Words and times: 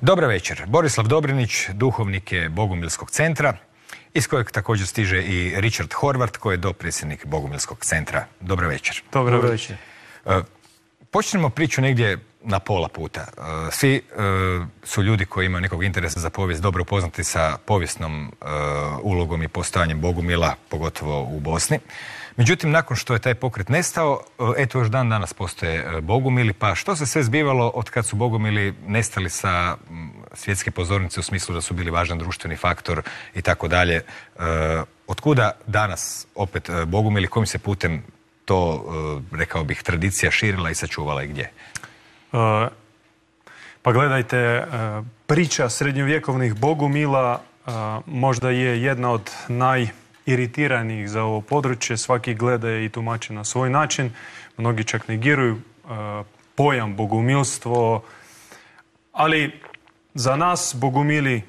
Dobra 0.00 0.26
večer. 0.26 0.62
Borislav 0.66 1.06
Dobrinić, 1.06 1.68
duhovnik 1.72 2.32
je 2.32 2.48
Bogumilskog 2.48 3.10
centra, 3.10 3.56
iz 4.14 4.28
kojeg 4.28 4.50
također 4.50 4.86
stiže 4.86 5.22
i 5.22 5.60
Richard 5.60 5.92
Horvat, 5.92 6.36
koji 6.36 6.54
je 6.54 6.58
dopredsjednik 6.58 7.26
Bogumilskog 7.26 7.84
centra. 7.84 8.26
Dobra 8.40 8.66
večer. 8.68 9.02
Dobro 9.12 9.40
večer. 9.40 9.76
E, 10.26 10.40
počnemo 11.10 11.50
priču 11.50 11.80
negdje 11.80 12.18
na 12.42 12.58
pola 12.58 12.88
puta. 12.88 13.20
E, 13.20 13.70
svi 13.72 13.96
e, 13.96 14.00
su 14.84 15.02
ljudi 15.02 15.24
koji 15.24 15.46
imaju 15.46 15.62
nekog 15.62 15.84
interesa 15.84 16.20
za 16.20 16.30
povijest 16.30 16.62
dobro 16.62 16.82
upoznati 16.82 17.24
sa 17.24 17.58
povijesnom 17.66 18.32
ulogom 19.02 19.42
i 19.42 19.48
postojanjem 19.48 20.00
Bogumila, 20.00 20.54
pogotovo 20.68 21.22
u 21.22 21.40
Bosni. 21.40 21.78
Međutim, 22.36 22.70
nakon 22.70 22.96
što 22.96 23.12
je 23.12 23.18
taj 23.18 23.34
pokret 23.34 23.68
nestao, 23.68 24.20
eto 24.56 24.78
još 24.78 24.88
dan 24.88 25.08
danas 25.08 25.32
postoje 25.32 26.00
Bogumili, 26.00 26.52
pa 26.52 26.74
što 26.74 26.96
se 26.96 27.06
sve 27.06 27.22
zbivalo 27.22 27.68
od 27.68 27.90
kad 27.90 28.06
su 28.06 28.16
Bogumili 28.16 28.74
nestali 28.86 29.30
sa 29.30 29.76
svjetske 30.34 30.70
pozornice 30.70 31.20
u 31.20 31.22
smislu 31.22 31.54
da 31.54 31.60
su 31.60 31.74
bili 31.74 31.90
važan 31.90 32.18
društveni 32.18 32.56
faktor 32.56 33.02
i 33.34 33.42
tako 33.42 33.68
dalje. 33.68 34.04
Otkuda 35.06 35.52
danas 35.66 36.26
opet 36.34 36.70
Bogumili, 36.86 37.26
kojim 37.26 37.46
se 37.46 37.58
putem 37.58 38.02
to, 38.44 38.84
rekao 39.32 39.64
bih, 39.64 39.82
tradicija 39.82 40.30
širila 40.30 40.70
i 40.70 40.74
sačuvala 40.74 41.22
i 41.22 41.28
gdje? 41.28 41.50
Pa 43.82 43.92
gledajte, 43.92 44.66
priča 45.26 45.68
srednjovjekovnih 45.68 46.54
Bogumila 46.54 47.42
možda 48.06 48.50
je 48.50 48.82
jedna 48.82 49.10
od 49.10 49.30
naj 49.48 49.88
iritiranih 50.26 51.10
za 51.10 51.22
ovo 51.22 51.40
područje, 51.40 51.96
svaki 51.96 52.34
gleda 52.34 52.70
i 52.70 52.88
tumači 52.88 53.32
na 53.32 53.44
svoj 53.44 53.70
način. 53.70 54.10
Mnogi 54.56 54.84
čak 54.84 55.08
negiraju 55.08 55.54
e, 55.54 55.58
pojam 56.54 56.96
bogumilstvo, 56.96 58.02
ali 59.12 59.60
za 60.14 60.36
nas 60.36 60.76
bogumili 60.80 61.42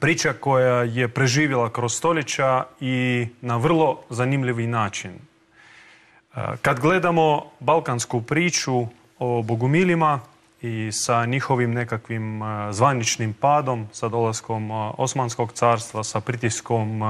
priča 0.00 0.32
koja 0.32 0.82
je 0.82 1.08
preživjela 1.08 1.72
kroz 1.72 1.94
stoljeća 1.94 2.64
i 2.80 3.26
na 3.40 3.56
vrlo 3.56 4.00
zanimljivi 4.10 4.66
način. 4.66 5.10
E, 5.10 6.40
kad 6.62 6.80
gledamo 6.80 7.50
balkansku 7.60 8.22
priču 8.22 8.86
o 9.18 9.42
bogumilima 9.42 10.20
i 10.62 10.90
sa 10.92 11.24
njihovim 11.24 11.74
nekakvim 11.74 12.42
e, 12.42 12.72
zvaničnim 12.72 13.32
padom, 13.32 13.86
sa 13.92 14.08
dolaskom 14.08 14.70
Osmanskog 14.98 15.52
carstva, 15.52 16.04
sa 16.04 16.20
pritiskom 16.20 17.02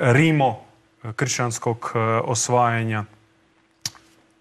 Rimo 0.00 0.64
kršćanskog 1.16 1.92
e, 1.94 1.98
osvajanja. 2.24 3.04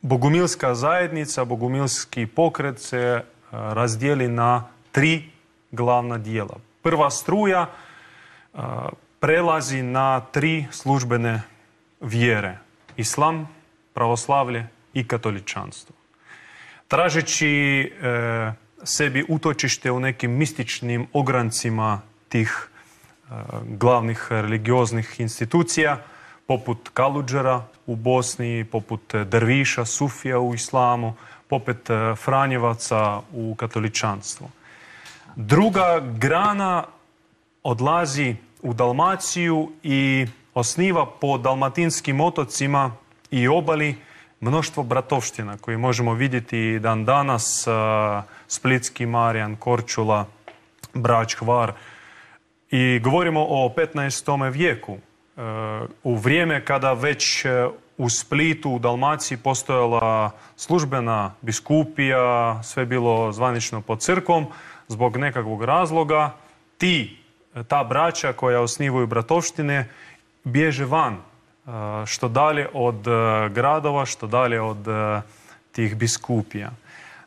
Bogumilska 0.02 0.76
zajednica, 0.76 1.46
bogumilski 1.46 2.26
pokret 2.26 2.80
se 2.80 2.98
e, 2.98 3.24
razdijeli 3.52 4.28
na 4.28 4.68
tri 4.92 5.24
glavna 5.72 6.18
dijela. 6.18 6.58
Prva 6.82 7.10
struja 7.10 7.70
prelazi 9.20 9.82
na 9.82 10.22
tri 10.22 10.66
službene 10.72 11.42
vjere. 12.02 12.58
Islam, 12.98 13.50
pravoslavlje 13.94 14.68
i 14.94 15.08
katoličanstvo. 15.08 15.96
Tražeći 16.88 17.92
sebi 18.84 19.26
utočište 19.28 19.92
u 19.92 20.00
nekim 20.00 20.32
mističnim 20.32 21.08
ograncima 21.14 22.02
tih 22.30 22.70
glavnih 23.64 24.28
religioznih 24.30 25.20
institucija, 25.20 25.98
poput 26.48 26.90
Kaluđera 26.94 27.62
u 27.86 27.96
Bosni, 27.96 28.66
poput 28.72 29.16
Derviša, 29.16 29.86
Sufija 29.86 30.40
u 30.40 30.54
islamu, 30.54 31.14
poput 31.48 31.90
e, 31.90 32.16
Franjevaca 32.16 33.22
u 33.34 33.56
katoličanstvu. 33.56 34.50
Druga 35.36 36.00
grana 36.18 36.84
odlazi 37.64 38.36
u 38.62 38.74
Dalmaciju 38.74 39.72
i 39.84 40.28
osniva 40.54 41.06
po 41.06 41.38
dalmatinskim 41.38 42.22
otocima 42.22 42.92
i 43.32 43.48
obali 43.48 43.96
mnoštvo 44.40 44.84
bratovština 44.84 45.58
koje 45.58 45.78
možemo 45.78 46.14
vidjeti 46.14 46.80
dan 46.80 47.06
danas, 47.06 47.68
e, 47.68 47.72
Splitski, 48.48 49.06
Marijan, 49.06 49.56
Korčula, 49.56 50.26
Brač, 50.94 51.36
Hvar, 51.36 51.74
i 52.72 53.00
govorimo 53.04 53.46
o 53.50 53.74
15. 53.78 54.52
vijeku, 54.52 54.94
e, 54.94 55.42
u 56.04 56.16
vrijeme 56.16 56.66
kada 56.66 56.94
već 56.94 57.46
e, 57.46 57.68
u 57.98 58.10
Splitu, 58.10 58.72
u 58.72 58.80
Dalmaciji 58.80 59.38
postojala 59.38 60.32
službena 60.56 61.34
biskupija, 61.42 62.64
sve 62.64 62.86
bilo 62.86 63.32
zvanično 63.32 63.82
pod 63.82 64.00
crkvom, 64.00 64.46
zbog 64.88 65.18
nekakvog 65.18 65.64
razloga, 65.64 66.34
ti, 66.78 67.18
ta 67.68 67.84
braća 67.84 68.34
koja 68.34 68.62
osnivaju 68.62 69.08
bratovštine, 69.08 69.90
bježe 70.44 70.86
van, 70.86 71.14
e, 71.14 71.20
što 72.06 72.28
dalje 72.28 72.68
od 72.74 73.04
gradova, 73.52 74.06
što 74.06 74.28
dalje 74.28 74.62
od 74.62 74.88
tih 75.72 75.96
biskupija. 75.96 76.72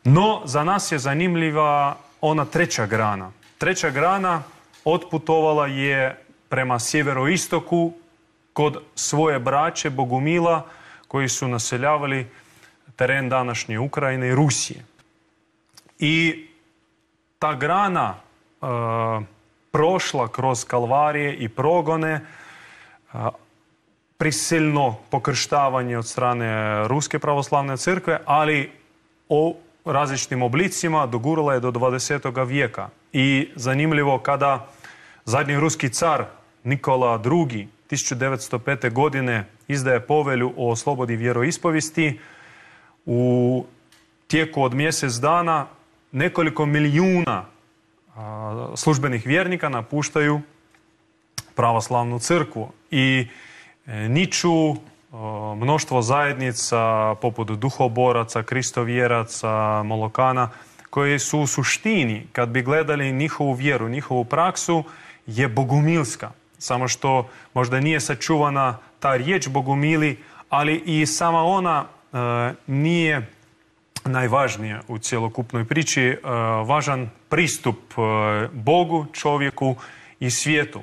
No, 0.03 0.41
za 0.45 0.63
nas 0.63 0.91
je 0.91 0.99
zanimljiva 0.99 1.95
ona 2.21 2.45
treća 2.45 2.85
grana. 2.85 3.31
Treća 3.57 3.89
grana 3.89 4.43
otputovala 4.85 5.67
je 5.67 6.25
prema 6.49 6.79
sjeveroistoku 6.79 7.93
kod 8.53 8.83
svoje 8.95 9.39
braće 9.39 9.89
Bogumila 9.89 10.65
koji 11.07 11.29
su 11.29 11.47
naseljavali 11.47 12.27
teren 12.95 13.29
današnje 13.29 13.79
Ukrajine 13.79 14.27
i 14.27 14.35
Rusije. 14.35 14.85
I 15.99 16.47
ta 17.39 17.55
grana 17.55 18.15
e, 18.15 18.65
prošla 19.71 20.27
kroz 20.27 20.65
kalvarije 20.65 21.35
i 21.35 21.49
progone, 21.49 22.11
e, 22.11 23.17
prisilno 24.17 24.95
pokrštavanje 25.09 25.97
od 25.97 26.07
strane 26.07 26.87
Ruske 26.87 27.19
pravoslavne 27.19 27.77
crkve, 27.77 28.19
ali 28.25 28.71
o 29.29 29.55
različitim 29.85 30.43
oblicima 30.43 31.05
dogurala 31.05 31.53
je 31.53 31.59
do 31.59 31.71
20. 31.71 32.47
vijeka. 32.47 32.89
I 33.13 33.49
zanimljivo 33.55 34.19
kada 34.19 34.67
zadnji 35.25 35.59
ruski 35.59 35.89
car 35.89 36.25
Nikola 36.63 37.21
II 37.25 37.67
1905. 37.89 38.93
godine 38.93 39.45
izdaje 39.67 39.99
povelju 39.99 40.53
o 40.57 40.75
slobodi 40.75 41.15
vjeroispovesti, 41.15 42.19
u 43.05 43.65
tijeku 44.27 44.63
od 44.63 44.73
mjesec 44.73 45.13
dana 45.13 45.67
nekoliko 46.11 46.65
milijuna 46.65 47.45
službenih 48.75 49.25
vjernika 49.27 49.69
napuštaju 49.69 50.41
pravoslavnu 51.55 52.19
crkvu 52.19 52.71
i 52.91 53.27
e, 53.85 54.09
niču 54.09 54.75
mnoštvo 55.57 56.01
zajednica 56.01 57.15
poput 57.21 57.47
duhoboraca, 57.47 58.43
kristovjeraca, 58.43 59.83
molokana, 59.83 60.49
koji 60.93 61.19
su 61.19 61.39
u 61.39 61.47
suštini, 61.47 62.27
kad 62.31 62.49
bi 62.49 62.61
gledali 62.61 63.11
njihovu 63.11 63.53
vjeru, 63.53 63.89
njihovu 63.89 64.25
praksu, 64.25 64.83
je 65.27 65.47
bogumilska. 65.47 66.31
Samo 66.57 66.87
što 66.87 67.29
možda 67.53 67.79
nije 67.79 67.99
sačuvana 67.99 68.77
ta 68.99 69.15
riječ 69.15 69.47
bogumili, 69.47 70.17
ali 70.49 70.83
i 70.85 71.05
sama 71.05 71.43
ona 71.43 71.85
e, 71.85 72.17
nije 72.67 73.27
najvažnija 74.05 74.81
u 74.87 74.97
cjelokupnoj 74.97 75.65
priči. 75.65 76.03
E, 76.03 76.17
važan 76.65 77.09
pristup 77.29 77.79
e, 77.97 78.47
Bogu, 78.53 79.05
čovjeku 79.13 79.75
i 80.19 80.29
svijetu. 80.29 80.81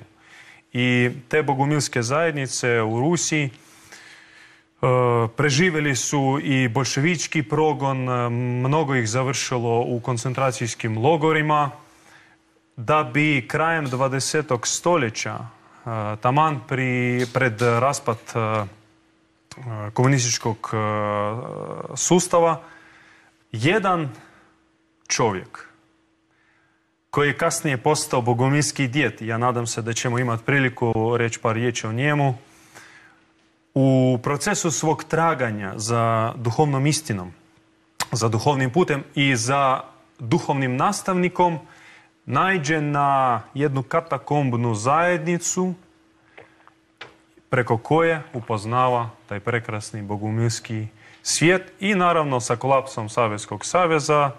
I 0.73 1.11
te 1.29 1.43
bogumilske 1.43 2.03
zajednice 2.03 2.83
u 2.83 3.01
Rusiji 3.01 3.51
preživjeli 5.37 5.97
su 5.97 6.39
i 6.43 6.69
bolševički 6.69 7.43
progon, 7.43 7.99
mnogo 8.63 8.95
ih 8.95 9.09
završilo 9.09 9.81
u 9.81 10.01
koncentracijskim 10.01 10.99
logorima, 10.99 11.71
da 12.77 13.11
bi 13.15 13.49
krajem 13.49 13.87
20. 13.87 14.67
stoljeća, 14.67 15.39
taman 16.21 16.61
pri, 16.69 17.27
pred 17.35 17.63
raspad 17.63 18.19
komunističkog 19.93 20.75
sustava, 21.95 22.61
jedan 23.53 24.09
čovjek 25.09 25.67
koji 27.11 27.29
je 27.29 27.39
kasnije 27.39 27.77
postao 27.77 28.23
bogomilski 28.23 28.89
djet, 28.89 29.23
ja 29.23 29.39
nadam 29.39 29.67
se 29.67 29.83
da 29.83 29.93
ćemo 29.93 30.19
imati 30.19 30.45
priliku 30.45 31.17
reći 31.17 31.39
par 31.39 31.55
riječi 31.55 31.87
o 31.87 31.93
njemu, 31.93 32.35
u 33.81 34.19
procesu 34.23 34.71
svog 34.71 35.05
traganja 35.05 35.73
za 35.77 36.33
duhovnom 36.37 36.87
istinom, 36.87 37.33
za 38.13 38.29
duhovnim 38.29 38.71
putem 38.71 39.05
i 39.15 39.37
za 39.37 39.81
duhovnim 40.19 40.77
nastavnikom, 40.77 41.59
najđe 42.27 42.81
na 42.81 43.43
jednu 43.55 43.83
katakombnu 43.83 44.75
zajednicu 44.75 45.75
preko 47.51 47.79
koje 47.79 48.23
upoznava 48.33 49.11
taj 49.29 49.41
prekrasni 49.41 50.03
bogumilski 50.03 50.87
svijet 51.23 51.73
i 51.81 51.95
naravno 51.95 52.41
sa 52.41 52.57
kolapsom 52.57 53.09
Savjetskog 53.09 53.65
saveza 53.65 54.31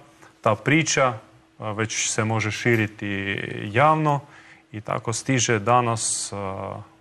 ta 0.41 0.55
priča 0.55 1.13
već 1.59 2.09
se 2.09 2.23
može 2.23 2.51
širiti 2.51 3.39
javno 3.71 4.19
i 4.71 4.81
tako 4.81 5.13
stiže 5.13 5.59
danas 5.59 6.33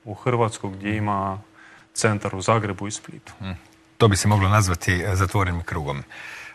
u 0.04 0.14
Hrvatsku 0.14 0.68
gdje 0.68 0.96
ima 0.96 1.38
centar 2.00 2.34
u 2.34 2.40
Zagrebu 2.40 2.86
i 2.86 2.90
Splitu. 2.90 3.32
Hm. 3.38 3.52
To 3.98 4.08
bi 4.08 4.16
se 4.16 4.28
moglo 4.28 4.48
nazvati 4.48 5.04
zatvorenim 5.12 5.62
krugom. 5.62 6.02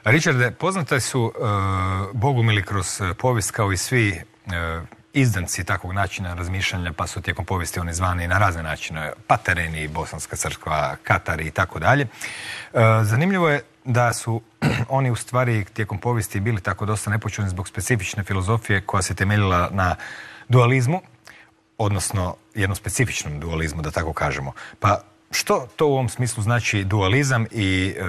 Richarde, 0.03 0.51
poznate 0.51 0.99
su 0.99 1.33
bogumili 2.13 2.63
kroz 2.63 3.01
povijest 3.17 3.51
kao 3.51 3.71
i 3.71 3.77
svi 3.77 4.21
izdanci 5.15 5.63
takvog 5.63 5.93
načina 5.93 6.33
razmišljanja, 6.33 6.93
pa 6.93 7.07
su 7.07 7.21
tijekom 7.21 7.45
povijesti 7.45 7.79
oni 7.79 7.93
zvani 7.93 8.27
na 8.27 8.37
razne 8.37 8.63
načine, 8.63 9.11
Patereni, 9.27 9.87
Bosanska 9.87 10.35
crkva, 10.35 10.95
Katari 11.03 11.47
i 11.47 11.51
tako 11.51 11.79
dalje. 11.79 12.03
E, 12.03 12.07
zanimljivo 13.03 13.49
je 13.49 13.61
da 13.85 14.13
su 14.13 14.41
oni 14.89 15.11
u 15.11 15.15
stvari 15.15 15.65
tijekom 15.73 15.97
povijesti 15.97 16.39
bili 16.39 16.61
tako 16.61 16.85
dosta 16.85 17.11
nepočudni 17.11 17.49
zbog 17.49 17.67
specifične 17.67 18.23
filozofije 18.23 18.81
koja 18.81 19.01
se 19.01 19.15
temeljila 19.15 19.69
na 19.71 19.95
dualizmu, 20.49 21.01
odnosno 21.77 22.35
jednom 22.55 22.75
specifičnom 22.75 23.39
dualizmu, 23.39 23.81
da 23.81 23.91
tako 23.91 24.13
kažemo. 24.13 24.53
Pa 24.79 25.01
što 25.35 25.67
to 25.75 25.87
u 25.87 25.93
ovom 25.93 26.09
smislu 26.09 26.43
znači 26.43 26.83
dualizam 26.83 27.45
i 27.51 27.93
e, 27.97 28.01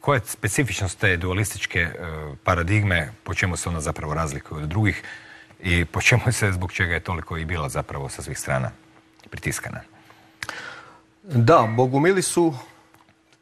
koja 0.00 0.16
je 0.16 0.26
specifičnost 0.26 0.98
te 0.98 1.16
dualističke 1.16 1.80
e, 1.80 1.92
paradigme, 2.44 3.12
po 3.24 3.34
čemu 3.34 3.56
se 3.56 3.68
ona 3.68 3.80
zapravo 3.80 4.14
razlikuje 4.14 4.62
od 4.62 4.68
drugih 4.68 5.02
i 5.62 5.84
po 5.84 6.00
čemu 6.00 6.32
se, 6.32 6.52
zbog 6.52 6.72
čega 6.72 6.94
je 6.94 7.00
toliko 7.00 7.36
i 7.36 7.44
bila 7.44 7.68
zapravo 7.68 8.08
sa 8.08 8.22
svih 8.22 8.38
strana 8.38 8.70
pritiskana? 9.30 9.80
Da, 11.22 11.68
bogumili 11.76 12.22
su 12.22 12.54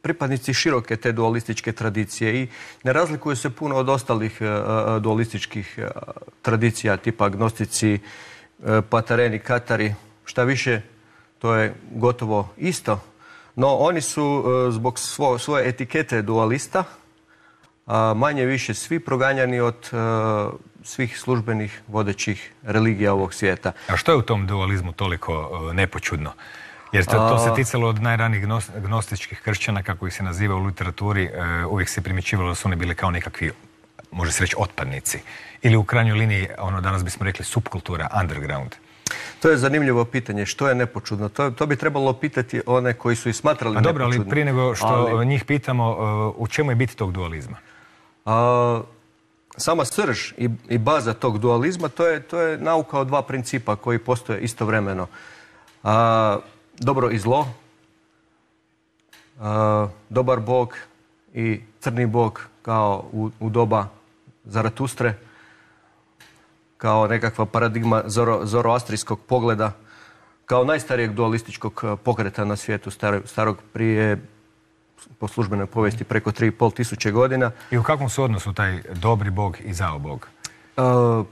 pripadnici 0.03 0.55
široke 0.55 0.97
te 0.97 1.13
dualističke 1.13 1.73
tradicije 1.73 2.43
i 2.43 2.49
ne 2.85 2.93
razlikuju 2.93 3.37
se 3.37 3.51
puno 3.51 3.77
od 3.77 3.89
ostalih 3.89 4.39
e, 4.41 4.45
dualističkih 5.01 5.79
tradicija 6.43 6.97
tipa 6.97 7.25
agnostici, 7.25 7.99
patareni, 8.91 9.39
katari, 9.39 9.95
šta 10.25 10.45
više 10.45 10.81
to 11.39 11.55
je 11.55 11.75
gotovo 11.91 12.49
isto. 12.57 13.14
No 13.57 13.77
oni 13.77 14.01
su 14.01 14.45
zbog 14.71 14.99
svoje 15.39 15.69
etikete 15.69 16.23
dualista 16.23 16.85
manje 18.15 18.45
više 18.45 18.75
svi 18.75 19.01
proganjani 19.01 19.61
od 19.61 19.91
svih 20.85 21.19
službenih 21.19 21.83
vodećih 21.89 22.53
religija 22.63 23.13
ovog 23.13 23.35
svijeta. 23.35 23.73
A 23.89 23.97
što 23.97 24.13
je 24.13 24.19
u 24.19 24.23
tom 24.23 24.47
dualizmu 24.47 24.93
toliko 24.93 25.33
e, 25.71 25.75
nepočudno? 25.75 26.33
Jer 26.93 27.05
to, 27.05 27.39
se 27.39 27.55
ticalo 27.55 27.89
od 27.89 28.03
najranijih 28.03 28.47
gnostičkih 28.77 29.41
kršćana, 29.41 29.83
kako 29.83 30.07
ih 30.07 30.15
se 30.15 30.23
naziva 30.23 30.57
u 30.57 30.65
literaturi, 30.65 31.25
e, 31.25 31.65
uvijek 31.67 31.89
se 31.89 32.03
primjećivalo 32.03 32.49
da 32.49 32.55
su 32.55 32.69
oni 32.69 32.77
bili 32.77 32.95
kao 32.95 33.11
nekakvi, 33.11 33.53
može 34.11 34.33
se 34.33 34.41
reći, 34.45 34.57
otpadnici. 34.59 35.19
Ili 35.63 35.77
u 35.77 35.85
krajnjoj 35.85 36.19
liniji, 36.19 36.49
ono 36.59 36.81
danas 36.81 37.05
bismo 37.05 37.25
rekli, 37.25 37.45
subkultura, 37.45 38.09
underground. 38.21 38.75
To 39.43 39.51
je 39.51 39.57
zanimljivo 39.57 40.05
pitanje. 40.05 40.47
Što 40.47 40.69
je 40.69 40.75
nepočudno? 40.75 41.29
To, 41.29 41.51
to 41.51 41.67
bi 41.67 41.77
trebalo 41.77 42.13
pitati 42.13 42.61
one 42.67 42.93
koji 42.93 43.17
su 43.17 43.29
i 43.29 43.33
smatrali 43.33 43.77
A 43.77 43.81
dobro, 43.81 44.05
ali 44.05 44.29
prije 44.29 44.45
nego 44.45 44.75
što 44.75 45.25
njih 45.25 45.45
pitamo, 45.45 45.85
e, 45.91 46.41
u 46.43 46.47
čemu 46.47 46.71
je 46.71 46.75
biti 46.75 46.97
tog 46.97 47.13
dualizma? 47.13 47.57
A, 48.25 48.81
sama 49.57 49.85
srž 49.85 50.33
i, 50.37 50.51
i 50.69 50.79
baza 50.79 51.15
tog 51.15 51.39
dualizma, 51.39 51.89
to 51.89 52.07
je, 52.07 52.21
to 52.23 52.41
je 52.41 52.59
nauka 52.59 52.99
o 52.99 53.05
dva 53.05 53.23
principa 53.23 53.77
koji 53.77 53.99
postoje 53.99 54.41
istovremeno. 54.41 55.07
A, 55.83 56.39
dobro 56.79 57.11
i 57.11 57.19
zlo, 57.19 57.49
a, 59.41 59.89
dobar 60.09 60.41
bog 60.41 60.77
i 61.35 61.61
crni 61.81 62.07
bog 62.07 62.47
kao 62.63 63.05
u, 63.13 63.31
u 63.41 63.51
doba 63.51 63.89
Zaratustre, 64.45 65.15
kao 66.85 67.07
nekakva 67.07 67.47
paradigma 67.47 68.03
zoro, 68.07 68.47
zoroastrijskog 68.47 69.21
pogleda, 69.21 69.73
kao 70.47 70.65
najstarijeg 70.65 71.13
dualističkog 71.13 71.85
pokreta 72.05 72.45
na 72.45 72.57
svijetu, 72.57 72.91
starog 73.25 73.57
prije 73.73 74.27
po 75.19 75.29
službenoj 75.29 75.67
povijesti 75.67 76.05
preko 76.05 76.31
3,5 76.31 76.75
tisuće 76.75 77.11
godina. 77.11 77.51
I 77.71 77.79
u 77.79 77.83
kakvom 77.83 78.11
su 78.11 78.23
odnosu 78.23 78.53
taj 78.53 78.83
dobri 78.95 79.31
bog 79.31 79.57
i 79.65 79.75
zao 79.75 79.99
bog? 79.99 80.29
E, 80.77 80.81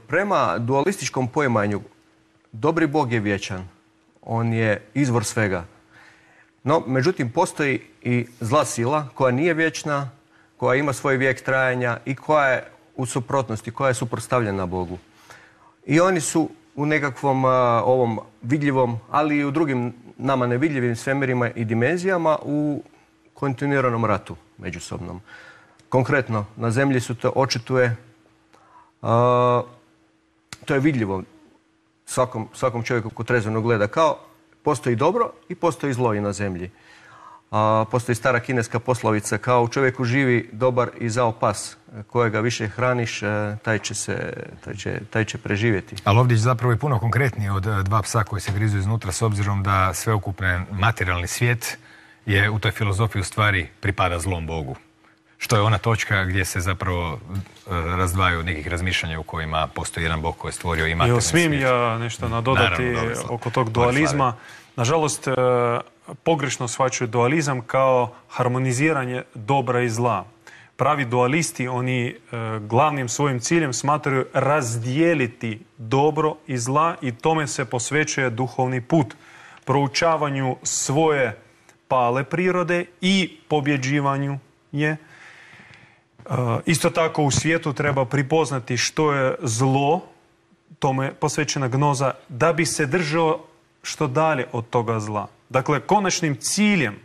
prema 0.07 0.57
dualističkom 0.57 1.27
poimanju, 1.27 1.81
dobri 2.51 2.87
bog 2.87 3.13
je 3.13 3.19
vječan. 3.19 3.67
On 4.21 4.53
je 4.53 4.81
izvor 4.93 5.23
svega. 5.23 5.65
No, 6.63 6.83
međutim, 6.87 7.31
postoji 7.31 7.81
i 8.01 8.27
zla 8.39 8.65
sila 8.65 9.07
koja 9.13 9.31
nije 9.31 9.53
vječna, 9.53 10.09
koja 10.57 10.75
ima 10.75 10.93
svoj 10.93 11.17
vijek 11.17 11.43
trajanja 11.43 11.97
i 12.05 12.15
koja 12.15 12.47
je 12.47 12.67
u 12.95 13.05
suprotnosti, 13.05 13.71
koja 13.71 13.87
je 13.87 13.93
suprotstavljena 13.93 14.65
Bogu. 14.65 14.97
I 15.85 15.99
oni 15.99 16.21
su 16.21 16.49
u 16.75 16.85
nekakvom 16.85 17.45
ovom 17.83 18.19
vidljivom, 18.41 18.99
ali 19.11 19.37
i 19.37 19.45
u 19.45 19.51
drugim 19.51 19.93
nama 20.17 20.47
nevidljivim 20.47 20.95
svemirima 20.95 21.49
i 21.49 21.65
dimenzijama 21.65 22.37
u 22.41 22.83
kontinuiranom 23.33 24.05
ratu 24.05 24.35
međusobnom. 24.57 25.21
Konkretno, 25.89 26.45
na 26.55 26.71
zemlji 26.71 26.99
su 26.99 27.15
to 27.15 27.31
očituje, 27.35 27.95
to 30.65 30.73
je 30.73 30.79
vidljivo 30.79 31.23
svakom, 32.05 32.47
svakom 32.53 32.83
čovjeku 32.83 33.09
ko 33.09 33.23
trezveno 33.23 33.61
gleda, 33.61 33.87
kao 33.87 34.17
postoji 34.63 34.95
dobro 34.95 35.31
i 35.49 35.55
postoji 35.55 35.93
zlo 35.93 36.13
i 36.13 36.21
na 36.21 36.33
zemlji. 36.33 36.71
A, 37.53 37.85
postoji 37.91 38.15
stara 38.15 38.39
kineska 38.39 38.79
poslovica, 38.79 39.37
kao 39.37 39.63
u 39.63 39.67
čovjeku 39.67 40.03
živi 40.03 40.49
dobar 40.51 40.89
i 40.99 41.09
zao 41.09 41.31
pas, 41.31 41.77
kojega 42.07 42.39
više 42.39 42.67
hraniš, 42.67 43.23
e, 43.23 43.57
taj 43.63 43.79
će, 43.79 43.95
se, 43.95 44.33
taj 44.65 44.75
će, 44.75 45.01
taj 45.09 45.25
će 45.25 45.37
preživjeti. 45.37 45.95
Ali 46.03 46.19
ovdje 46.19 46.35
je 46.35 46.39
zapravo 46.39 46.73
i 46.73 46.77
puno 46.77 46.99
konkretnije 46.99 47.51
od 47.51 47.67
e, 47.67 47.83
dva 47.83 48.01
psa 48.01 48.23
koji 48.23 48.41
se 48.41 48.51
grizu 48.51 48.77
iznutra, 48.77 49.11
s 49.11 49.21
obzirom 49.21 49.63
da 49.63 49.93
sveukupne 49.93 50.65
materijalni 50.71 51.27
svijet 51.27 51.77
je 52.25 52.49
u 52.49 52.59
toj 52.59 52.71
filozofiji 52.71 53.19
u 53.21 53.23
stvari 53.23 53.69
pripada 53.79 54.19
zlom 54.19 54.47
Bogu. 54.47 54.75
Što 55.37 55.55
je 55.55 55.61
ona 55.61 55.77
točka 55.77 56.23
gdje 56.23 56.45
se 56.45 56.59
zapravo 56.59 57.13
e, 57.13 57.19
razdvaju 57.71 58.43
nekih 58.43 58.67
razmišljanja 58.67 59.19
u 59.19 59.23
kojima 59.23 59.67
postoji 59.67 60.03
jedan 60.03 60.21
Bog 60.21 60.37
koji 60.37 60.49
je 60.49 60.53
stvorio 60.53 60.87
i 60.87 60.91
I 61.17 61.21
smijem 61.21 61.53
ja 61.53 61.97
nešto 61.97 62.29
nadodati 62.29 62.95
oko 63.29 63.49
tog 63.49 63.69
dualizma. 63.69 64.33
Nažalost, 64.75 65.27
pogrešno 66.23 66.67
shvaćaju 66.67 67.07
dualizam 67.07 67.61
kao 67.61 68.13
harmoniziranje 68.29 69.23
dobra 69.33 69.81
i 69.81 69.89
zla. 69.89 70.25
Pravi 70.75 71.05
dualisti, 71.05 71.67
oni 71.67 72.07
e, 72.07 72.15
glavnim 72.59 73.09
svojim 73.09 73.39
ciljem 73.39 73.73
smatraju 73.73 74.25
razdijeliti 74.33 75.59
dobro 75.77 76.35
i 76.47 76.57
zla 76.57 76.95
i 77.01 77.11
tome 77.11 77.47
se 77.47 77.65
posvećuje 77.65 78.29
duhovni 78.29 78.81
put. 78.81 79.15
Proučavanju 79.65 80.57
svoje 80.63 81.39
pale 81.87 82.23
prirode 82.23 82.85
i 83.01 83.37
pobjeđivanju 83.47 84.39
je. 84.71 84.89
E, 84.89 84.97
isto 86.65 86.89
tako 86.89 87.23
u 87.23 87.31
svijetu 87.31 87.73
treba 87.73 88.05
pripoznati 88.05 88.77
što 88.77 89.13
je 89.13 89.35
zlo, 89.41 90.01
tome 90.79 91.13
posvećena 91.13 91.67
gnoza, 91.67 92.13
da 92.29 92.53
bi 92.53 92.65
se 92.65 92.85
držao 92.85 93.39
što 93.83 94.07
dalje 94.07 94.45
od 94.51 94.69
toga 94.69 94.99
zla. 94.99 95.27
Dakle, 95.53 95.79
konačnim 95.79 96.35
ciljem 96.35 96.95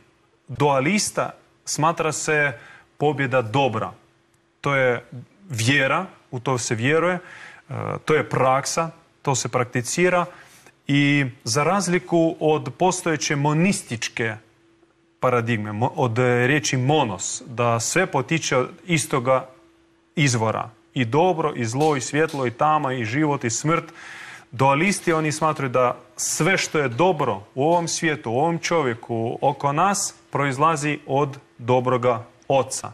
dualista 0.48 1.30
smatra 1.64 2.12
se 2.12 2.58
pobjeda 2.98 3.42
dobra. 3.42 3.92
To 4.60 4.74
je 4.74 5.04
vjera, 5.48 6.06
u 6.30 6.40
to 6.40 6.58
se 6.58 6.74
vjeruje, 6.74 7.14
e, 7.14 7.20
to 8.04 8.14
je 8.14 8.28
praksa, 8.28 8.90
to 9.22 9.34
se 9.34 9.48
prakticira 9.48 10.26
i 10.86 11.26
za 11.44 11.64
razliku 11.64 12.36
od 12.40 12.72
postojeće 12.78 13.36
monističke 13.36 14.36
paradigme, 15.20 15.88
od 15.94 16.18
riječi 16.18 16.76
monos, 16.76 17.42
da 17.46 17.80
sve 17.80 18.06
potiče 18.06 18.56
od 18.56 18.70
istoga 18.86 19.48
izvora. 20.16 20.70
I 20.94 21.04
dobro, 21.04 21.52
i 21.56 21.64
zlo, 21.64 21.96
i 21.96 22.00
svjetlo, 22.00 22.46
i 22.46 22.50
tama, 22.50 22.92
i 22.92 23.04
život, 23.04 23.44
i 23.44 23.50
smrt. 23.50 23.84
Dualisti 24.50 25.12
oni 25.12 25.32
smatruju 25.32 25.68
da 25.68 25.96
sve 26.16 26.58
što 26.58 26.78
je 26.78 26.88
dobro 26.88 27.42
u 27.54 27.64
ovom 27.64 27.88
svijetu, 27.88 28.30
u 28.30 28.38
ovom 28.38 28.58
čovjeku, 28.58 29.38
oko 29.40 29.72
nas, 29.72 30.14
proizlazi 30.30 30.98
od 31.06 31.38
dobroga 31.58 32.24
oca. 32.48 32.92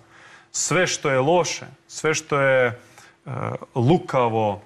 Sve 0.53 0.87
što 0.87 1.11
je 1.11 1.19
loše, 1.19 1.67
sve 1.89 2.15
što 2.15 2.41
je 2.41 2.67
e, 2.67 2.75
lukavo, 3.75 4.61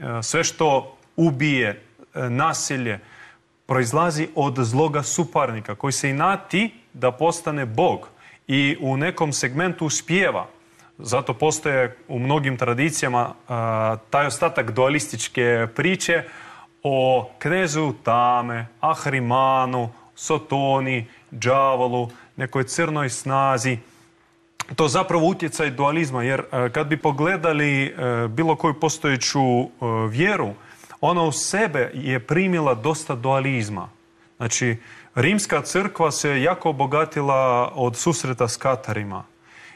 e, 0.00 0.22
sve 0.22 0.44
što 0.44 0.96
ubije, 1.16 1.68
e, 2.14 2.30
nasilje, 2.30 3.00
proizlazi 3.66 4.28
od 4.34 4.56
zloga 4.58 5.02
suparnika 5.02 5.74
koji 5.74 5.92
se 5.92 6.10
inati 6.10 6.74
da 6.92 7.12
postane 7.12 7.66
Bog 7.66 8.08
i 8.46 8.76
u 8.80 8.96
nekom 8.96 9.32
segmentu 9.32 9.86
uspijeva. 9.86 10.46
Zato 11.04 11.34
postoje 11.34 11.96
u 12.08 12.18
mnogim 12.18 12.56
tradicijama 12.56 13.34
taj 14.10 14.26
ostatak 14.26 14.70
dualističke 14.70 15.66
priče 15.74 16.24
o 16.82 17.30
knezu 17.38 17.92
Tame, 18.02 18.66
Ahrimanu, 18.80 19.90
Sotoni, 20.14 21.06
Džavolu, 21.38 22.10
nekoj 22.36 22.64
crnoj 22.64 23.08
snazi. 23.08 23.78
to 24.76 24.88
zapravo 24.88 25.26
utjecaj 25.26 25.70
dualizma, 25.70 26.22
jer 26.22 26.40
e, 26.40 26.70
kad 26.72 26.86
bi 26.86 26.96
pogledali 26.96 27.84
e, 27.84 27.92
bilo 28.28 28.56
koju 28.56 28.80
postojeću 28.80 29.40
e, 29.40 29.66
vjeru, 30.10 30.50
ona 31.00 31.22
u 31.22 31.32
sebe 31.32 31.90
je 31.94 32.20
primila 32.20 32.74
dosta 32.74 33.14
dualizma. 33.14 33.88
Znači, 34.36 34.76
rimska 35.14 35.62
crkva 35.62 36.10
se 36.10 36.42
jako 36.42 36.70
obogatila 36.70 37.72
od 37.74 37.96
susreta 37.96 38.48
s 38.48 38.56
Katarima. 38.56 39.24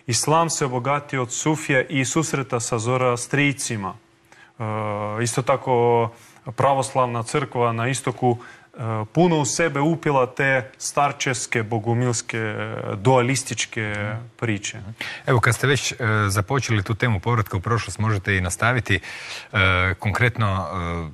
Islam 0.06 0.50
se 0.50 0.64
obogatio 0.64 1.22
od 1.22 1.32
Sufije 1.32 1.86
i 1.88 2.04
susreta 2.04 2.60
sa 2.60 2.78
Zoroastricima. 2.78 3.94
Isto 5.22 5.42
tako 5.42 6.10
pravoslavna 6.56 7.22
crkva 7.22 7.72
na 7.72 7.88
istoku 7.88 8.38
puno 9.12 9.38
u 9.38 9.44
sebe 9.44 9.80
upila 9.80 10.26
te 10.26 10.70
starčeske, 10.78 11.62
bogumilske, 11.62 12.54
dualističke 12.96 14.14
priče. 14.36 14.78
Evo, 15.26 15.40
kad 15.40 15.54
ste 15.54 15.66
već 15.66 15.92
e, 15.92 15.96
započeli 16.28 16.82
tu 16.82 16.94
temu 16.94 17.20
povratka 17.20 17.56
u 17.56 17.60
prošlost, 17.60 17.98
možete 17.98 18.36
i 18.36 18.40
nastaviti. 18.40 19.00
E, 19.52 19.94
konkretno, 19.98 20.66
e, 20.66 21.10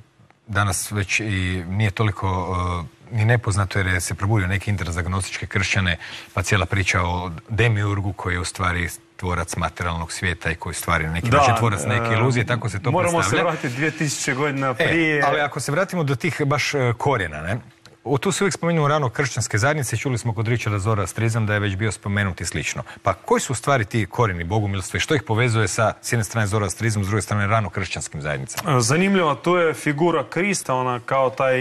danas 0.47 0.91
već 0.91 1.19
i 1.19 1.63
nije 1.67 1.91
toliko 1.91 2.85
ni 3.13 3.25
nepoznato 3.25 3.79
jer 3.79 3.87
je 3.87 4.01
se 4.01 4.15
probudio 4.15 4.47
neki 4.47 4.71
interes 4.71 4.93
za 4.93 5.01
gnostičke 5.01 5.45
kršćane, 5.47 5.97
pa 6.33 6.41
cijela 6.41 6.65
priča 6.65 7.01
o 7.01 7.31
demiurgu 7.49 8.13
koji 8.13 8.33
je 8.33 8.39
u 8.39 8.45
stvari 8.45 8.89
tvorac 9.15 9.55
materijalnog 9.55 10.11
svijeta 10.11 10.51
i 10.51 10.55
koji 10.55 10.75
stvari 10.75 11.07
neki 11.07 11.29
način 11.29 11.55
tvorac 11.59 11.81
neke 11.87 12.13
iluzije, 12.13 12.45
tako 12.45 12.69
se 12.69 12.81
to 12.81 12.91
moramo 12.91 13.17
predstavlja. 13.17 13.43
Moramo 13.43 13.61
se 13.61 13.67
vratiti 13.67 14.05
2000 14.05 14.35
godina 14.35 14.75
e, 14.79 14.87
prije. 14.89 15.23
ali 15.25 15.39
ako 15.39 15.59
se 15.59 15.71
vratimo 15.71 16.03
do 16.03 16.15
tih 16.15 16.41
baš 16.45 16.73
e, 16.73 16.93
korijena, 16.97 17.41
ne? 17.41 17.57
U 18.03 18.17
tu 18.17 18.31
se 18.31 18.43
uvijek 18.43 18.53
spominju 18.53 18.87
rano 18.87 19.09
kršćanske 19.09 19.57
zajednice, 19.57 19.97
čuli 19.97 20.17
smo 20.17 20.33
kod 20.33 20.47
Richarda 20.47 20.79
Zora 20.79 21.07
Strizam 21.07 21.45
da 21.45 21.53
je 21.53 21.59
već 21.59 21.75
bio 21.75 21.91
spomenut 21.91 22.41
i 22.41 22.45
slično. 22.45 22.83
Pa 23.03 23.13
koji 23.13 23.41
su 23.41 23.53
u 23.53 23.55
stvari 23.55 23.85
ti 23.85 24.05
korijeni 24.05 24.43
bogumilstva 24.43 24.97
i 24.97 25.01
što 25.01 25.15
ih 25.15 25.23
povezuje 25.23 25.67
sa 25.67 25.93
s 26.01 26.11
jedne 26.11 26.23
strane 26.23 26.47
Zora 26.47 26.69
Strizam, 26.69 27.03
s 27.03 27.07
druge 27.07 27.21
strane 27.21 27.47
rano 27.47 27.69
kršćanskim 27.69 28.21
zajednicama? 28.21 28.77
E, 28.77 28.81
zanimljivo, 28.81 29.35
to 29.35 29.59
je 29.59 29.73
figura 29.73 30.23
Krista, 30.29 30.75
ona 30.75 30.99
kao 30.99 31.29
taj 31.29 31.59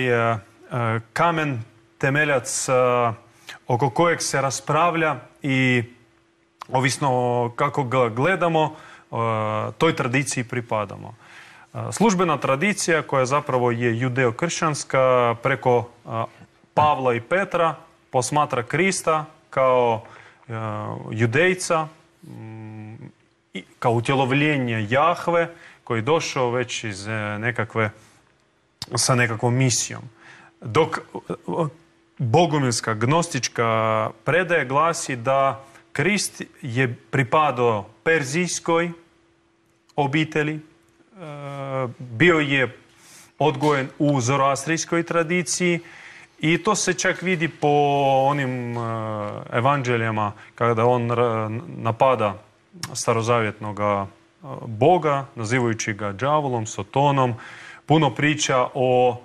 kamen 1.13 1.63
temeljac 1.99 2.69
oko 3.67 3.91
kojeg 3.91 4.23
se 4.23 4.41
raspravlja 4.41 5.17
i 5.43 5.85
ovisno 6.69 7.53
kako 7.57 7.85
ga 7.85 8.09
gledamo, 8.09 8.65
e, 8.65 9.17
toj 9.79 9.97
tradiciji 9.97 10.45
pripadamo. 10.45 11.15
E, 11.75 11.79
službena 11.93 12.37
tradicija 12.37 13.03
koja 13.03 13.27
zapravo 13.27 13.71
je 13.71 14.01
judeo-kršćanska 14.01 15.35
preko 15.43 15.89
e, 16.05 16.09
Pavla 16.75 17.15
i 17.15 17.21
Petra 17.21 17.75
posmatra 18.11 18.63
Krista 18.63 19.25
kao 19.51 20.03
judejca, 21.11 21.89
mm, 22.23 22.95
kao 23.79 23.93
utjelovljenje 23.93 24.87
Jahve 24.91 25.49
koji 25.85 25.99
je 25.99 26.03
došao 26.03 26.51
već 26.51 26.85
iz 26.85 27.07
nekakve, 27.39 27.91
sa 28.95 29.15
nekakvom 29.15 29.55
misijom. 29.55 30.03
Dok 30.65 30.99
bogumilska, 32.19 32.95
gnostička 32.95 34.11
predaja 34.25 34.65
glasi 34.65 35.17
da 35.17 35.65
Krist 35.93 36.43
je 36.63 36.95
pripadao 37.11 37.87
perzijskoj 38.03 38.91
obitelji, 39.97 40.55
e, 40.55 40.61
bio 41.99 42.39
je 42.39 42.77
odgojen 43.39 43.89
u 43.99 44.21
zoroastrijskoj 44.21 45.03
tradiciji 45.03 45.81
i 46.39 46.63
to 46.63 46.75
se 46.75 46.95
čak 46.95 47.23
vidi 47.23 47.49
po 47.49 47.69
onim 48.27 48.77
e, 48.77 48.81
evanđeljama 49.53 50.33
kada 50.55 50.87
on 50.87 51.11
napada 51.67 52.35
starozavjetnog 52.93 53.81
e, 53.81 54.07
boga, 54.67 55.27
nazivajući 55.35 55.93
ga 55.93 56.13
đavolom, 56.13 56.67
sotonom, 56.67 57.35
puno 57.87 58.15
priča 58.15 58.67
o 58.75 59.21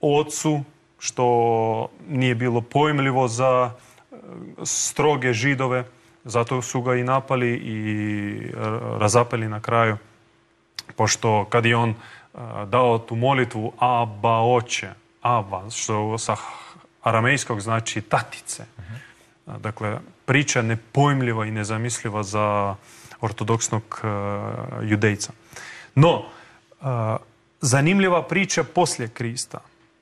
ocu, 0.00 0.60
što 0.98 1.88
nije 2.08 2.34
bilo 2.34 2.60
pojmljivo 2.60 3.28
za 3.28 3.70
stroge 4.64 5.32
židove. 5.32 5.84
Zato 6.24 6.62
su 6.62 6.82
ga 6.82 6.94
i 6.94 7.04
napali 7.04 7.54
i 7.54 8.52
razapeli 8.98 9.48
na 9.48 9.60
kraju. 9.60 9.96
Pošto 10.96 11.44
kad 11.44 11.64
je 11.64 11.76
on 11.76 11.94
dao 12.66 12.98
tu 12.98 13.16
molitvu 13.16 13.72
Aba 13.78 14.40
oče, 14.40 14.88
Aba, 15.22 15.70
što 15.70 16.18
sa 16.18 16.36
aramejskog 17.02 17.60
znači 17.60 18.00
tatice. 18.00 18.64
Dakle, 19.46 19.98
priča 20.24 20.62
nepojmljiva 20.62 21.46
i 21.46 21.50
nezamisliva 21.50 22.22
za 22.22 22.74
ortodoksnog 23.20 24.00
judejca. 24.82 25.32
No, 25.94 26.24
zanimljiva 27.60 28.22
priča 28.22 28.64
poslije 28.64 29.08
Krista. 29.08 29.58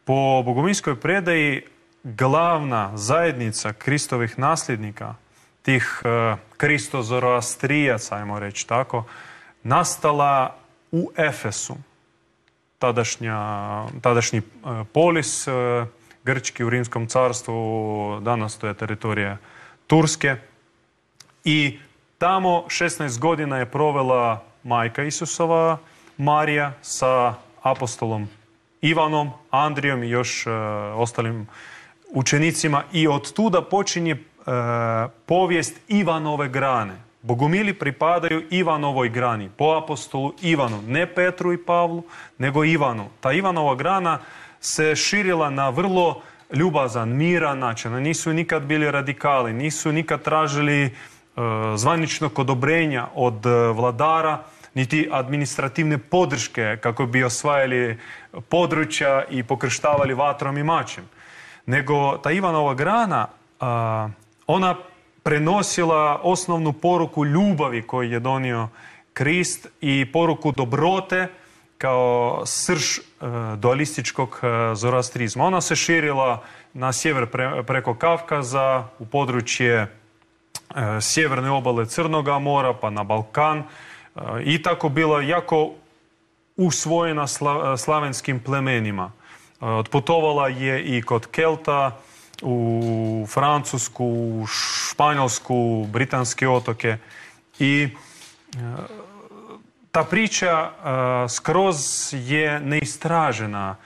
Po 0.06 0.42
bogominskoj 0.42 1.00
predaji 1.00 1.62
glavna 2.04 2.96
zajednica 2.96 3.72
Kristovih 3.72 4.38
nasljednika 4.38 5.14
tih 5.62 6.02
e, 6.04 6.36
kristozoroastrijaca, 6.56 8.16
ajmo 8.16 8.38
reći 8.38 8.66
tako, 8.66 9.04
nastala 9.62 10.56
u 10.92 11.10
Efesu. 11.16 11.76
Tadašnja, 12.78 13.38
tadašnji 14.00 14.38
e, 14.38 14.42
polis 14.92 15.48
e, 15.48 15.52
grčki 16.24 16.64
u 16.64 16.70
Rimskom 16.70 17.06
carstvu, 17.06 18.20
danas 18.20 18.58
to 18.58 18.66
je 18.66 18.74
teritorija 18.74 19.36
Turske. 19.86 20.36
I 21.44 21.78
tamo 22.18 22.64
16 22.68 23.18
godina 23.18 23.58
je 23.58 23.70
provela 23.70 24.44
majka 24.62 25.02
Isusova, 25.02 25.78
Marija, 26.18 26.72
sa 26.82 27.34
apostolom 27.62 28.28
Ivanom, 28.88 29.30
Andrijom 29.50 30.02
i 30.02 30.10
još 30.10 30.46
ostalim 30.94 31.46
učenicima 32.12 32.82
i 32.92 33.08
od 33.08 33.32
tuda 33.32 33.62
počinje 33.62 34.16
E, 34.46 35.08
povijest 35.26 35.80
Ivanove 35.88 36.48
grane. 36.48 36.94
Bogumili 37.22 37.74
pripadaju 37.74 38.42
Ivanovoj 38.50 39.08
grani, 39.08 39.50
po 39.56 39.80
apostolu 39.82 40.32
Ivanu, 40.42 40.82
ne 40.86 41.06
Petru 41.14 41.52
i 41.52 41.64
Pavlu, 41.64 42.02
nego 42.38 42.64
Ivanu. 42.64 43.08
Ta 43.20 43.32
Ivanova 43.32 43.74
grana 43.74 44.18
se 44.60 44.96
širila 44.96 45.50
na 45.50 45.68
vrlo 45.68 46.22
ljubazan, 46.52 47.08
miran 47.08 47.58
način. 47.58 47.92
Nisu 47.92 48.32
nikad 48.32 48.62
bili 48.62 48.90
radikali, 48.90 49.52
nisu 49.52 49.92
nikad 49.92 50.22
tražili 50.22 50.84
e, 50.84 50.90
zvaničnog 51.76 52.38
odobrenja 52.38 53.06
od 53.14 53.46
e, 53.46 53.50
vladara, 53.50 54.42
niti 54.74 55.08
administrativne 55.12 55.98
podrške 55.98 56.78
kako 56.80 57.06
bi 57.06 57.24
osvajali 57.24 57.98
područja 58.48 59.24
i 59.30 59.42
pokrštavali 59.42 60.14
vatrom 60.14 60.58
i 60.58 60.62
mačem. 60.62 61.04
Nego 61.66 62.18
ta 62.18 62.30
Ivanova 62.30 62.74
grana 62.74 63.26
ona 64.46 64.74
prenosila 65.22 66.20
osnovnu 66.22 66.72
poruku 66.72 67.24
ljubavi 67.24 67.82
koju 67.82 68.12
je 68.12 68.20
donio 68.20 68.68
Krist 69.12 69.68
i 69.80 70.12
poruku 70.12 70.52
dobrote 70.52 71.28
kao 71.78 72.42
srž 72.46 72.98
e, 72.98 73.02
dualističkog 73.56 74.40
e, 74.42 74.74
zoroastrizma. 74.74 75.44
Ona 75.44 75.60
se 75.60 75.76
širila 75.76 76.42
na 76.72 76.92
sjever 76.92 77.26
preko 77.66 77.94
Kavkaza, 77.94 78.84
u 78.98 79.06
područje 79.06 79.74
e, 79.74 79.88
sjeverne 81.00 81.50
obale 81.50 81.86
Crnoga 81.86 82.38
mora, 82.38 82.74
pa 82.74 82.90
na 82.90 83.04
Balkan 83.04 83.62
i 84.44 84.62
tako 84.62 84.88
bila 84.88 85.22
jako 85.22 85.72
usvojena 86.56 87.26
slavenskim 87.76 88.40
plemenima. 88.40 89.12
Otputovala 89.60 90.48
je 90.48 90.84
i 90.98 91.02
kod 91.02 91.26
Kelta, 91.26 91.96
u 92.42 93.26
Francusku, 93.28 94.04
u 94.04 94.46
Španjolsku, 94.46 95.86
Britanske 95.92 96.48
otoke 96.48 96.96
i 97.58 97.82
e, 97.82 98.58
ta 99.90 100.04
priča 100.04 100.70
skroz 101.28 101.76
je 102.12 102.60
neistražena. 102.60 103.76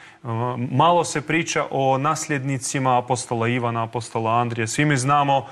Malo 0.71 1.05
se 1.05 1.21
priča 1.21 1.67
o 1.71 1.99
nasljednicima 1.99 2.99
apostola 2.99 3.49
Ivana, 3.49 3.85
apostola 3.85 4.41
Andrije. 4.41 4.67
Svi 4.67 4.85
mi 4.85 4.97
znamo 4.97 5.47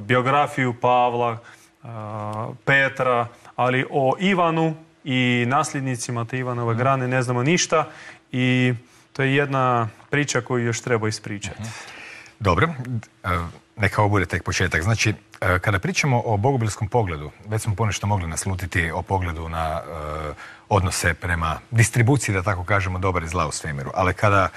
biografiju 0.00 0.74
Pavla, 0.80 1.38
Petra, 2.64 3.26
ali 3.56 3.86
o 3.90 4.14
Ivanu 4.18 4.74
i 5.06 5.44
nasljednicima 5.46 6.24
te 6.24 6.38
Ivanove 6.38 6.74
grane 6.74 7.08
ne 7.08 7.22
znamo 7.22 7.42
ništa 7.42 7.88
i 8.32 8.74
to 9.12 9.22
je 9.22 9.34
jedna 9.34 9.88
priča 10.10 10.40
koju 10.40 10.64
još 10.64 10.80
treba 10.80 11.08
ispričati. 11.08 11.62
Mhm. 11.62 11.70
Dobro, 12.40 12.68
e, 13.24 13.28
neka 13.76 14.02
ovo 14.02 14.08
bude 14.08 14.26
tek 14.26 14.42
početak. 14.42 14.82
Znači, 14.82 15.14
e, 15.40 15.58
kada 15.58 15.78
pričamo 15.78 16.22
o 16.24 16.36
bogobilskom 16.36 16.88
pogledu, 16.88 17.30
već 17.48 17.62
smo 17.62 17.74
ponešto 17.74 18.06
mogli 18.06 18.26
naslutiti 18.26 18.90
o 18.90 19.02
pogledu 19.02 19.48
na 19.48 19.80
e, 19.80 20.32
odnose 20.68 21.14
prema 21.14 21.58
distribuciji, 21.70 22.34
da 22.34 22.42
tako 22.42 22.64
kažemo, 22.64 22.98
dobar 22.98 23.22
i 23.22 23.28
zla 23.28 23.46
u 23.46 23.52
svemiru. 23.52 23.90
Ali 23.94 24.14
kada 24.14 24.48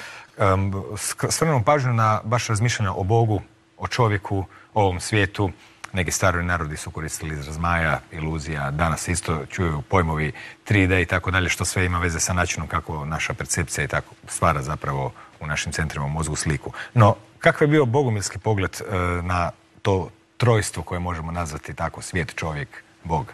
svrnemo 1.30 1.64
pažnju 1.64 1.94
na 1.94 2.22
baš 2.24 2.48
razmišljanja 2.48 2.94
o 2.94 3.04
Bogu, 3.04 3.42
o 3.78 3.88
čovjeku, 3.88 4.46
o 4.74 4.82
ovom 4.82 5.00
svijetu, 5.00 5.52
neki 5.94 6.12
stari 6.12 6.44
narodi 6.44 6.78
su 6.78 6.92
koristili 6.92 7.40
izraz 7.40 7.58
maja, 7.58 8.00
iluzija, 8.12 8.72
danas 8.72 9.08
isto 9.08 9.46
čuju 9.46 9.82
pojmovi 9.82 10.32
3D 10.68 11.02
i 11.02 11.06
tako 11.06 11.32
dalje, 11.32 11.50
što 11.50 11.66
sve 11.66 11.86
ima 11.86 12.00
veze 12.00 12.20
sa 12.20 12.34
načinom 12.34 12.68
kako 12.68 13.06
naša 13.06 13.34
percepcija 13.34 13.86
i 13.86 13.88
tako 13.88 14.16
stvara 14.28 14.62
zapravo 14.62 15.12
u 15.40 15.48
našim 15.48 15.72
centrima 15.72 16.06
u 16.06 16.10
mozgu 16.10 16.36
sliku. 16.36 16.72
No, 16.94 17.16
kakav 17.40 17.68
je 17.68 17.72
bio 17.72 17.86
bogumilski 17.86 18.40
pogled 18.40 18.82
e, 18.82 18.96
na 19.22 19.52
to 19.82 20.10
trojstvo 20.38 20.84
koje 20.84 21.00
možemo 21.00 21.32
nazvati 21.32 21.74
tako 21.74 22.02
svijet, 22.02 22.36
čovjek, 22.36 22.84
Bog? 23.04 23.34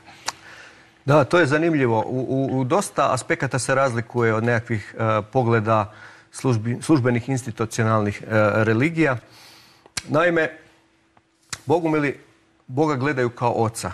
Da, 1.06 1.24
to 1.24 1.40
je 1.40 1.46
zanimljivo. 1.46 2.04
U, 2.08 2.64
dosta 2.64 3.14
aspekata 3.14 3.60
se 3.60 3.76
razlikuje 3.76 4.34
od 4.34 4.44
nekakvih 4.44 4.96
e, 4.98 5.22
pogleda 5.32 5.94
službenih 6.82 7.30
institucionalnih 7.30 8.22
e, 8.22 8.26
religija. 8.64 9.18
Naime, 10.08 10.50
Bogumili 11.66 12.20
Boga 12.68 12.96
gledaju 12.96 13.30
kao 13.30 13.52
oca. 13.52 13.92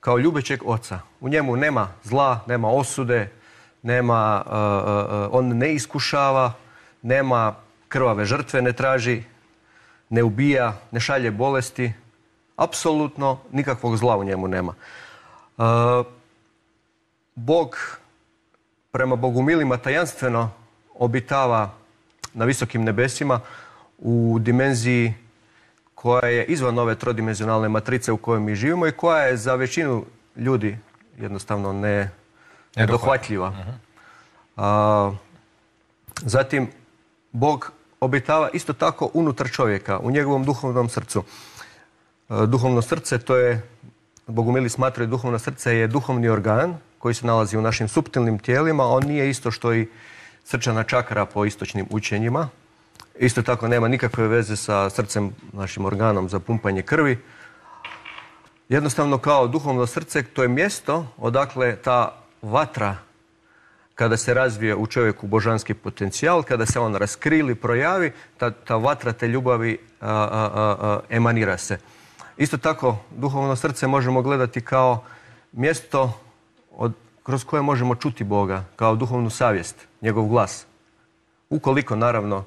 Kao 0.00 0.18
ljubećeg 0.18 0.60
oca. 0.64 1.00
U 1.20 1.28
njemu 1.28 1.56
nema 1.56 1.88
zla, 2.02 2.40
nema 2.46 2.68
osude, 2.68 3.32
nema, 3.82 4.44
on 5.30 5.48
ne 5.48 5.74
iskušava, 5.74 6.52
nema 7.02 7.54
krvave 7.88 8.24
žrtve, 8.24 8.62
ne 8.62 8.72
traži, 8.72 9.22
ne 10.08 10.22
ubija, 10.22 10.76
ne 10.90 11.00
šalje 11.00 11.30
bolesti. 11.30 11.92
Apsolutno 12.56 13.38
nikakvog 13.52 13.96
zla 13.96 14.16
u 14.16 14.24
njemu 14.24 14.48
nema. 14.48 14.74
Bog 17.34 17.76
prema 18.90 19.16
Bogumilima 19.16 19.76
tajanstveno 19.76 20.50
obitava 20.94 21.70
na 22.34 22.44
visokim 22.44 22.84
nebesima 22.84 23.40
u 23.98 24.38
dimenziji 24.40 25.14
koja 26.00 26.28
je 26.28 26.44
izvan 26.44 26.78
ove 26.78 26.94
trodimenzionalne 26.94 27.68
matrice 27.68 28.12
u 28.12 28.16
kojoj 28.16 28.40
mi 28.40 28.54
živimo 28.54 28.86
i 28.86 28.92
koja 28.92 29.22
je 29.22 29.36
za 29.36 29.54
većinu 29.54 30.04
ljudi 30.36 30.78
jednostavno 31.18 31.72
ne, 31.72 32.10
nedohvatljiva. 32.76 33.50
Mhm. 33.50 33.70
zatim, 36.16 36.70
Bog 37.32 37.72
obitava 38.00 38.48
isto 38.52 38.72
tako 38.72 39.10
unutar 39.14 39.50
čovjeka, 39.50 39.98
u 39.98 40.10
njegovom 40.10 40.44
duhovnom 40.44 40.88
srcu. 40.88 41.24
duhovno 42.46 42.82
srce, 42.82 43.18
to 43.18 43.36
je, 43.36 43.62
Bogumili 44.26 44.68
smatraju 44.68 45.08
duhovno 45.08 45.38
srce 45.38 45.76
je 45.76 45.86
duhovni 45.86 46.28
organ 46.28 46.78
koji 46.98 47.14
se 47.14 47.26
nalazi 47.26 47.56
u 47.56 47.62
našim 47.62 47.88
suptilnim 47.88 48.38
tijelima. 48.38 48.86
On 48.86 49.04
nije 49.04 49.30
isto 49.30 49.50
što 49.50 49.74
i 49.74 49.88
srčana 50.44 50.82
čakra 50.82 51.26
po 51.26 51.44
istočnim 51.44 51.86
učenjima. 51.90 52.48
Isto 53.20 53.42
tako 53.42 53.68
nema 53.68 53.88
nikakve 53.88 54.28
veze 54.28 54.56
sa 54.56 54.90
srcem, 54.90 55.34
našim 55.52 55.84
organom 55.84 56.28
za 56.28 56.40
pumpanje 56.40 56.82
krvi. 56.82 57.18
Jednostavno 58.68 59.18
kao 59.18 59.46
duhovno 59.46 59.86
srce, 59.86 60.22
to 60.22 60.42
je 60.42 60.48
mjesto 60.48 61.06
odakle 61.18 61.76
ta 61.76 62.16
vatra 62.42 62.96
kada 63.94 64.16
se 64.16 64.34
razvije 64.34 64.76
u 64.76 64.86
čovjeku 64.86 65.26
božanski 65.26 65.74
potencijal, 65.74 66.42
kada 66.42 66.66
se 66.66 66.80
on 66.80 66.94
raskrili, 66.94 67.54
projavi, 67.54 68.12
ta, 68.38 68.50
ta 68.50 68.76
vatra 68.76 69.12
te 69.12 69.28
ljubavi 69.28 69.78
emanira 71.08 71.58
se. 71.58 71.78
Isto 72.36 72.58
tako, 72.58 72.96
duhovno 73.16 73.56
srce 73.56 73.86
možemo 73.86 74.22
gledati 74.22 74.60
kao 74.60 75.04
mjesto 75.52 76.20
od, 76.76 76.92
kroz 77.22 77.44
koje 77.44 77.62
možemo 77.62 77.94
čuti 77.94 78.24
Boga, 78.24 78.64
kao 78.76 78.96
duhovnu 78.96 79.30
savjest, 79.30 79.76
njegov 80.00 80.26
glas. 80.26 80.66
Ukoliko, 81.50 81.96
naravno, 81.96 82.44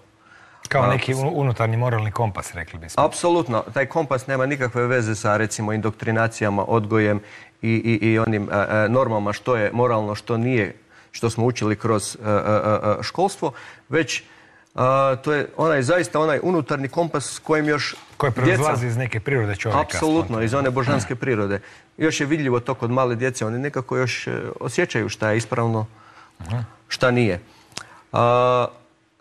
kao 0.68 0.88
neki 0.88 1.14
unutarnji 1.14 1.78
moralni 1.78 2.12
kompas, 2.12 2.54
rekli 2.54 2.80
bismo. 2.80 3.04
Apsolutno. 3.04 3.64
Taj 3.74 3.86
kompas 3.86 4.28
nema 4.28 4.46
nikakve 4.46 4.88
veze 4.88 5.16
sa, 5.16 5.38
recimo, 5.38 5.74
indoktrinacijama, 5.74 6.64
odgojem 6.68 7.22
i, 7.62 7.70
i, 7.70 8.12
i 8.12 8.20
onim 8.20 8.50
e, 8.52 8.56
e, 8.56 8.90
normama 8.90 9.34
što 9.34 9.56
je 9.56 9.72
moralno, 9.74 10.16
što 10.16 10.38
nije, 10.38 10.76
što 11.12 11.30
smo 11.30 11.46
učili 11.46 11.76
kroz 11.76 12.16
e, 12.16 12.20
školstvo, 13.02 13.52
već 13.90 14.24
to 15.24 15.34
je 15.34 15.50
onaj 15.58 15.82
zaista 15.82 16.20
onaj 16.20 16.40
unutarnji 16.44 16.88
kompas 16.88 17.34
s 17.34 17.40
kojim 17.40 17.68
još 17.68 17.96
Koji 18.18 18.32
proizlazi 18.32 18.88
iz 18.88 18.98
neke 18.98 19.20
prirode 19.20 19.56
čovjeka. 19.56 19.82
Apsolutno, 19.82 20.42
iz 20.42 20.54
one 20.54 20.70
božanske 20.70 21.16
prirode. 21.16 21.60
Još 21.98 22.20
je 22.20 22.26
vidljivo 22.26 22.60
to 22.60 22.74
kod 22.74 22.92
male 22.92 23.16
djece, 23.16 23.46
oni 23.46 23.60
nekako 23.60 23.98
još 23.98 24.28
osjećaju 24.60 25.10
šta 25.10 25.30
je 25.30 25.38
ispravno, 25.38 25.86
šta 26.88 27.12
nije. 27.12 27.40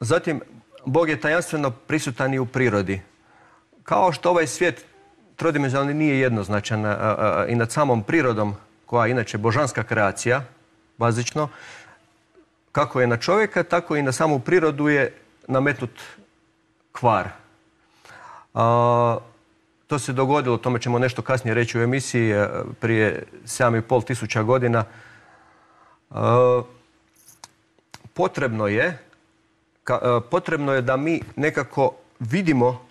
zatim, 0.01 0.41
Bog 0.85 1.09
je 1.09 1.21
tajanstveno 1.21 1.71
prisutan 1.71 2.35
i 2.35 2.39
u 2.39 2.47
prirodi. 2.47 3.01
Kao 3.83 4.13
što 4.13 4.31
ovaj 4.31 4.47
svijet 4.47 4.85
trodimenzionalni 5.37 5.95
nije 5.95 6.19
jednoznačan 6.19 6.85
i 7.49 7.55
nad 7.55 7.73
samom 7.73 8.03
prirodom, 8.03 8.55
koja 8.87 9.07
je 9.07 9.11
inače 9.11 9.39
božanska 9.39 9.83
kreacija, 9.83 10.45
bazično, 10.99 11.49
kako 12.73 13.01
je 13.01 13.07
na 13.07 13.17
čovjeka, 13.17 13.63
tako 13.63 13.97
i 13.97 14.03
na 14.03 14.13
samu 14.13 14.39
prirodu 14.39 14.89
je 14.89 15.15
nametnut 15.49 16.01
kvar. 16.93 17.29
to 19.87 19.99
se 19.99 20.13
dogodilo, 20.13 20.55
o 20.55 20.59
tome 20.59 20.81
ćemo 20.81 20.99
nešto 20.99 21.23
kasnije 21.23 21.55
reći 21.55 21.79
u 21.79 21.83
emisiji, 21.83 22.35
prije 22.81 23.25
7,5 23.45 24.05
tisuća 24.07 24.43
godina. 24.43 24.85
potrebno 28.15 28.67
je 28.67 28.99
E, 29.89 29.95
potrebno 30.31 30.73
je 30.73 30.83
da 30.83 30.97
mi 30.97 31.21
nekako 31.37 31.95
vidimo 32.21 32.87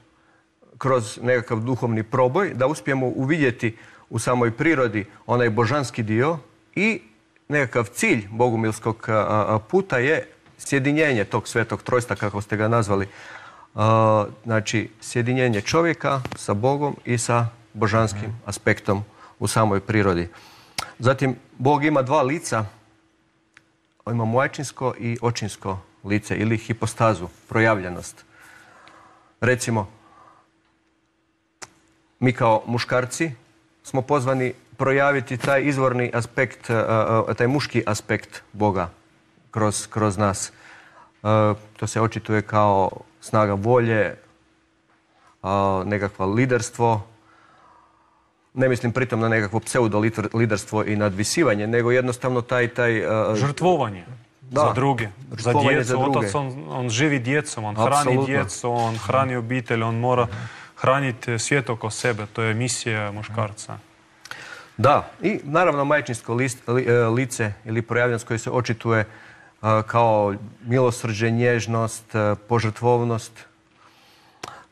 kroz 0.77 1.19
nekakav 1.21 1.59
duhovni 1.59 2.03
proboj, 2.03 2.53
da 2.53 2.67
uspijemo 2.67 3.07
uvidjeti 3.07 3.77
u 4.09 4.19
samoj 4.19 4.51
prirodi 4.51 5.05
onaj 5.25 5.49
božanski 5.49 6.03
dio 6.03 6.37
i 6.75 7.01
nekakav 7.47 7.85
cilj 7.85 8.27
bogumilskog 8.31 9.05
e, 9.07 9.11
e, 9.11 9.59
puta 9.69 9.97
je 9.97 10.27
sjedinjenje 10.57 11.23
tog 11.23 11.47
svetog 11.47 11.83
trojstva, 11.83 12.15
kako 12.15 12.41
ste 12.41 12.57
ga 12.57 12.67
nazvali. 12.67 13.07
Znači, 14.43 14.89
sjedinjenje 15.01 15.61
čovjeka 15.61 16.21
sa 16.35 16.53
Bogom 16.53 16.95
i 17.05 17.17
sa 17.17 17.47
božanskim 17.73 18.39
aspektom 18.45 19.03
u 19.39 19.47
samoj 19.47 19.79
prirodi. 19.79 20.29
Zatim, 20.99 21.35
Bog 21.57 21.85
ima 21.85 22.01
dva 22.01 22.21
lica. 22.21 22.65
Ima 24.07 24.25
majčinsko 24.25 24.93
i 24.99 25.17
očinsko 25.21 25.77
lice 26.03 26.35
ili 26.35 26.57
hipostazu, 26.57 27.27
projavljenost. 27.49 28.25
Recimo, 29.41 29.87
mi 32.19 32.33
kao 32.33 32.63
muškarci 32.65 33.31
smo 33.83 34.01
pozvani 34.01 34.53
projaviti 34.77 35.37
taj 35.37 35.61
izvorni 35.61 36.11
aspekt, 36.13 36.69
e, 36.69 36.73
e, 37.29 37.33
taj 37.33 37.47
muški 37.47 37.83
aspekt 37.85 38.41
Boga 38.53 38.89
kroz, 39.51 39.87
kroz 39.87 40.17
nas. 40.17 40.49
E, 40.49 40.53
to 41.77 41.87
se 41.87 42.01
očituje 42.01 42.41
kao 42.41 42.89
snaga 43.21 43.53
volje, 43.53 44.15
nekakvo 45.85 46.25
liderstvo, 46.25 47.07
ne 48.53 48.69
mislim 48.69 48.91
pritom 48.91 49.19
na 49.19 49.29
nekakvo 49.29 49.59
pseudo 49.59 49.99
liderstvo 50.33 50.83
i 50.83 50.95
nadvisivanje, 50.95 51.67
nego 51.67 51.91
jednostavno 51.91 52.41
taj... 52.41 52.67
taj 52.67 53.03
Žrtvovanje 53.35 54.05
za 54.51 54.73
druge, 54.73 55.07
za 55.29 55.53
djecu. 55.53 56.01
Otac, 56.01 56.35
on, 56.35 56.65
on 56.69 56.89
živi 56.89 57.19
djecom, 57.19 57.63
on 57.63 57.75
hrani 57.75 58.25
djecu, 58.25 58.71
on 58.71 58.97
hrani 58.97 59.35
obitelj, 59.35 59.83
on 59.83 59.95
mora 59.95 60.27
hraniti 60.75 61.39
svijet 61.39 61.69
oko 61.69 61.89
sebe. 61.89 62.25
To 62.33 62.41
je 62.41 62.53
misija 62.53 63.11
muškarca. 63.11 63.77
Da, 64.77 65.11
i 65.21 65.39
naravno 65.43 65.85
majčinsko 65.85 66.37
e, 66.41 66.93
lice 66.93 67.53
ili 67.65 67.81
projavljenost 67.81 68.27
koje 68.27 68.37
se 68.37 68.51
očituje 68.51 68.99
e, 68.99 69.05
kao 69.87 70.33
milosrđe, 70.63 71.31
nježnost, 71.31 72.05
požrtvovnost. 72.47 73.31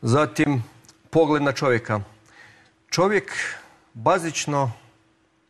Zatim, 0.02 0.64
pogled 1.10 1.42
na 1.42 1.52
čovjeka. 1.52 2.00
Čovjek 2.90 3.32
bazično 3.94 4.72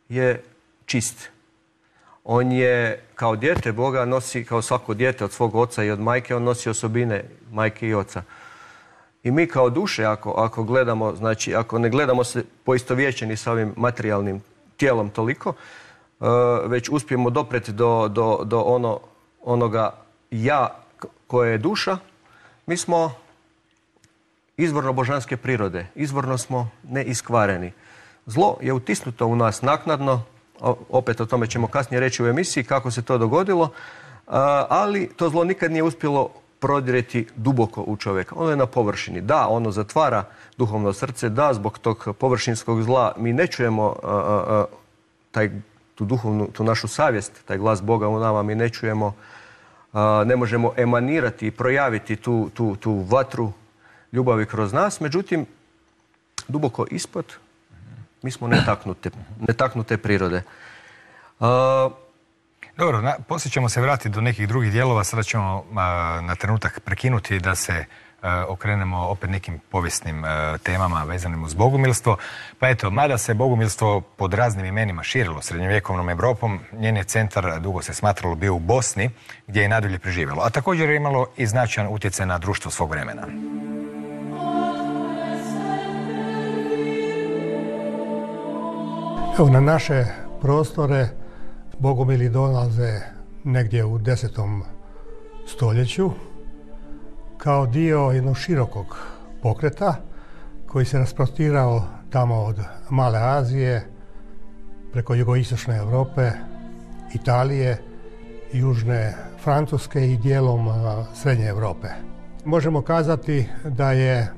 je 0.09 0.43
čist 0.85 1.31
on 2.23 2.51
je 2.51 3.03
kao 3.21 3.35
dijete 3.35 3.71
Boga 3.71 4.05
nosi, 4.05 4.45
kao 4.45 4.61
svako 4.61 4.93
dijete 4.93 5.25
od 5.25 5.31
svog 5.31 5.55
oca 5.55 5.83
i 5.83 5.91
od 5.91 5.99
majke, 5.99 6.35
on 6.35 6.43
nosi 6.43 6.69
osobine 6.69 7.23
majke 7.51 7.87
i 7.87 7.93
oca. 7.93 8.23
I 9.23 9.31
mi 9.31 9.47
kao 9.47 9.69
duše, 9.69 10.05
ako, 10.05 10.31
ako 10.31 10.63
gledamo, 10.63 11.15
znači 11.15 11.55
ako 11.55 11.79
ne 11.79 11.89
gledamo 11.89 12.23
se 12.23 12.43
poistovjećeni 12.63 13.37
sa 13.37 13.51
ovim 13.51 13.73
materijalnim 13.77 14.41
tijelom 14.77 15.09
toliko, 15.09 15.49
uh, 15.49 16.27
već 16.65 16.89
uspijemo 16.89 17.29
dopreti 17.29 17.71
do, 17.71 18.07
do, 18.07 18.39
do 18.43 18.59
ono, 18.59 18.99
onoga 19.41 19.93
ja 20.31 20.75
koje 21.27 21.51
je 21.51 21.57
duša, 21.57 21.97
mi 22.65 22.77
smo 22.77 23.13
izvorno 24.57 24.93
božanske 24.93 25.37
prirode, 25.37 25.87
izvorno 25.95 26.37
smo 26.37 26.69
neiskvareni. 26.83 27.71
Zlo 28.25 28.57
je 28.61 28.73
utisnuto 28.73 29.27
u 29.27 29.35
nas 29.35 29.61
naknadno, 29.61 30.23
opet 30.89 31.21
o 31.21 31.25
tome 31.25 31.47
ćemo 31.47 31.67
kasnije 31.67 31.99
reći 31.99 32.23
u 32.23 32.27
emisiji 32.27 32.63
kako 32.63 32.91
se 32.91 33.01
to 33.01 33.17
dogodilo, 33.17 33.69
ali 34.69 35.09
to 35.15 35.29
zlo 35.29 35.43
nikad 35.43 35.71
nije 35.71 35.83
uspjelo 35.83 36.29
prodireti 36.59 37.27
duboko 37.35 37.81
u 37.81 37.97
čovjeka. 37.97 38.35
Ono 38.35 38.49
je 38.49 38.55
na 38.55 38.65
površini. 38.65 39.21
Da, 39.21 39.47
ono 39.47 39.71
zatvara 39.71 40.23
duhovno 40.57 40.93
srce, 40.93 41.29
da, 41.29 41.53
zbog 41.53 41.79
tog 41.79 42.07
površinskog 42.19 42.83
zla 42.83 43.13
mi 43.17 43.33
ne 43.33 43.47
čujemo 43.47 43.95
taj, 45.31 45.49
tu 45.95 46.05
duhovnu, 46.05 46.47
tu 46.53 46.63
našu 46.63 46.87
savjest, 46.87 47.45
taj 47.45 47.57
glas 47.57 47.81
Boga 47.81 48.07
u 48.07 48.19
nama, 48.19 48.43
mi 48.43 48.55
ne 48.55 48.69
čujemo, 48.69 49.13
ne 50.25 50.35
možemo 50.35 50.73
emanirati 50.77 51.47
i 51.47 51.51
projaviti 51.51 52.15
tu, 52.15 52.49
tu, 52.53 52.75
tu 52.75 53.05
vatru 53.09 53.51
ljubavi 54.11 54.45
kroz 54.45 54.73
nas. 54.73 54.99
Međutim, 54.99 55.45
duboko 56.47 56.85
ispod, 56.91 57.25
mi 58.21 58.31
smo 58.31 58.47
netaknute, 58.47 59.09
netaknute 59.39 59.97
prirode. 59.97 60.43
Dobro, 62.77 63.01
na, 63.01 63.15
poslije 63.27 63.51
ćemo 63.51 63.69
se 63.69 63.81
vratiti 63.81 64.09
do 64.09 64.21
nekih 64.21 64.47
drugih 64.47 64.71
dijelova, 64.71 65.03
sada 65.03 65.23
ćemo 65.23 65.65
na 66.21 66.35
trenutak 66.35 66.79
prekinuti 66.79 67.39
da 67.39 67.55
se 67.55 67.85
okrenemo 68.47 68.97
opet 68.97 69.29
nekim 69.29 69.59
povijesnim 69.69 70.23
temama 70.63 71.03
vezanim 71.03 71.43
uz 71.43 71.53
bogumilstvo. 71.53 72.17
Pa 72.59 72.69
eto, 72.69 72.89
mada 72.89 73.17
se 73.17 73.33
bogumilstvo 73.33 74.01
pod 74.01 74.33
raznim 74.33 74.65
imenima 74.65 75.03
širilo 75.03 75.41
srednjovjekovnom 75.41 76.09
Europom, 76.09 76.59
njen 76.71 76.97
je 76.97 77.03
centar 77.03 77.59
dugo 77.59 77.81
se 77.81 77.93
smatralo 77.93 78.35
bio 78.35 78.53
u 78.53 78.59
Bosni, 78.59 79.09
gdje 79.47 79.61
je 79.61 79.69
nadalje 79.69 79.99
preživjelo. 79.99 80.41
A 80.41 80.49
također 80.49 80.89
je 80.89 80.95
imalo 80.95 81.27
i 81.37 81.47
značajan 81.47 81.93
utjecaj 81.93 82.25
na 82.25 82.37
društvo 82.37 82.71
svog 82.71 82.89
vremena. 82.89 83.27
Na 89.49 89.59
naše 89.59 90.05
prostore 90.41 91.09
Bogumili 91.79 92.29
dolaze 92.29 92.99
negdje 93.43 93.85
u 93.85 93.97
desetom 93.97 94.63
stoljeću 95.47 96.11
kao 97.37 97.65
dio 97.65 97.99
jednog 97.99 98.37
širokog 98.37 98.97
pokreta 99.41 99.95
koji 100.67 100.85
se 100.85 100.97
rasprostirao 100.97 101.83
tamo 102.09 102.35
od 102.35 102.59
Male 102.89 103.19
Azije 103.19 103.87
preko 104.93 105.15
jugoistočne 105.15 105.77
Europe, 105.77 106.31
Italije, 107.13 107.77
Južne 108.53 109.15
Francuske 109.43 110.07
i 110.07 110.17
dijelom 110.17 110.69
Srednje 111.13 111.45
Europe. 111.45 111.87
Možemo 112.45 112.81
kazati 112.81 113.47
da 113.63 113.91
je 113.91 114.33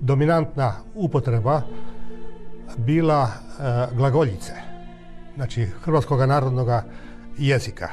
dominantna 0.00 0.74
upotreba 0.94 1.62
bila 2.76 3.30
glagoljice 3.92 4.52
znači 5.34 5.64
hrvatskog 5.64 6.20
narodnog 6.20 6.68
jezika. 7.38 7.88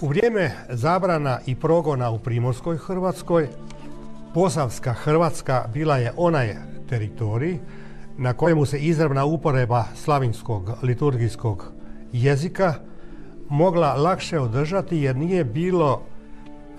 U 0.00 0.08
vrijeme 0.08 0.50
zabrana 0.68 1.38
i 1.46 1.54
progona 1.54 2.10
u 2.10 2.18
Primorskoj 2.18 2.76
Hrvatskoj, 2.76 3.48
Posavska 4.34 4.92
Hrvatska 4.92 5.64
bila 5.72 5.96
je 5.96 6.12
onaj 6.16 6.54
teritorij 6.88 7.58
na 8.18 8.32
kojemu 8.32 8.66
se 8.66 8.78
izravna 8.78 9.24
uporeba 9.24 9.84
slavinskog 9.94 10.70
liturgijskog 10.82 11.72
jezika 12.12 12.74
mogla 13.48 13.94
lakše 13.94 14.38
održati 14.38 14.98
jer 14.98 15.16
nije 15.16 15.44
bilo 15.44 16.02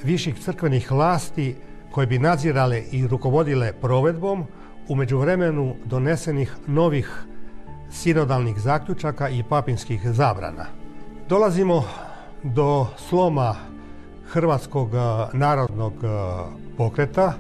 viših 0.04 0.40
crkvenih 0.40 0.92
vlasti 0.92 1.56
koje 1.92 2.08
bi 2.08 2.20
nadzirale 2.20 2.82
i 2.92 3.08
rukovodile 3.08 3.74
provedbom 3.82 4.46
u 4.88 4.96
međuvremenu 4.96 5.76
donesenih 5.86 6.56
novih 6.68 7.26
sinodalnih 7.96 8.60
zaključaka 8.60 9.30
i 9.30 9.44
papinskih 9.44 10.10
zabrana. 10.12 10.66
Dolazimo 11.30 11.84
do 12.44 12.88
sloma 12.98 13.56
Hrvatskog 14.28 14.94
e, 14.94 14.98
narodnog 15.34 15.94
e, 15.94 16.08
pokreta 16.78 17.34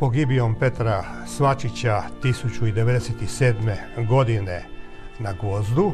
pogibijom 0.00 0.54
Petra 0.60 1.04
Svačića 1.26 2.02
1097. 2.22 3.76
godine 4.08 4.64
na 5.18 5.32
Gvozdu, 5.32 5.92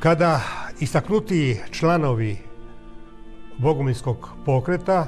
kada 0.00 0.40
istaknuti 0.80 1.60
članovi 1.70 2.38
Bogumilskog 3.58 4.28
pokreta, 4.44 5.06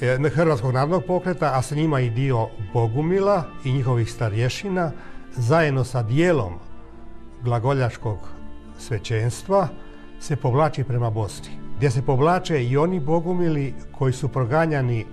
e, 0.00 0.28
Hrvatskog 0.34 0.72
narodnog 0.74 1.04
pokreta, 1.06 1.52
a 1.54 1.62
sa 1.62 1.74
njima 1.74 2.00
i 2.00 2.10
dio 2.10 2.48
Bogumila 2.72 3.44
i 3.64 3.72
njihovih 3.72 4.12
starješina, 4.12 4.92
zajedno 5.36 5.84
sa 5.84 6.02
dijelom 6.02 6.54
glagoljaškog 7.42 8.18
svećenstva 8.78 9.68
se 10.20 10.36
povlači 10.36 10.84
prema 10.84 11.10
Bosni. 11.10 11.50
Gdje 11.76 11.90
se 11.90 12.02
povlače 12.02 12.64
i 12.64 12.76
oni 12.76 13.00
bogumili 13.00 13.74
koji 13.92 14.12
su 14.12 14.28
proganjani 14.28 15.06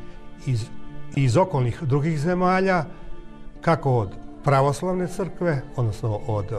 iz, 0.46 0.66
iz 1.16 1.38
okolnih 1.38 1.84
drugih 1.84 2.20
zemalja, 2.20 2.86
kako 3.62 3.98
od 3.98 4.10
pravoslavne 4.44 5.08
crkve, 5.08 5.62
odnosno 5.76 6.20
od 6.28 6.52
e, 6.52 6.56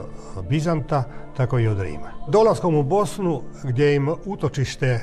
Bizanta, 0.49 1.05
tako 1.37 1.59
i 1.59 1.69
od 1.69 1.81
Rima. 1.81 2.11
Dolaskom 2.29 2.75
u 2.75 2.83
Bosnu, 2.83 3.43
gdje 3.65 3.95
im 3.95 4.09
utočište 4.25 4.87
e, 4.87 5.01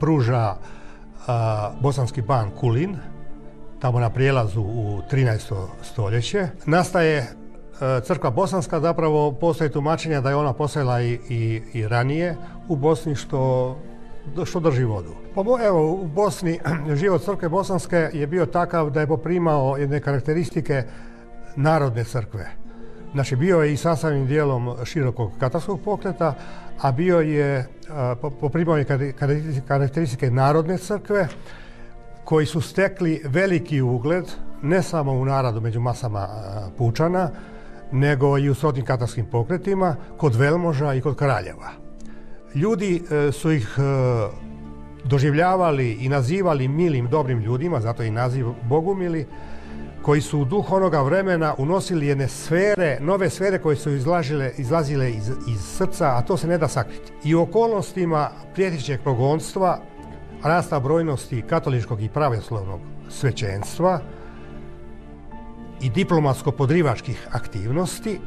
pruža 0.00 0.56
e, 0.56 0.58
bosanski 1.80 2.22
ban 2.22 2.50
Kulin, 2.50 2.96
tamo 3.80 4.00
na 4.00 4.10
prijelazu 4.10 4.60
u 4.60 5.00
13. 5.12 5.66
stoljeće. 5.82 6.48
Nastaje 6.66 7.16
e, 7.18 7.26
crkva 8.04 8.30
bosanska, 8.30 8.80
zapravo 8.80 9.32
postoji 9.32 9.70
tumačenja 9.70 10.20
da 10.20 10.30
je 10.30 10.36
ona 10.36 10.52
postojala 10.52 11.02
i, 11.02 11.18
i, 11.72 11.88
ranije 11.88 12.36
u 12.68 12.76
Bosni 12.76 13.14
što 13.14 13.76
što 14.44 14.60
drži 14.60 14.84
vodu. 14.84 15.14
Pa 15.34 15.40
evo, 15.66 15.92
u 15.92 16.06
Bosni 16.06 16.60
život 17.00 17.22
crkve 17.22 17.48
bosanske 17.48 18.10
je 18.12 18.26
bio 18.26 18.46
takav 18.46 18.90
da 18.90 19.00
je 19.00 19.06
poprimao 19.06 19.76
jedne 19.76 20.00
karakteristike 20.00 20.82
narodne 21.56 22.04
crkve. 22.04 22.50
Znači, 23.12 23.36
bio 23.36 23.62
je 23.62 23.72
i 23.72 23.76
sastavnim 23.76 24.26
dijelom 24.26 24.76
širokog 24.84 25.32
katarskog 25.40 25.80
pokreta, 25.84 26.34
a 26.80 26.92
bio 26.92 27.20
je, 27.20 27.56
e, 27.56 27.66
poprimao 28.40 28.76
je 28.76 29.12
karakteristike 29.68 30.30
narodne 30.30 30.78
crkve, 30.78 31.28
koji 32.26 32.46
su 32.46 32.60
stekli 32.60 33.22
veliki 33.24 33.80
ugled 33.80 34.24
ne 34.62 34.82
samo 34.82 35.12
u 35.12 35.24
narodu 35.24 35.60
među 35.60 35.80
masama 35.80 36.28
pučana, 36.78 37.30
nego 37.92 38.38
i 38.38 38.50
u 38.50 38.54
srodnim 38.54 38.84
katarskim 38.84 39.26
pokretima, 39.26 39.96
kod 40.16 40.34
velmoža 40.34 40.94
i 40.94 41.00
kod 41.00 41.16
kraljeva. 41.16 41.70
Ljudi 42.54 43.02
e, 43.10 43.32
su 43.32 43.52
ih 43.52 43.76
e, 43.78 43.82
doživljavali 45.04 45.92
i 45.92 46.08
nazivali 46.08 46.68
milim, 46.68 47.08
dobrim 47.08 47.38
ljudima, 47.38 47.80
zato 47.80 48.02
i 48.02 48.10
naziv 48.10 48.46
Bogumili, 48.62 49.26
koji 50.02 50.20
su 50.20 50.40
u 50.40 50.44
duh 50.44 50.72
onoga 50.72 51.02
vremena 51.02 51.54
unosili 51.58 52.06
jedne 52.06 52.28
sfere, 52.28 52.98
nove 53.00 53.30
sfere 53.30 53.58
koje 53.58 53.76
su 53.76 53.90
izlažile, 53.90 54.52
izlazile 54.58 55.10
iz, 55.10 55.28
iz 55.28 55.60
srca, 55.60 56.16
a 56.16 56.22
to 56.22 56.36
se 56.36 56.46
ne 56.46 56.58
da 56.58 56.68
sakriti. 56.68 57.12
I 57.24 57.34
u 57.34 57.42
okolnostima 57.42 58.30
prijetićeg 58.54 59.00
progonstva 59.02 59.80
rasta 60.42 60.80
brojnosti 60.80 61.42
katoličkog 61.42 62.02
i 62.02 62.08
pravoslavnog 62.08 62.80
svećenstva 63.08 64.00
i 65.80 65.90
diplomatsko-podrivačkih 65.90 67.26
aktivnosti, 67.30 68.20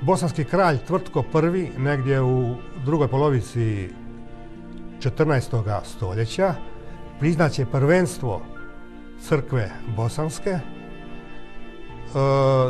bosanski 0.00 0.44
kralj 0.44 0.78
Tvrtko 0.78 1.24
I 1.56 1.70
negdje 1.78 2.22
u 2.22 2.54
drugoj 2.84 3.08
polovici 3.08 3.88
14. 5.00 5.80
stoljeća 5.84 6.54
priznaće 7.20 7.66
prvenstvo 7.66 8.42
crkve 9.28 9.70
bosanske, 9.96 10.50
e, 10.50 10.60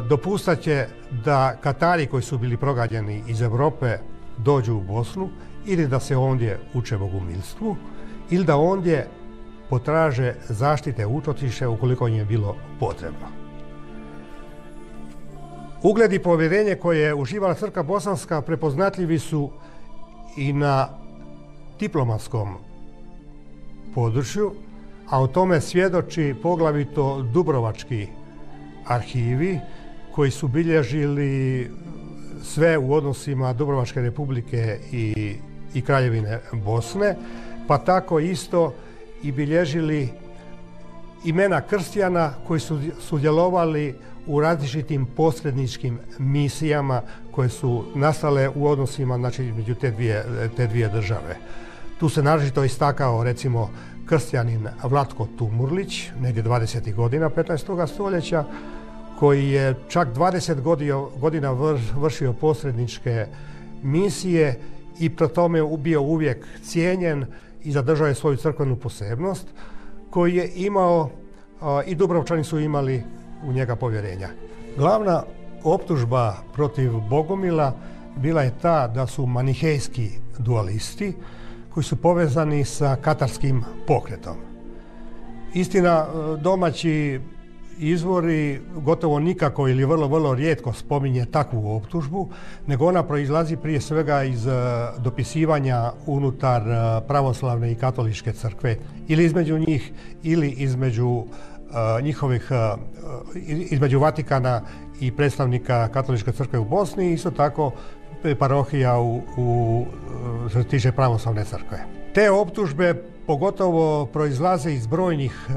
dopustat 0.09 0.61
će 0.61 0.87
da 1.25 1.57
Katari 1.61 2.07
koji 2.07 2.23
su 2.23 2.39
bili 2.39 2.57
progađeni 2.57 3.23
iz 3.29 3.43
Europe 3.43 3.99
dođu 4.39 4.75
u 4.75 4.81
Bosnu 4.81 5.29
ili 5.67 5.89
da 5.89 6.01
se 6.01 6.17
ondje 6.17 6.61
uče 6.75 6.99
bogumilstvu, 6.99 7.77
ili 8.31 8.45
da 8.45 8.57
ondje 8.57 9.07
potraže 9.71 10.35
zaštite 10.49 11.07
utočiše 11.07 11.67
ukoliko 11.67 12.09
im 12.09 12.15
je 12.15 12.25
bilo 12.25 12.57
potrebno. 12.81 13.27
Ugled 15.83 16.13
i 16.13 16.19
povjerenje 16.19 16.75
koje 16.75 17.01
je 17.01 17.15
uživala 17.15 17.55
crkva 17.55 17.83
bosanska 17.83 18.43
prepoznatljivi 18.43 19.19
su 19.19 19.51
i 20.37 20.53
na 20.53 20.89
diplomatskom 21.81 22.55
području, 23.95 24.53
a 25.09 25.21
o 25.21 25.27
tome 25.27 25.61
svjedoči 25.61 26.35
poglavito 26.43 27.23
Dubrovački 27.23 28.07
arhivi 28.87 29.61
koji 30.13 30.31
su 30.31 30.49
bilježili 30.49 31.71
sve 32.43 32.79
u 32.79 32.93
odnosima 32.93 33.53
Dubrovačke 33.53 34.01
republike 34.01 34.79
i, 34.93 35.37
i 35.75 35.83
Kraljevine 35.83 36.41
Bosne, 36.53 37.17
pa 37.67 37.79
tako 37.79 38.19
isto 38.19 38.75
i 39.23 39.33
bilježili 39.33 40.09
imena 41.25 41.61
krstijana 41.61 42.33
koji 42.47 42.61
su 42.61 42.81
sudjelovali 43.01 43.95
u 44.27 44.41
različitim 44.41 45.07
posredničkim 45.07 45.99
misijama 46.19 47.03
koje 47.31 47.49
su 47.49 47.85
nastale 47.95 48.49
u 48.49 48.67
odnosima 48.67 49.19
znači, 49.19 49.45
između 49.45 49.75
te 49.75 49.91
dvije, 49.91 50.25
te 50.57 50.67
dvije 50.67 50.89
države. 50.89 51.37
Tu 52.01 52.09
se 52.09 52.23
naročito 52.23 52.65
istakao 52.65 53.25
recimo 53.25 53.71
krstjanin 54.07 54.69
Vlatko 54.83 55.29
Tumurlić, 55.39 56.11
negdje 56.21 56.43
20. 56.43 56.95
godina 56.95 57.31
15. 57.31 57.87
stoljeća, 57.87 58.45
koji 59.19 59.49
je 59.49 59.75
čak 59.89 60.09
20 60.15 60.61
godina 61.21 61.53
vršio 61.97 62.33
posredničke 62.33 63.27
misije 63.83 64.61
i 65.01 65.11
pro 65.11 65.29
tome 65.29 65.63
bio 65.79 66.03
uvijek 66.03 66.47
cijenjen 66.63 67.27
i 67.65 67.73
zadržao 67.73 68.07
je 68.07 68.15
svoju 68.15 68.37
crkvenu 68.37 68.77
posebnost, 68.77 69.47
koji 70.11 70.35
je 70.35 70.51
imao 70.55 71.11
i 71.87 71.95
Dubrovčani 71.95 72.45
su 72.45 72.59
imali 72.59 73.03
u 73.47 73.53
njega 73.53 73.77
povjerenja. 73.77 74.29
Glavna 74.77 75.23
optužba 75.65 76.35
protiv 76.53 76.93
Bogomila 77.11 77.73
bila 78.17 78.43
je 78.43 78.59
ta 78.63 78.89
da 78.89 79.07
su 79.07 79.27
manihejski 79.27 80.11
dualisti 80.39 81.13
koji 81.75 81.85
su 81.85 81.97
povezani 81.97 82.65
sa 82.65 82.97
katarskim 82.97 83.65
pokretom. 83.87 84.37
Istina, 85.55 86.07
domaći 86.43 87.21
izvori 87.79 88.61
gotovo 88.75 89.19
nikako 89.21 89.69
ili 89.69 89.85
vrlo, 89.85 90.09
vrlo 90.09 90.35
rijetko 90.35 90.73
spominje 90.73 91.27
takvu 91.27 91.77
optužbu, 91.77 92.29
nego 92.67 92.87
ona 92.87 93.03
proizlazi 93.03 93.57
prije 93.57 93.81
svega 93.81 94.23
iz 94.23 94.47
dopisivanja 94.99 95.93
unutar 96.07 96.63
pravoslavne 97.09 97.73
i 97.73 97.75
katoličke 97.75 98.33
crkve 98.33 98.77
ili 99.09 99.25
između 99.25 99.59
njih 99.59 99.93
ili 100.23 100.51
između 100.51 101.25
njihovih 102.03 102.51
između 103.71 103.99
Vatikana 103.99 104.61
i 105.01 105.13
predstavnika 105.13 105.89
katoličke 105.89 106.33
crkve 106.33 106.59
u 106.59 106.65
Bosni 106.65 107.13
isto 107.13 107.31
tako 107.31 107.73
parohija 108.39 108.99
u, 108.99 109.23
u 109.37 109.85
što 110.49 110.63
se 110.63 110.69
tiče 110.69 110.93
pravoslavne 110.93 111.45
crkve. 111.45 111.85
Te 112.15 112.31
optužbe 112.31 113.14
pogotovo 113.27 114.07
proizlaze 114.07 114.73
iz 114.73 114.87
brojnih 114.87 115.49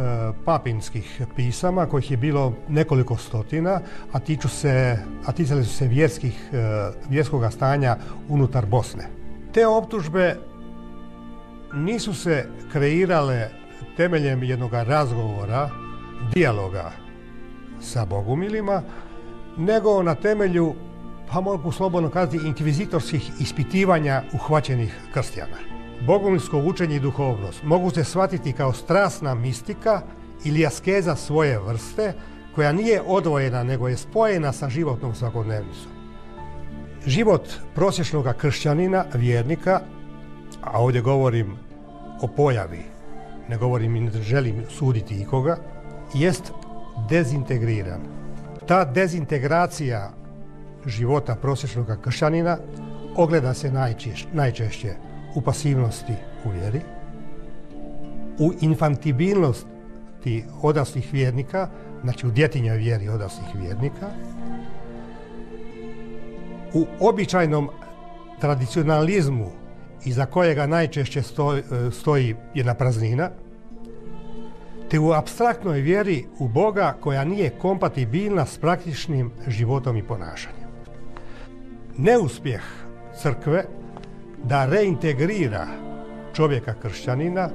papinskih 0.45 1.21
pisama 1.35 1.85
kojih 1.85 2.11
je 2.11 2.17
bilo 2.17 2.53
nekoliko 2.69 3.17
stotina, 3.17 3.79
a 4.11 4.19
tiču 4.19 4.49
se, 4.49 4.97
a 5.25 5.31
ticali 5.31 5.65
su 5.65 5.73
se 5.73 5.87
vjerskih, 5.87 6.49
vjerskog 7.09 7.53
stanja 7.53 7.97
unutar 8.29 8.65
Bosne. 8.65 9.07
Te 9.53 9.67
optužbe 9.67 10.35
nisu 11.73 12.13
se 12.13 12.45
kreirale 12.71 13.49
temeljem 13.97 14.43
jednog 14.43 14.73
razgovora 14.73 15.69
dijaloga 16.33 16.91
sa 17.81 18.05
bogumilima, 18.05 18.81
nego 19.57 20.03
na 20.03 20.15
temelju, 20.15 20.75
pa 21.31 21.41
mogu 21.41 21.71
slobodno 21.71 22.09
kazati, 22.09 22.37
inkvizitorskih 22.37 23.31
ispitivanja 23.39 24.23
uhvaćenih 24.33 24.95
krstjana. 25.13 25.76
Bogumilsko 26.05 26.57
učenje 26.57 26.95
i 26.95 26.99
duhovnost 26.99 27.63
mogu 27.63 27.89
se 27.89 28.03
shvatiti 28.03 28.53
kao 28.53 28.73
strasna 28.73 29.35
mistika 29.35 30.01
ili 30.43 30.65
askeza 30.65 31.15
svoje 31.15 31.59
vrste, 31.59 32.13
koja 32.55 32.71
nije 32.71 33.01
odvojena, 33.01 33.63
nego 33.63 33.87
je 33.87 33.97
spojena 33.97 34.51
sa 34.51 34.69
životnom 34.69 35.15
svakodnevnicom. 35.15 35.91
Život 37.05 37.49
prosječnog 37.75 38.25
kršćanina, 38.37 39.05
vjernika, 39.13 39.81
a 40.61 40.81
ovdje 40.81 41.01
govorim 41.01 41.57
o 42.21 42.27
pojavi, 42.27 42.83
ne 43.49 43.57
govorim 43.57 43.95
i 43.95 43.99
ne 43.99 44.11
želim 44.11 44.63
suditi 44.69 45.21
ikoga, 45.21 45.57
jest 46.13 46.51
dezintegriran. 47.09 48.01
Ta 48.67 48.85
dezintegracija 48.85 50.11
života 50.85 51.35
prosječnog 51.35 51.87
kršćanina 52.01 52.57
ogleda 53.15 53.53
se 53.53 53.71
najčešće 54.33 55.06
u 55.37 55.41
pasivnosti 55.41 56.13
u 56.45 56.49
vjeri, 56.49 56.81
u 58.39 58.51
infantibilnosti 58.61 60.43
odaslih 60.61 61.13
vjernika, 61.13 61.69
znači 62.03 62.27
u 62.27 62.31
djetinjoj 62.31 62.77
vjeri 62.77 63.09
odaslih 63.09 63.47
vjernika, 63.55 64.09
u 66.73 66.85
običajnom 66.99 67.69
tradicionalizmu 68.39 69.51
iza 70.05 70.25
kojega 70.25 70.67
najčešće 70.67 71.21
stoji, 71.21 71.63
stoji 71.91 72.35
jedna 72.53 72.73
praznina, 72.73 73.29
te 74.89 74.99
u 74.99 75.11
abstraktnoj 75.11 75.81
vjeri 75.81 76.25
u 76.39 76.47
Boga 76.47 76.97
koja 77.01 77.23
nije 77.23 77.49
kompatibilna 77.49 78.45
s 78.45 78.57
praktičnim 78.57 79.31
životom 79.47 79.97
i 79.97 80.03
ponašanjem. 80.03 80.69
Neuspjeh 81.97 82.61
crkve 83.21 83.65
da 84.43 84.65
reintegrira 84.65 85.67
čovjeka 86.33 86.73
kršćanina, 86.81 87.49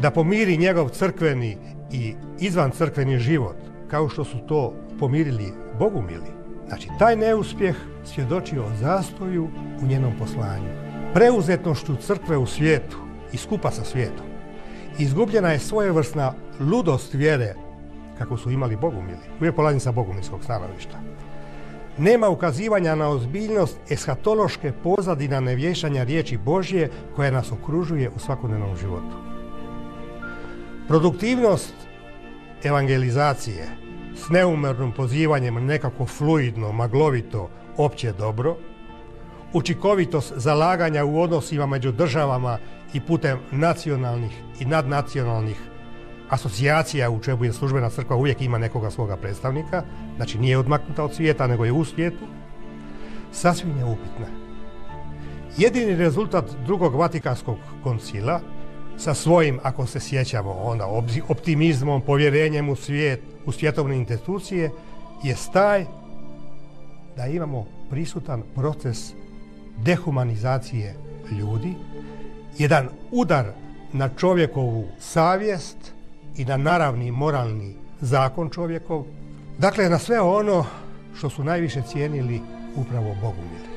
da 0.00 0.10
pomiri 0.10 0.56
njegov 0.56 0.88
crkveni 0.88 1.58
i 1.92 2.14
izvan 2.40 2.70
crkveni 2.70 3.18
život, 3.18 3.56
kao 3.88 4.08
što 4.08 4.24
su 4.24 4.38
to 4.48 4.74
pomirili 4.98 5.52
Bogumili. 5.78 6.30
Znači, 6.68 6.88
taj 6.98 7.16
neuspjeh 7.16 7.76
svjedoči 8.04 8.58
o 8.58 8.70
zastoju 8.80 9.48
u 9.82 9.86
njenom 9.86 10.12
poslanju. 10.18 10.68
Preuzetnošću 11.14 11.96
crkve 11.96 12.36
u 12.36 12.46
svijetu 12.46 12.96
i 13.32 13.36
skupa 13.36 13.70
sa 13.70 13.84
svijetom. 13.84 14.26
Izgubljena 14.98 15.48
je 15.52 15.58
svojevrsna 15.58 16.34
ludost 16.60 17.14
vjere, 17.14 17.54
kako 18.18 18.36
su 18.36 18.50
imali 18.50 18.76
Bogumili. 18.76 19.26
Uvijek 19.40 19.56
polazim 19.56 19.80
sa 19.80 19.92
Bogumilskog 19.92 20.44
stanovišta. 20.44 21.11
Nema 21.98 22.28
ukazivanja 22.28 22.94
na 22.94 23.08
ozbiljnost 23.08 23.78
eshatološke 23.90 24.72
pozadina 24.82 25.40
nevješanja 25.40 26.02
riječi 26.02 26.36
Božje 26.36 26.90
koja 27.16 27.30
nas 27.30 27.52
okružuje 27.52 28.10
u 28.16 28.18
svakodnevnom 28.18 28.76
životu. 28.76 29.16
Produktivnost 30.88 31.74
evangelizacije 32.64 33.68
s 34.14 34.28
neumernim 34.28 34.92
pozivanjem 34.92 35.66
nekako 35.66 36.06
fluidno, 36.06 36.72
maglovito, 36.72 37.50
opće 37.76 38.12
dobro, 38.12 38.56
učinkovitost 39.52 40.32
zalaganja 40.36 41.04
u 41.04 41.20
odnosima 41.20 41.66
među 41.66 41.92
državama 41.92 42.58
i 42.92 43.00
putem 43.00 43.38
nacionalnih 43.50 44.32
i 44.60 44.64
nadnacionalnih 44.64 45.71
asocijacija 46.32 47.10
u 47.10 47.20
čemu 47.20 47.44
je 47.44 47.52
službena 47.52 47.90
crkva 47.90 48.16
uvijek 48.16 48.40
ima 48.40 48.58
nekoga 48.58 48.90
svoga 48.90 49.16
predstavnika, 49.16 49.82
znači 50.16 50.38
nije 50.38 50.58
odmaknuta 50.58 51.04
od 51.04 51.14
svijeta, 51.14 51.46
nego 51.46 51.64
je 51.64 51.72
u 51.72 51.84
svijetu, 51.84 52.24
sasvim 53.32 53.78
je 53.78 53.84
upitna. 53.84 54.26
Jedini 55.56 55.96
rezultat 55.96 56.44
drugog 56.66 56.94
Vatikanskog 56.94 57.56
koncila 57.82 58.40
sa 58.96 59.14
svojim, 59.14 59.58
ako 59.62 59.86
se 59.86 60.00
sjećamo, 60.00 60.52
onda 60.52 60.86
optimizmom, 61.28 62.00
povjerenjem 62.00 62.68
u 62.68 62.76
svijet, 62.76 63.20
u 63.46 63.52
svjetovne 63.52 63.96
institucije, 63.96 64.70
je 65.22 65.36
taj 65.52 65.84
da 67.16 67.26
imamo 67.26 67.66
prisutan 67.90 68.42
proces 68.54 69.12
dehumanizacije 69.78 70.96
ljudi, 71.30 71.74
jedan 72.58 72.88
udar 73.10 73.52
na 73.92 74.08
čovjekovu 74.08 74.84
savjest 74.98 75.91
i 76.36 76.44
na 76.44 76.56
naravni 76.56 77.10
moralni 77.10 77.76
zakon 78.00 78.50
čovjekov, 78.50 79.04
dakle 79.58 79.88
na 79.88 79.98
sve 79.98 80.20
ono 80.20 80.64
što 81.14 81.30
su 81.30 81.44
najviše 81.44 81.82
cijenili 81.82 82.40
upravo 82.76 83.14
bogumili. 83.20 83.72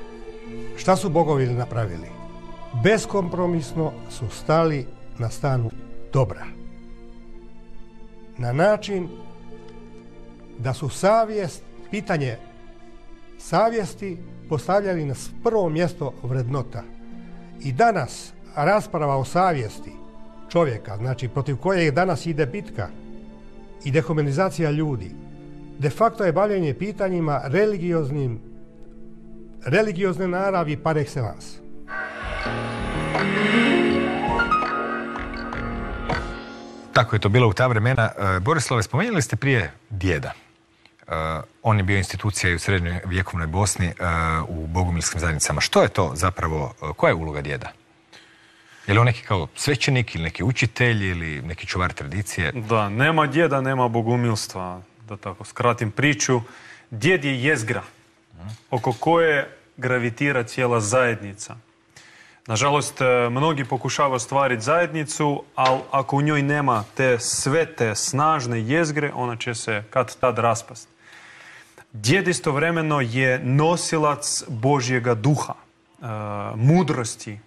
Šta 0.78 0.96
su 0.96 1.10
bogovi 1.10 1.46
napravili? 1.48 2.08
Beskompromisno 2.84 3.91
su 4.10 4.30
stali 4.30 4.88
na 5.18 5.30
stanu 5.30 5.72
dobra. 6.13 6.46
Na 8.38 8.54
način 8.54 9.10
da 10.60 10.74
su 10.74 10.89
savjest, 10.89 11.63
pitanje 11.91 12.38
savjesti 13.38 14.18
postavljali 14.50 15.06
na 15.06 15.15
prvo 15.44 15.70
mjesto 15.70 16.13
vrednota. 16.24 16.84
I 17.60 17.72
danas 17.72 18.34
rasprava 18.56 19.18
o 19.18 19.26
savjesti 19.26 19.91
čovjeka, 20.49 20.97
znači 20.97 21.27
protiv 21.27 21.58
koje 21.58 21.91
danas 21.91 22.25
ide 22.25 22.45
bitka 22.45 22.88
i 23.84 23.91
dehumanizacija 23.91 24.71
ljudi, 24.71 25.12
de 25.79 25.89
facto 25.89 26.25
je 26.25 26.31
bavljenje 26.31 26.73
pitanjima 26.73 27.41
religioznim, 27.45 28.39
religiozne 29.65 30.27
naravi 30.27 30.77
par 30.77 30.95
excellence. 30.95 31.65
Tako 36.93 37.15
je 37.15 37.19
to 37.19 37.29
bilo 37.29 37.47
u 37.47 37.53
ta 37.53 37.67
vremena. 37.67 38.10
E, 38.17 38.39
Borislave, 38.39 38.84
spomenuli 38.84 39.21
ste 39.21 39.36
prije 39.36 39.71
djeda. 39.89 40.31
E, 40.31 41.12
on 41.63 41.77
je 41.77 41.84
bio 41.84 41.97
institucija 41.97 42.51
i 42.51 42.55
u 42.55 42.60
srednjoj 42.60 42.99
vjekovnoj 43.05 43.47
Bosni 43.47 43.88
e, 43.88 43.93
u 44.47 44.67
bogumilskim 44.67 45.19
zajednicama. 45.19 45.62
Što 45.62 45.81
je 45.81 45.89
to 45.89 46.12
zapravo, 46.15 46.73
koja 46.97 47.10
je 47.10 47.15
uloga 47.15 47.41
djeda? 47.41 47.71
Je 48.88 48.93
li 48.93 49.00
on 49.00 49.06
neki 49.06 49.21
kao 49.21 49.48
svećenik 49.56 50.15
ili 50.15 50.24
neki 50.24 50.43
učitelj 50.43 51.10
ili 51.10 51.41
neki 51.41 51.67
čuvar 51.67 51.93
tradicije? 51.93 52.52
Da, 52.52 52.89
nema 52.89 53.28
djeda, 53.28 53.62
nema 53.62 53.88
bogumilstva. 53.88 54.82
Da 55.08 55.17
tako 55.17 55.43
skratim 55.43 55.91
priču. 55.91 56.41
Djed 56.91 57.26
je 57.26 57.43
jezgra 57.43 57.84
oko 58.71 58.93
koje 58.93 59.58
gravitira 59.78 60.43
cijela 60.43 60.80
zajednica. 60.80 61.56
Nažalost, 62.48 63.02
e, 63.02 63.30
mnogi 63.30 63.65
pokušavaju 63.65 64.19
stvariti 64.19 64.63
zajednicu, 64.63 65.43
ali 65.56 65.80
ako 65.91 66.17
u 66.17 66.21
njoj 66.21 66.41
nema 66.41 66.84
te 66.95 67.19
sve 67.19 67.76
te 67.76 67.95
snažne 67.95 68.62
jezgre, 68.62 69.12
ona 69.13 69.36
će 69.36 69.56
se 69.56 69.84
kad 69.89 70.19
tad 70.19 70.38
raspast. 70.38 70.88
Djed 71.93 72.28
istovremeno 72.28 73.02
je 73.02 73.39
nosilac 73.39 74.43
Božjega 74.48 75.13
duha, 75.13 75.54
e, 75.54 76.06
mudrosti. 76.56 77.39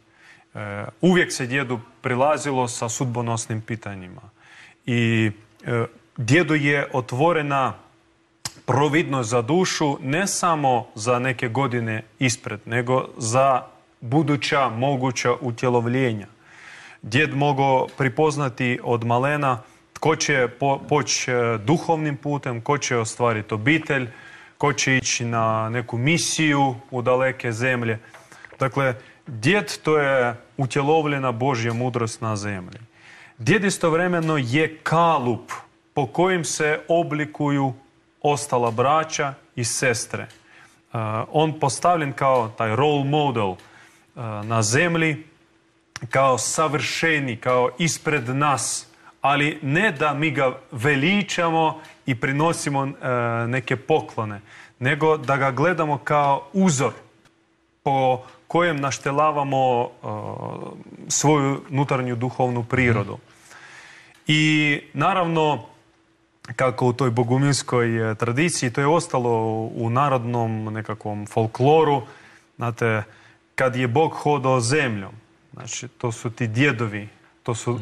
E, 0.54 0.84
uvijek 1.00 1.32
se 1.32 1.46
djedu 1.46 1.80
prilazilo 2.00 2.68
sa 2.68 2.88
sudbonosnim 2.88 3.60
pitanjima. 3.60 4.22
I 4.86 5.30
djedu 6.16 6.54
je 6.54 6.88
otvorena 6.92 7.74
providnost 8.66 9.30
za 9.30 9.42
dušu 9.42 9.98
ne 10.02 10.26
samo 10.26 10.86
za 10.94 11.18
neke 11.18 11.48
godine 11.48 12.02
ispred, 12.18 12.60
nego 12.64 13.08
za 13.16 13.62
buduća 14.00 14.68
moguća 14.68 15.32
utjelovljenja. 15.40 16.26
Djed 17.02 17.34
mogao 17.34 17.86
pripoznati 17.98 18.78
od 18.82 19.04
malena 19.04 19.62
tko 19.92 20.16
će 20.16 20.48
poći 20.88 21.30
e, 21.30 21.58
duhovnim 21.58 22.16
putem, 22.16 22.60
ko 22.60 22.78
će 22.78 22.96
ostvariti 22.96 23.54
obitelj, 23.54 24.08
ko 24.58 24.72
će 24.72 24.96
ići 24.96 25.24
na 25.24 25.68
neku 25.68 25.98
misiju 25.98 26.74
u 26.90 27.02
daleke 27.02 27.52
zemlje. 27.52 27.98
Dakle, 28.58 28.94
to 29.82 29.98
je 29.98 30.36
utjelovljena 30.56 31.32
Božja 31.32 31.72
mudrost 31.72 32.20
na 32.20 32.36
zemlji. 32.36 32.78
Djed 33.38 33.64
istovremeno 33.64 34.36
je 34.36 34.78
kalup 34.82 35.52
po 35.94 36.06
kojim 36.06 36.44
se 36.44 36.80
oblikuju 36.88 37.72
ostala 38.22 38.70
braća 38.70 39.34
i 39.56 39.64
sestre. 39.64 40.26
Uh, 40.92 41.00
on 41.32 41.60
postavljen 41.60 42.12
kao 42.12 42.48
taj 42.48 42.76
model 43.04 43.48
uh, 43.48 43.58
na 44.42 44.62
zemlji, 44.62 45.26
kao 46.10 46.38
savršeni, 46.38 47.36
kao 47.36 47.70
ispred 47.78 48.28
nas, 48.28 48.86
ali 49.20 49.58
ne 49.62 49.92
da 49.92 50.14
mi 50.14 50.30
ga 50.30 50.58
veličamo 50.72 51.80
i 52.06 52.14
uh, 52.90 52.96
neke 53.48 53.76
poklone, 53.76 54.40
nego 54.78 55.16
da 55.16 55.36
ga 55.36 55.50
gledamo 55.50 55.98
kao 55.98 56.48
uzor 56.52 56.92
po 57.82 58.22
kojem 58.48 58.80
naštelavamo 58.80 59.88
svoju 61.08 61.60
nutarnju 61.68 62.16
duhovnu 62.16 62.64
prirodu. 62.64 63.18
I 64.26 64.80
naravno, 64.92 65.64
kako 66.56 66.86
u 66.86 66.92
toj 66.92 67.10
bogumilskoj 67.10 68.10
e, 68.10 68.14
tradiciji, 68.14 68.70
to 68.70 68.80
je 68.80 68.86
ostalo 68.86 69.30
u 69.74 69.90
narodnom 69.90 70.64
nekakvom 70.64 71.26
folkloru, 71.26 72.02
znate, 72.56 73.02
kad 73.54 73.76
je 73.76 73.88
Bog 73.88 74.12
hodao 74.12 74.60
zemljom, 74.60 75.12
znači 75.52 75.88
to 75.88 76.12
su 76.12 76.30
ti 76.30 76.46
djedovi, 76.46 77.08
to 77.42 77.54
su 77.54 77.80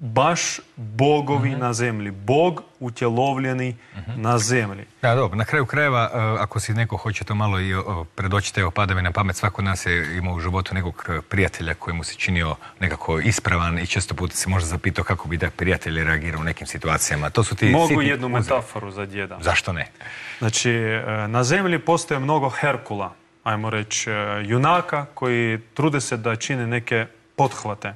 baš 0.00 0.60
bogovi 0.76 1.50
na 1.50 1.72
zemlji. 1.72 2.10
Bog 2.10 2.62
utjelovljeni 2.80 3.76
na 4.16 4.38
zemlji. 4.38 4.84
Da, 5.02 5.14
dobro. 5.14 5.36
Na 5.36 5.44
kraju 5.44 5.66
krajeva, 5.66 6.10
e, 6.14 6.18
ako 6.42 6.60
si 6.60 6.74
neko 6.74 6.96
hoće 6.96 7.24
to 7.24 7.34
malo 7.34 7.60
i 7.60 7.74
predočiti, 8.14 8.60
evo 8.60 8.70
pada 8.70 8.94
mi 8.94 9.02
na 9.02 9.12
pamet, 9.12 9.36
svako 9.36 9.62
nas 9.62 9.86
je 9.86 10.16
imao 10.16 10.34
u 10.34 10.40
životu 10.40 10.74
nekog 10.74 11.04
e, 11.08 11.20
prijatelja 11.28 11.74
koji 11.74 11.94
mu 11.94 12.04
se 12.04 12.14
činio 12.14 12.56
nekako 12.80 13.18
ispravan 13.18 13.78
i 13.78 13.86
često 13.86 14.14
puta 14.14 14.36
se 14.36 14.48
možda 14.48 14.68
zapitao 14.68 15.04
kako 15.04 15.28
bi 15.28 15.36
da 15.36 15.50
prijatelj 15.50 16.04
reagirao 16.04 16.40
u 16.40 16.44
nekim 16.44 16.66
situacijama. 16.66 17.30
To 17.30 17.44
su 17.44 17.54
ti 17.54 17.70
Mogu 17.70 18.02
jednu 18.02 18.28
metaforu 18.28 18.90
za 18.90 19.06
djeda. 19.06 19.38
Zašto 19.40 19.72
ne? 19.72 19.86
Znači, 20.38 20.70
e, 20.70 21.28
na 21.28 21.44
zemlji 21.44 21.78
postoje 21.78 22.20
mnogo 22.20 22.48
Herkula, 22.48 23.12
ajmo 23.44 23.70
reći, 23.70 24.10
junaka 24.44 25.06
koji 25.14 25.60
trude 25.74 26.00
se 26.00 26.16
da 26.16 26.36
čine 26.36 26.66
neke 26.66 27.06
pothvate 27.36 27.94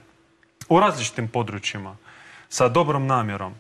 u 0.69 0.81
različitim 0.81 1.29
područjima 1.29 1.97
sa 2.49 2.69
dobrom 2.69 3.07
namjerom. 3.07 3.55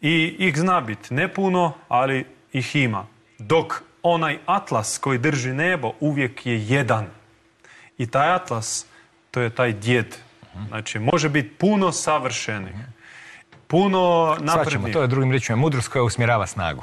I 0.00 0.36
ih 0.38 0.56
zna 0.56 0.80
biti 0.80 1.14
ne 1.14 1.34
puno, 1.34 1.72
ali 1.88 2.26
ih 2.52 2.76
ima. 2.76 3.06
Dok 3.38 3.82
onaj 4.02 4.38
atlas 4.46 4.98
koji 4.98 5.18
drži 5.18 5.52
nebo 5.52 5.92
uvijek 6.00 6.46
je 6.46 6.66
jedan. 6.66 7.06
I 7.98 8.06
taj 8.06 8.34
atlas, 8.34 8.86
to 9.30 9.40
je 9.40 9.50
taj 9.50 9.72
djed. 9.72 10.16
Znači, 10.68 10.98
može 10.98 11.28
biti 11.28 11.48
puno 11.48 11.92
savršenih. 11.92 12.74
Puno 13.66 14.36
naprednih. 14.40 14.92
to 14.92 15.02
je 15.02 15.08
drugim 15.08 15.30
riječima 15.30 15.56
mudrost 15.56 15.88
koja 15.88 16.02
usmjerava 16.02 16.46
snagu. 16.46 16.82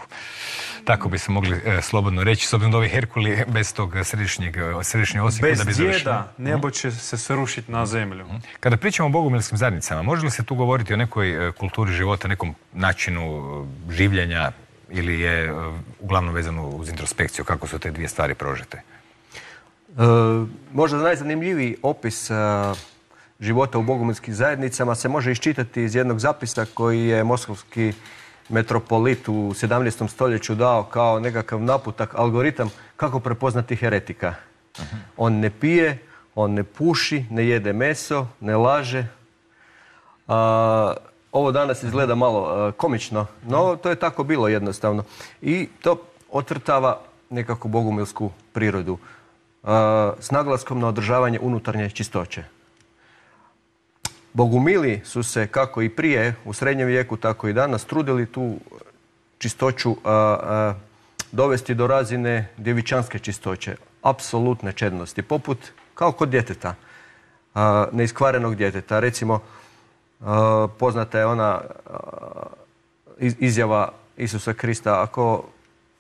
Tako 0.90 1.10
bi 1.10 1.18
se 1.18 1.32
mogli 1.32 1.62
e, 1.66 1.82
slobodno 1.82 2.24
reći, 2.24 2.48
s 2.48 2.54
obzirom 2.54 2.72
da 2.72 2.78
ovi 2.78 2.90
Herkuli 2.90 3.44
bez 3.48 3.74
tog 3.74 3.94
središnjeg, 4.04 4.58
e, 4.58 4.62
središnje 4.84 5.22
osijeka 5.22 5.56
da 5.58 5.64
bi 5.64 5.74
djeda 5.74 6.32
nebo 6.38 6.70
će 6.70 6.92
se 6.92 7.18
srušiti 7.18 7.72
na 7.72 7.86
zemlju. 7.86 8.26
Mhm. 8.26 8.36
Kada 8.60 8.78
pričamo 8.78 9.08
o 9.08 9.12
bogumilskim 9.12 9.58
zajednicama, 9.58 10.02
može 10.02 10.26
li 10.26 10.32
se 10.32 10.44
tu 10.44 10.56
govoriti 10.56 10.94
o 10.94 10.98
nekoj 10.98 11.48
e, 11.48 11.52
kulturi 11.52 11.94
života, 11.94 12.28
nekom 12.28 12.56
načinu 12.74 13.68
življenja 13.90 14.52
ili 14.90 15.20
je 15.20 15.54
uglavnom 16.00 16.34
vezano 16.34 16.68
uz 16.68 16.90
introspekciju, 16.90 17.46
kako 17.46 17.68
su 17.68 17.80
te 17.80 17.92
dvije 17.92 18.08
stvari 18.08 18.34
prožete? 18.34 18.82
možda 20.74 20.98
najzanimljiviji 20.98 21.78
opis 21.84 22.32
života 23.40 23.78
u 23.78 23.84
bogumilskim 23.84 24.34
zajednicama 24.34 24.96
se 24.96 25.10
može 25.10 25.32
iščitati 25.32 25.84
iz 25.84 25.96
jednog 25.96 26.20
zapisa 26.20 26.66
koji 26.74 27.08
je 27.08 27.24
moskovski 27.24 27.94
metropolit 28.50 29.28
u 29.28 29.34
17. 29.34 30.08
stoljeću 30.08 30.56
dao 30.56 30.84
kao 30.84 31.20
nekakav 31.20 31.62
naputak, 31.62 32.16
algoritam 32.16 32.70
kako 32.96 33.20
prepoznati 33.20 33.76
heretika. 33.76 34.34
On 35.18 35.34
ne 35.34 35.50
pije, 35.50 35.98
on 36.36 36.54
ne 36.54 36.64
puši, 36.64 37.26
ne 37.30 37.48
jede 37.48 37.74
meso, 37.74 38.28
ne 38.40 38.58
laže. 38.58 39.06
ovo 41.32 41.52
danas 41.52 41.84
izgleda 41.84 42.16
malo 42.16 42.72
komično, 42.78 43.26
no 43.46 43.76
to 43.76 43.90
je 43.90 43.96
tako 43.96 44.24
bilo 44.24 44.48
jednostavno. 44.48 45.04
I 45.42 45.68
to 45.82 45.96
otrtava 46.32 47.00
nekako 47.30 47.68
bogumilsku 47.68 48.32
prirodu 48.54 48.98
s 50.20 50.32
naglaskom 50.32 50.80
na 50.80 50.88
održavanje 50.88 51.40
unutarnje 51.42 51.90
čistoće. 51.90 52.44
Bogumili 54.34 55.02
su 55.06 55.24
se 55.24 55.48
kako 55.48 55.82
i 55.82 55.90
prije 55.90 56.36
u 56.46 56.54
srednjem 56.54 56.88
vijeku, 56.88 57.18
tako 57.18 57.48
i 57.48 57.54
danas 57.54 57.86
trudili 57.86 58.26
tu 58.26 58.56
čistoću 59.38 59.96
dovesti 61.32 61.76
do 61.76 61.88
razine 61.88 62.50
djevičanske 62.58 63.20
čistoće, 63.20 63.76
apsolutne 64.02 64.72
čednosti, 64.72 65.22
poput 65.22 65.58
kao 65.94 66.12
kod 66.12 66.30
djeteta, 66.30 66.76
neiskvarenog 67.92 68.56
djeteta. 68.56 69.00
Recimo, 69.00 69.40
poznata 70.80 71.20
je 71.20 71.26
ona 71.26 71.62
izjava 73.20 73.92
Isusa 74.18 74.54
Krista, 74.54 75.04
ako 75.04 75.44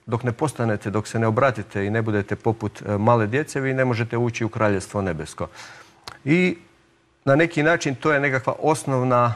dok 0.06 0.24
ne 0.24 0.32
postanete, 0.32 0.90
dok 0.90 1.08
se 1.08 1.20
ne 1.20 1.28
obratite 1.28 1.86
i 1.86 1.90
ne 1.90 2.02
budete 2.02 2.36
poput 2.36 2.82
e, 2.82 2.98
male 2.98 3.28
djece, 3.28 3.62
vi 3.62 3.74
ne 3.74 3.86
možete 3.86 4.18
ući 4.18 4.46
u 4.46 4.50
kraljestvo 4.50 5.02
nebesko. 5.02 5.48
I 6.26 6.58
na 7.30 7.36
neki 7.36 7.64
način 7.64 7.96
to 7.96 8.12
je 8.12 8.20
nekakva 8.20 8.54
osnovna 8.60 9.34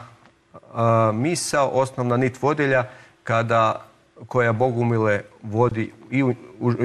misa, 1.12 1.62
osnovna 1.62 2.16
nit 2.16 2.42
vodilja 2.42 2.84
kada 3.24 3.84
koja 4.28 4.52
Bogumile 4.52 5.20
vodi 5.42 5.92
i, 6.10 6.24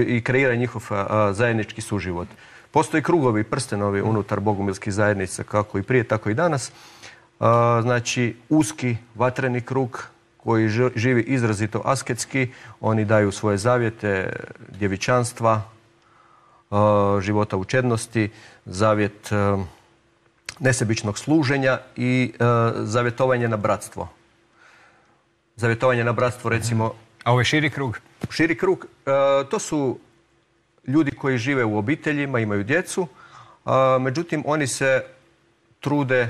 i 0.08 0.24
kreira 0.24 0.56
njihov 0.56 0.82
zajednički 1.32 1.82
suživot. 1.82 2.28
Postoji 2.72 3.04
krugovi, 3.04 3.44
prstenovi 3.44 4.02
unutar 4.02 4.40
bogumilskih 4.40 4.94
zajednica 4.94 5.44
kako 5.44 5.80
i 5.80 5.84
prije, 5.84 6.04
tako 6.04 6.30
i 6.30 6.34
danas. 6.34 6.72
znači, 7.82 8.36
uski 8.50 8.98
vatreni 9.16 9.62
krug 9.62 10.08
koji 10.38 10.70
živi 10.96 11.22
izrazito 11.22 11.82
asketski, 11.86 12.48
oni 12.82 13.06
daju 13.06 13.32
svoje 13.32 13.58
zavjete 13.58 14.34
djevičanstva, 14.80 15.62
života 17.22 17.58
u 17.58 17.66
čednosti, 17.66 18.30
zavjet 18.66 19.32
nesebičnog 20.60 21.20
služenja 21.20 21.80
i 21.96 22.34
e, 22.34 22.44
zavjetovanje 22.76 23.48
na 23.48 23.58
bratstvo. 23.58 24.10
Zavjetovanje 25.56 26.04
na 26.04 26.14
bratstvo 26.14 26.50
recimo... 26.50 26.94
A 27.24 27.32
ovo 27.32 27.42
je 27.42 27.46
širi 27.46 27.70
krug? 27.70 28.00
Širi 28.30 28.58
krug. 28.58 28.86
E, 28.86 29.10
to 29.50 29.60
su 29.60 30.00
ljudi 30.88 31.12
koji 31.12 31.38
žive 31.38 31.66
u 31.66 31.78
obiteljima, 31.78 32.40
imaju 32.40 32.64
djecu, 32.64 33.08
međutim 34.00 34.44
oni 34.46 34.68
se 34.68 35.04
trude 35.80 36.30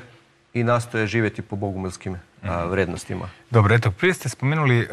i 0.54 0.64
nastoje 0.64 1.08
živjeti 1.08 1.42
po 1.42 1.56
bogumilskim 1.56 2.14
mhm. 2.44 2.70
vrednostima. 2.70 3.30
Dobro, 3.50 3.76
eto, 3.76 3.92
prije 3.92 4.14
ste 4.14 4.30
spomenuli, 4.30 4.80
e, 4.80 4.88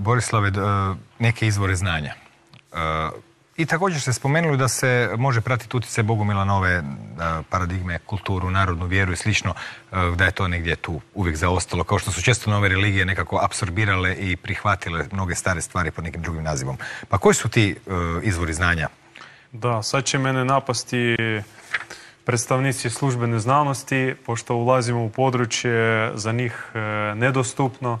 Borislave, 0.00 0.52
neke 1.18 1.46
izvore 1.46 1.76
znanja. 1.76 2.14
I 3.60 3.66
također 3.66 4.00
ste 4.00 4.12
spomenuli 4.12 4.56
da 4.56 4.68
se 4.68 5.10
može 5.18 5.40
pratiti 5.40 5.76
utjecaj 5.76 6.04
Bogumila 6.04 6.44
na 6.44 6.56
ove 6.56 6.82
paradigme, 7.50 7.98
kulturu, 7.98 8.50
narodnu 8.50 8.86
vjeru 8.86 9.12
i 9.12 9.16
slično, 9.16 9.54
e, 9.92 9.96
da 10.16 10.24
je 10.24 10.30
to 10.30 10.48
negdje 10.48 10.76
tu 10.76 11.00
uvijek 11.14 11.36
zaostalo, 11.36 11.84
kao 11.84 11.98
što 11.98 12.10
su 12.10 12.22
često 12.22 12.50
nove 12.50 12.68
religije 12.68 13.04
nekako 13.04 13.38
apsorbirale 13.42 14.14
i 14.14 14.36
prihvatile 14.36 15.06
mnoge 15.12 15.34
stare 15.34 15.60
stvari 15.60 15.90
pod 15.90 16.04
nekim 16.04 16.22
drugim 16.22 16.42
nazivom. 16.42 16.78
Pa 17.08 17.18
koji 17.18 17.34
su 17.34 17.48
ti 17.48 17.70
e, 17.70 17.90
izvori 18.22 18.54
znanja? 18.54 18.88
Da, 19.52 19.82
sad 19.82 20.04
će 20.04 20.18
mene 20.18 20.44
napasti 20.44 21.16
predstavnici 22.24 22.90
službene 22.90 23.38
znanosti, 23.38 24.14
pošto 24.26 24.54
ulazimo 24.54 25.04
u 25.04 25.10
područje 25.10 26.12
za 26.14 26.32
njih 26.32 26.66
e, 26.74 26.78
nedostupno. 27.14 27.98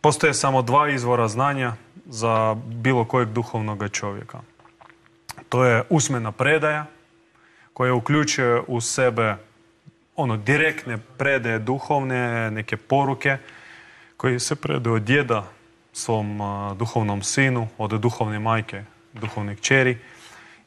Postoje 0.00 0.34
samo 0.34 0.62
dva 0.62 0.88
izvora 0.88 1.28
znanja 1.28 1.72
za 2.08 2.56
bilo 2.66 3.04
kojeg 3.04 3.28
duhovnog 3.28 3.88
čovjeka. 3.92 4.40
To 5.48 5.64
je 5.64 5.84
usmena 5.90 6.32
predaja 6.32 6.86
koja 7.72 7.94
uključuje 7.94 8.62
u 8.66 8.80
sebe 8.80 9.36
ono 10.16 10.36
direktne 10.36 10.98
predaje 11.18 11.58
duhovne, 11.58 12.50
neke 12.50 12.76
poruke 12.76 13.38
koje 14.16 14.40
se 14.40 14.56
predaju 14.56 14.96
od 14.96 15.02
djeda 15.02 15.44
svom 15.92 16.40
duhovnom 16.78 17.22
sinu, 17.22 17.68
od 17.78 17.90
duhovne 17.90 18.38
majke, 18.38 18.84
duhovne 19.12 19.56
kćeri. 19.56 19.98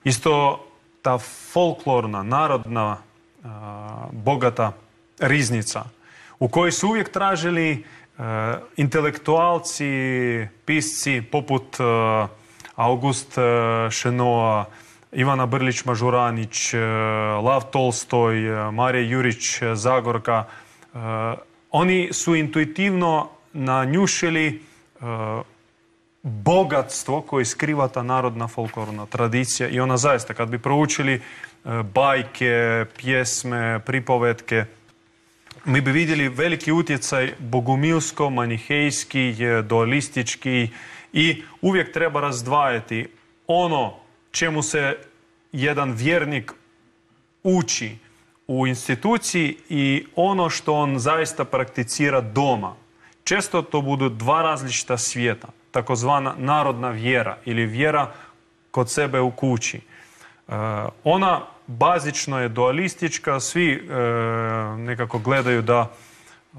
Isto 0.03 0.65
ta 1.01 1.17
folklorna, 1.51 2.23
narodna, 2.23 2.97
bogata 4.11 4.71
riznica 5.19 5.83
u 6.39 6.47
kojoj 6.47 6.71
su 6.71 6.87
uvijek 6.87 7.11
tražili 7.11 7.85
intelektualci, 8.77 9.87
pisci 10.65 11.21
poput 11.31 11.77
August 12.75 13.37
Šenoa, 13.89 14.65
Ivana 15.11 15.47
Brlić-Mažuranić, 15.47 16.75
Lav 17.43 17.63
Tolstoj, 17.71 18.35
Marija 18.71 19.09
Jurić, 19.09 19.61
Zagorka. 19.73 20.45
Oni 21.71 22.09
su 22.13 22.35
intuitivno 22.35 23.29
nanjušili 23.53 24.61
bogatstvo 26.23 27.21
koje 27.21 27.45
skriva 27.45 27.87
ta 27.87 28.03
narodna 28.03 28.47
folklorna 28.47 29.05
tradicija 29.05 29.69
i 29.69 29.79
ona 29.79 29.97
zaista 29.97 30.33
kad 30.33 30.49
bi 30.49 30.59
proučili 30.59 31.21
bajke, 31.93 32.85
pjesme, 32.97 33.79
pripovetke, 33.85 34.65
mi 35.65 35.81
bi 35.81 35.91
vidjeli 35.91 36.29
veliki 36.29 36.71
utjecaj 36.71 37.33
bogumilsko, 37.39 38.29
manihejski, 38.29 39.35
dualistički 39.63 40.69
i 41.13 41.43
uvijek 41.61 41.93
treba 41.93 42.21
razdvajati 42.21 43.07
ono 43.47 43.93
čemu 44.31 44.63
se 44.63 44.97
jedan 45.51 45.91
vjernik 45.91 46.51
uči 47.43 47.97
u 48.47 48.67
instituciji 48.67 49.57
i 49.69 50.05
ono 50.15 50.49
što 50.49 50.73
on 50.73 50.99
zaista 50.99 51.45
prakticira 51.45 52.21
doma. 52.21 52.75
Često 53.23 53.61
to 53.61 53.81
budu 53.81 54.09
dva 54.09 54.41
različita 54.41 54.97
svijeta 54.97 55.47
takozvana 55.71 56.33
narodna 56.37 56.89
vjera 56.89 57.37
ili 57.45 57.65
vjera 57.65 58.11
kod 58.71 58.91
sebe 58.91 59.19
u 59.19 59.31
kući. 59.31 59.77
E, 59.77 59.81
ona 61.03 61.41
bazično 61.77 62.39
je 62.39 62.49
dualistička, 62.49 63.39
svi 63.39 63.73
e, 63.73 63.79
nekako 64.77 65.19
gledaju 65.19 65.61
da 65.61 65.87
e, 65.87 66.57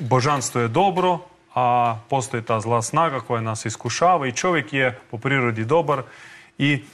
božanstvo 0.00 0.60
je 0.60 0.68
dobro, 0.68 1.18
a 1.54 1.98
postoji 2.10 2.42
ta 2.42 2.60
zla 2.60 2.82
snaga 2.82 3.20
koja 3.20 3.40
nas 3.40 3.64
iskušava 3.64 4.26
i 4.26 4.32
čovjek 4.32 4.72
je 4.72 4.98
po 5.10 5.18
prirodi 5.18 5.64
dobar 5.64 6.02
i 6.58 6.84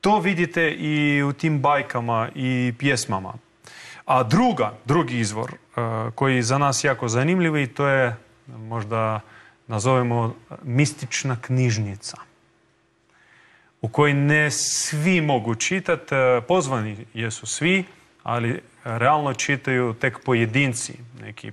to 0.00 0.18
vidite 0.18 0.70
i 0.70 1.22
u 1.22 1.32
tim 1.32 1.60
bajkama 1.60 2.28
i 2.34 2.74
pjesmama. 2.78 3.34
A 4.06 4.22
druga, 4.22 4.72
drugi 4.84 5.18
izvor 5.18 5.52
koji 6.14 6.36
je 6.36 6.42
za 6.42 6.58
nas 6.58 6.84
jako 6.84 7.08
zanimljiv 7.08 7.56
i 7.56 7.66
to 7.66 7.86
je 7.86 8.16
možda 8.46 9.20
nazovemo 9.66 10.34
mistična 10.62 11.36
knjižnica 11.40 12.16
u 13.84 13.88
kojoj 13.88 14.14
ne 14.14 14.50
svi 14.50 15.20
mogu 15.20 15.54
čitati, 15.54 16.14
e, 16.14 16.40
pozvani 16.48 16.96
jesu 17.14 17.46
svi, 17.46 17.84
ali 18.22 18.60
realno 18.84 19.34
čitaju 19.34 19.94
tek 20.00 20.18
pojedinci, 20.24 20.92
neki 21.20 21.52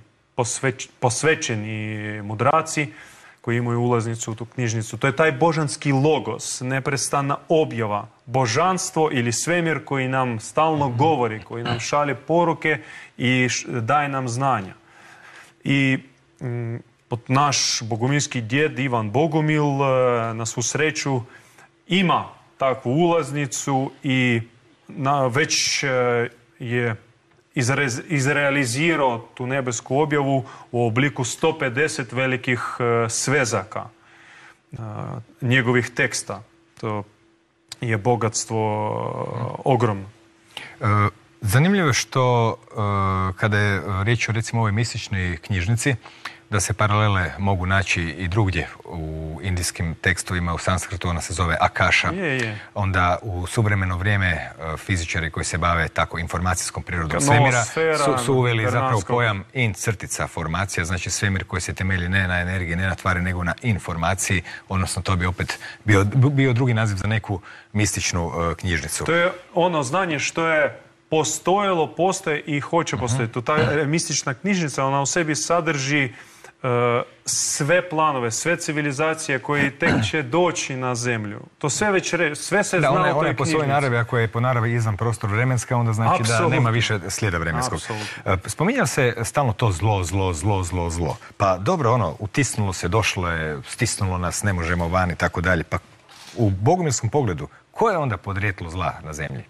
posvećeni 1.00 2.22
mudraci 2.22 2.88
koji 3.40 3.56
imaju 3.56 3.80
ulaznicu 3.80 4.32
u 4.32 4.34
tu 4.34 4.44
knjižnicu. 4.44 4.96
To 4.96 5.06
je 5.06 5.16
taj 5.16 5.32
božanski 5.32 5.92
logos, 5.92 6.60
neprestana 6.60 7.36
objava, 7.48 8.08
božanstvo 8.26 9.10
ili 9.12 9.32
svemir 9.32 9.84
koji 9.84 10.08
nam 10.08 10.40
stalno 10.40 10.88
govori, 10.88 11.40
koji 11.44 11.64
nam 11.64 11.80
šalje 11.80 12.14
poruke 12.14 12.78
i 13.18 13.48
daje 13.66 14.08
nam 14.08 14.28
znanja. 14.28 14.74
I 15.64 15.98
naš 17.28 17.82
bogumirski 17.82 18.40
djed 18.40 18.78
Ivan 18.78 19.10
Bogumil 19.10 19.64
e, 19.64 20.34
na 20.34 20.46
svu 20.46 20.62
sreću 20.62 21.20
ima 21.92 22.24
takvu 22.58 22.90
ulaznicu 22.90 23.90
i 24.02 24.40
na, 24.88 25.26
već 25.26 25.82
e, 25.82 25.88
je 26.58 26.96
izrealizirao 28.08 29.28
tu 29.34 29.46
nebesku 29.46 29.98
objavu 29.98 30.44
u 30.72 30.86
obliku 30.86 31.24
150 31.24 32.14
velikih 32.14 32.60
e, 32.80 33.08
svezaka 33.08 33.88
njegovih 35.40 35.90
teksta. 35.90 36.42
To 36.80 37.04
je 37.80 37.98
bogatstvo 37.98 38.60
ogromno. 39.64 40.08
Zanimljivo 41.40 41.86
je 41.86 41.92
što 41.92 42.56
kada 43.36 43.58
je 43.58 43.82
riječ 44.04 44.28
o 44.28 44.32
recimo 44.32 44.60
ovoj 44.60 44.72
mističnoj 44.72 45.36
knjižnici, 45.36 45.94
da 46.52 46.60
se 46.60 46.72
paralele 46.72 47.32
mogu 47.38 47.66
naći 47.66 48.02
i 48.02 48.28
drugdje 48.28 48.68
u 48.84 49.38
indijskim 49.42 49.94
tekstovima, 49.94 50.54
u 50.54 50.58
sanskritu 50.58 51.08
ona 51.08 51.20
se 51.20 51.34
zove 51.34 51.56
Akasha. 51.60 52.08
Je, 52.08 52.58
Onda 52.74 53.18
u 53.22 53.46
suvremeno 53.46 53.96
vrijeme 53.96 54.26
e, 54.26 54.52
fizičari 54.76 55.30
koji 55.30 55.44
se 55.44 55.58
bave 55.58 55.88
tako 55.88 56.18
informacijskom 56.18 56.82
prirodom 56.82 57.20
svemira 57.20 57.64
su, 57.64 58.24
su 58.24 58.34
uveli 58.34 58.70
zapravo 58.70 59.02
pojam 59.08 59.44
in 59.52 59.74
crtica 59.74 60.26
formacija, 60.26 60.84
znači 60.84 61.10
svemir 61.10 61.44
koji 61.44 61.60
se 61.60 61.74
temelji 61.74 62.08
ne 62.08 62.28
na 62.28 62.40
energiji, 62.40 62.76
ne 62.76 62.86
na 62.86 62.94
tvari, 62.94 63.20
nego 63.22 63.44
na 63.44 63.54
informaciji, 63.62 64.42
odnosno 64.68 65.02
to 65.02 65.16
bi 65.16 65.26
opet 65.26 65.58
bio, 65.84 66.04
bio 66.14 66.52
drugi 66.52 66.74
naziv 66.74 66.96
za 66.96 67.06
neku 67.06 67.40
mističnu 67.72 68.26
uh, 68.26 68.56
knjižnicu. 68.56 69.04
To 69.04 69.12
je 69.12 69.32
ono 69.54 69.82
znanje 69.82 70.18
što 70.18 70.48
je 70.48 70.80
postojalo, 71.10 71.94
postoje 71.94 72.40
i 72.46 72.60
hoće 72.60 72.96
postojati. 72.96 73.42
Ta 73.42 73.56
mistična 73.86 74.34
knjižnica, 74.34 74.84
ona 74.84 75.02
u 75.02 75.06
sebi 75.06 75.34
sadrži 75.34 76.12
sve 77.24 77.88
planove, 77.88 78.30
sve 78.30 78.56
civilizacije 78.56 79.38
koje 79.38 79.78
tek 79.78 79.94
će 80.10 80.22
doći 80.22 80.76
na 80.76 80.94
zemlju. 80.94 81.40
To 81.58 81.70
sve 81.70 81.90
već, 81.90 82.14
sve 82.34 82.64
se 82.64 82.78
zna 82.78 82.90
u 82.90 82.94
toj 82.94 83.10
ona 83.10 83.28
je 83.28 83.36
po 83.36 83.46
svojoj 83.46 83.66
naravi, 83.66 83.96
ako 83.96 84.18
je 84.18 84.28
po 84.28 84.40
naravi 84.40 84.72
izvan 84.72 84.96
prostor 84.96 85.30
vremenska, 85.30 85.76
onda 85.76 85.92
znači 85.92 86.22
da 86.22 86.48
nema 86.48 86.70
više 86.70 87.00
slijeda 87.08 87.38
vremenskog. 87.38 87.80
E, 88.24 88.36
spominja 88.46 88.86
se 88.86 89.14
stalno 89.22 89.52
to 89.52 89.72
zlo, 89.72 90.04
zlo, 90.04 90.32
zlo, 90.32 90.62
zlo, 90.62 90.90
zlo. 90.90 91.16
Pa 91.36 91.58
dobro, 91.58 91.92
ono, 91.92 92.16
utisnulo 92.18 92.72
se, 92.72 92.88
došlo 92.88 93.28
je, 93.28 93.62
stisnulo 93.66 94.18
nas, 94.18 94.42
ne 94.42 94.52
možemo 94.52 94.88
van 94.88 95.10
i 95.10 95.16
tako 95.16 95.40
dalje. 95.40 95.64
Pa 95.64 95.78
u 96.36 96.50
bogumirskom 96.50 97.10
pogledu, 97.10 97.48
ko 97.70 97.90
je 97.90 97.96
onda 97.96 98.16
podrijetlo 98.16 98.70
zla 98.70 98.92
na 99.04 99.12
zemlji? 99.12 99.44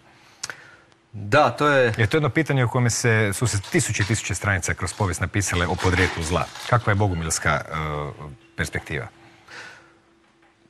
Da, 1.12 1.50
to 1.50 1.68
je... 1.68 1.92
Je 1.96 2.06
to 2.06 2.16
jedno 2.16 2.28
pitanje 2.28 2.64
u 2.64 2.68
kojem 2.68 2.90
se, 2.90 3.30
su 3.32 3.46
se 3.46 3.60
tisuće 3.72 4.02
i 4.02 4.06
tisuće 4.06 4.34
stranica 4.34 4.74
kroz 4.74 4.92
povijest 4.92 5.20
napisale 5.20 5.66
o 5.66 5.74
podrijetlu 5.82 6.22
zla. 6.22 6.44
Kakva 6.70 6.90
je 6.90 6.94
bogumilska 6.94 7.50
e, 7.50 7.62
perspektiva? 8.56 9.06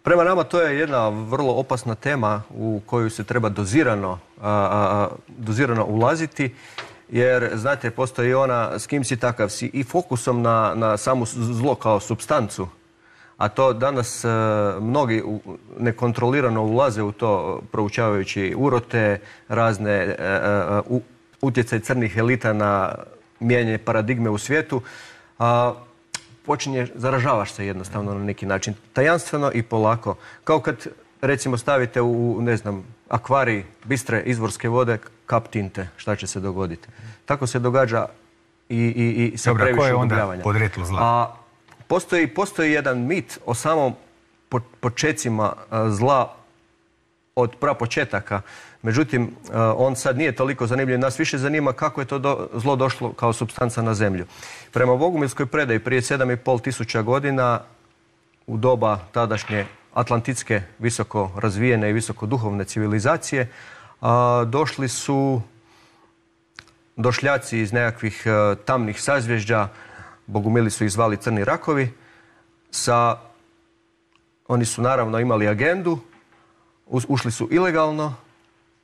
Prema 0.03 0.25
nama 0.25 0.45
to 0.45 0.61
je 0.61 0.79
jedna 0.79 1.09
vrlo 1.09 1.53
opasna 1.53 1.95
tema 1.95 2.43
u 2.51 2.81
koju 2.87 3.11
se 3.11 3.25
treba 3.25 3.49
dozirano, 3.49 4.19
dozirano 5.29 5.85
ulaziti 5.85 6.55
jer 7.09 7.51
znate 7.55 7.91
postoji 7.91 8.35
ona 8.35 8.79
s 8.79 8.87
kim 8.87 9.05
si 9.05 9.17
takav 9.17 9.49
si 9.49 9.71
i 9.73 9.85
fokusom 9.85 10.43
na, 10.43 10.73
na 10.75 10.97
samu 10.97 11.27
zlo 11.27 11.75
kao 11.75 12.01
substancu 12.01 12.69
a 13.43 13.49
to 13.49 13.73
danas 13.73 14.25
e, 14.25 14.29
mnogi 14.81 15.23
nekontrolirano 15.79 16.63
ulaze 16.63 17.03
u 17.03 17.13
to 17.13 17.61
proučavajući 17.73 18.55
urote, 18.57 19.21
razne 19.49 19.93
e, 19.93 20.17
e, 20.19 21.01
utjecaj 21.41 21.81
crnih 21.81 22.17
elita 22.17 22.53
na 22.53 22.95
mijenje 23.41 23.79
paradigme 23.79 24.31
u 24.31 24.39
svijetu, 24.39 24.83
a 25.39 25.75
počinje, 26.47 26.87
zaražavaš 26.95 27.53
se 27.53 27.67
jednostavno 27.67 28.15
na 28.15 28.25
neki 28.25 28.47
način, 28.47 28.75
tajanstveno 28.93 29.51
i 29.55 29.63
polako. 29.63 30.15
Kao 30.45 30.61
kad 30.61 30.87
recimo 31.21 31.57
stavite 31.57 32.01
u, 32.01 32.39
ne 32.41 32.57
znam, 32.57 32.85
akvarij 33.09 33.65
bistre 33.85 34.23
izvorske 34.23 34.69
vode 34.69 34.99
kap 35.27 35.49
tinte, 35.49 35.89
šta 35.97 36.17
će 36.17 36.27
se 36.27 36.41
dogoditi. 36.41 36.89
Tako 37.25 37.47
se 37.47 37.59
događa 37.59 38.07
i, 38.69 38.79
i, 38.79 39.31
i 39.35 39.39
sa 39.39 39.51
Dobra, 39.51 39.65
previše 39.65 39.87
je 39.87 39.95
onda 39.95 40.37
zla? 40.85 40.99
A 41.03 41.42
Postoji, 41.93 42.27
postoji 42.27 42.73
jedan 42.73 43.07
mit 43.07 43.39
o 43.47 43.55
samom 43.55 43.95
počecima 44.81 45.53
zla 45.89 46.37
od 47.35 47.57
prapočetaka. 47.61 48.41
Međutim, 48.83 49.37
on 49.77 49.97
sad 49.97 50.19
nije 50.19 50.33
toliko 50.33 50.67
zanimljiv. 50.67 50.99
Nas 50.99 51.21
više 51.21 51.39
zanima 51.39 51.73
kako 51.73 52.01
je 52.01 52.07
to 52.07 52.49
zlo 52.55 52.77
došlo 52.77 53.13
kao 53.13 53.33
substanca 53.33 53.83
na 53.83 53.95
zemlju. 53.95 54.27
Prema 54.71 54.97
Bogumilskoj 54.97 55.47
predaji 55.47 55.79
prije 55.79 56.01
7,5 56.01 56.63
tisuća 56.63 57.03
godina 57.03 57.61
u 58.47 58.57
doba 58.57 58.99
tadašnje 59.13 59.67
atlantitske 59.95 60.63
visoko 60.79 61.31
razvijene 61.37 61.91
i 61.91 61.93
visoko 61.93 62.27
duhovne 62.27 62.65
civilizacije, 62.65 63.53
došli 64.47 64.89
su 64.89 65.43
došljaci 66.97 67.59
iz 67.59 67.73
nekakvih 67.73 68.23
e, 68.27 68.57
tamnih 68.65 69.03
sazvježđa, 69.03 69.69
bogumili 70.33 70.71
su 70.71 70.85
ih 70.85 70.91
zvali 70.91 71.17
crni 71.17 71.45
rakovi, 71.45 71.93
sa, 72.71 73.17
oni 74.49 74.65
su 74.65 74.83
naravno 74.83 75.21
imali 75.21 75.49
agendu, 75.49 75.99
ušli 76.87 77.31
su 77.31 77.49
ilegalno 77.51 78.15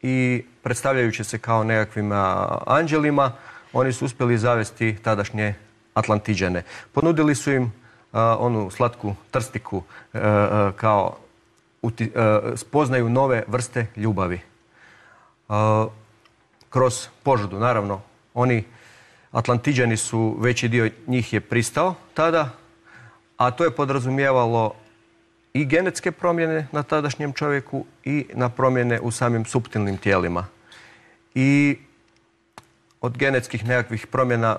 i 0.03 0.44
predstavljajući 0.62 1.24
se 1.24 1.38
kao 1.38 1.64
nekakvim 1.64 2.12
anđelima, 2.66 3.32
oni 3.72 3.92
su 3.92 4.05
uspjeli 4.05 4.38
zavesti 4.38 4.96
tadašnje 5.03 5.55
Atlantiđane. 5.94 6.62
Ponudili 6.92 7.34
su 7.34 7.53
im 7.53 7.72
onu 8.12 8.70
slatku 8.70 9.14
trstiku 9.30 9.82
e, 10.14 10.18
e, 10.18 10.72
kao 10.76 11.16
spoznaju 12.57 13.09
nove 13.09 13.44
vrste 13.46 13.86
ljubavi 13.96 14.40
kroz 16.70 17.07
požudu. 17.22 17.59
Naravno, 17.59 18.01
oni 18.34 18.64
Atlantiđani 19.31 19.97
su, 19.97 20.37
veći 20.41 20.68
dio 20.68 20.91
njih 21.07 21.33
je 21.33 21.41
pristao 21.41 21.95
tada, 22.14 22.51
a 23.37 23.51
to 23.51 23.64
je 23.64 23.70
podrazumijevalo 23.70 24.74
i 25.53 25.64
genetske 25.64 26.12
promjene 26.12 26.66
na 26.72 26.83
tadašnjem 26.83 27.33
čovjeku 27.33 27.85
i 28.05 28.26
na 28.35 28.49
promjene 28.49 29.01
u 29.01 29.11
samim 29.11 29.45
suptilnim 29.45 29.97
tijelima. 29.97 30.47
I 31.35 31.79
od 33.01 33.18
genetskih 33.18 33.64
nekakvih 33.66 34.07
promjena 34.07 34.57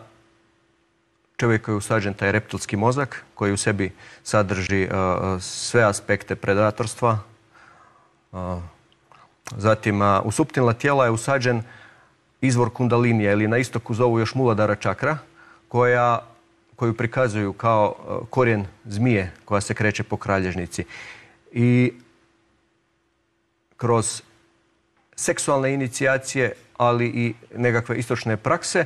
čovjek 1.38 1.66
koji 1.66 1.74
je 1.74 1.78
usađen 1.78 2.14
taj 2.14 2.32
reptilski 2.32 2.78
mozak 2.78 3.24
koji 3.34 3.54
u 3.54 3.58
sebi 3.58 3.92
sadrži 4.24 4.84
uh, 4.84 4.92
sve 5.42 5.84
aspekte 5.84 6.36
predatorstva. 6.36 7.20
Uh, 8.32 8.60
zatim 9.58 10.02
uh, 10.02 10.26
u 10.26 10.32
suptilna 10.32 10.74
tijela 10.74 11.06
je 11.06 11.12
usađen 11.12 11.64
izvor 12.42 12.70
kundalinije 12.70 13.32
ili 13.32 13.48
na 13.48 13.58
istoku 13.58 13.94
zovu 13.94 14.20
još 14.20 14.36
muladara 14.36 14.76
čakra 14.76 15.18
koja, 15.68 16.28
koju 16.76 16.94
prikazuju 16.94 17.54
kao 17.54 17.96
e, 17.98 18.26
korijen 18.30 18.66
zmije 18.86 19.32
koja 19.46 19.62
se 19.62 19.74
kreće 19.74 20.04
po 20.04 20.18
kralježnici. 20.18 20.86
I 21.52 21.94
kroz 23.78 24.22
seksualne 25.16 25.74
inicijacije, 25.74 26.54
ali 26.78 27.08
i 27.08 27.34
nekakve 27.56 27.98
istočne 27.98 28.38
prakse, 28.38 28.86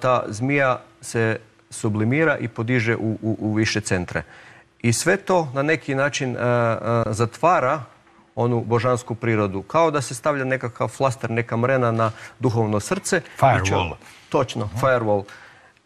ta 0.00 0.24
zmija 0.28 0.80
se 1.00 1.38
sublimira 1.70 2.38
i 2.38 2.48
podiže 2.48 2.96
u, 2.96 3.18
u, 3.22 3.36
u 3.38 3.54
više 3.54 3.80
centre. 3.80 4.22
I 4.82 4.92
sve 4.92 5.16
to 5.16 5.52
na 5.54 5.62
neki 5.62 5.94
način 5.94 6.36
e, 6.36 6.38
e, 6.38 7.12
zatvara 7.12 7.82
onu 8.42 8.64
božansku 8.64 9.14
prirodu. 9.14 9.62
Kao 9.62 9.90
da 9.90 10.00
se 10.00 10.14
stavlja 10.14 10.44
nekakav 10.44 10.88
flaster, 10.88 11.30
neka 11.30 11.56
mrena 11.56 11.90
na 11.90 12.10
duhovno 12.38 12.80
srce. 12.80 13.20
Firewall. 13.38 13.94
Točno, 14.28 14.68
firewall. 14.80 15.24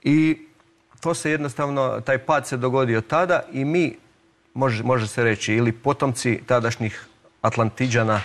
I 0.03 0.47
to 1.01 1.15
se 1.15 1.31
jednostavno, 1.31 2.01
taj 2.01 2.19
pad 2.19 2.47
se 2.47 2.57
dogodio 2.57 3.01
tada 3.01 3.41
i 3.53 3.65
mi, 3.65 3.97
može, 4.55 4.83
može 4.83 5.07
se 5.07 5.25
reći, 5.25 5.55
ili 5.55 5.73
potomci 5.73 6.41
tadašnjih 6.47 7.07
Atlantiđana 7.43 8.21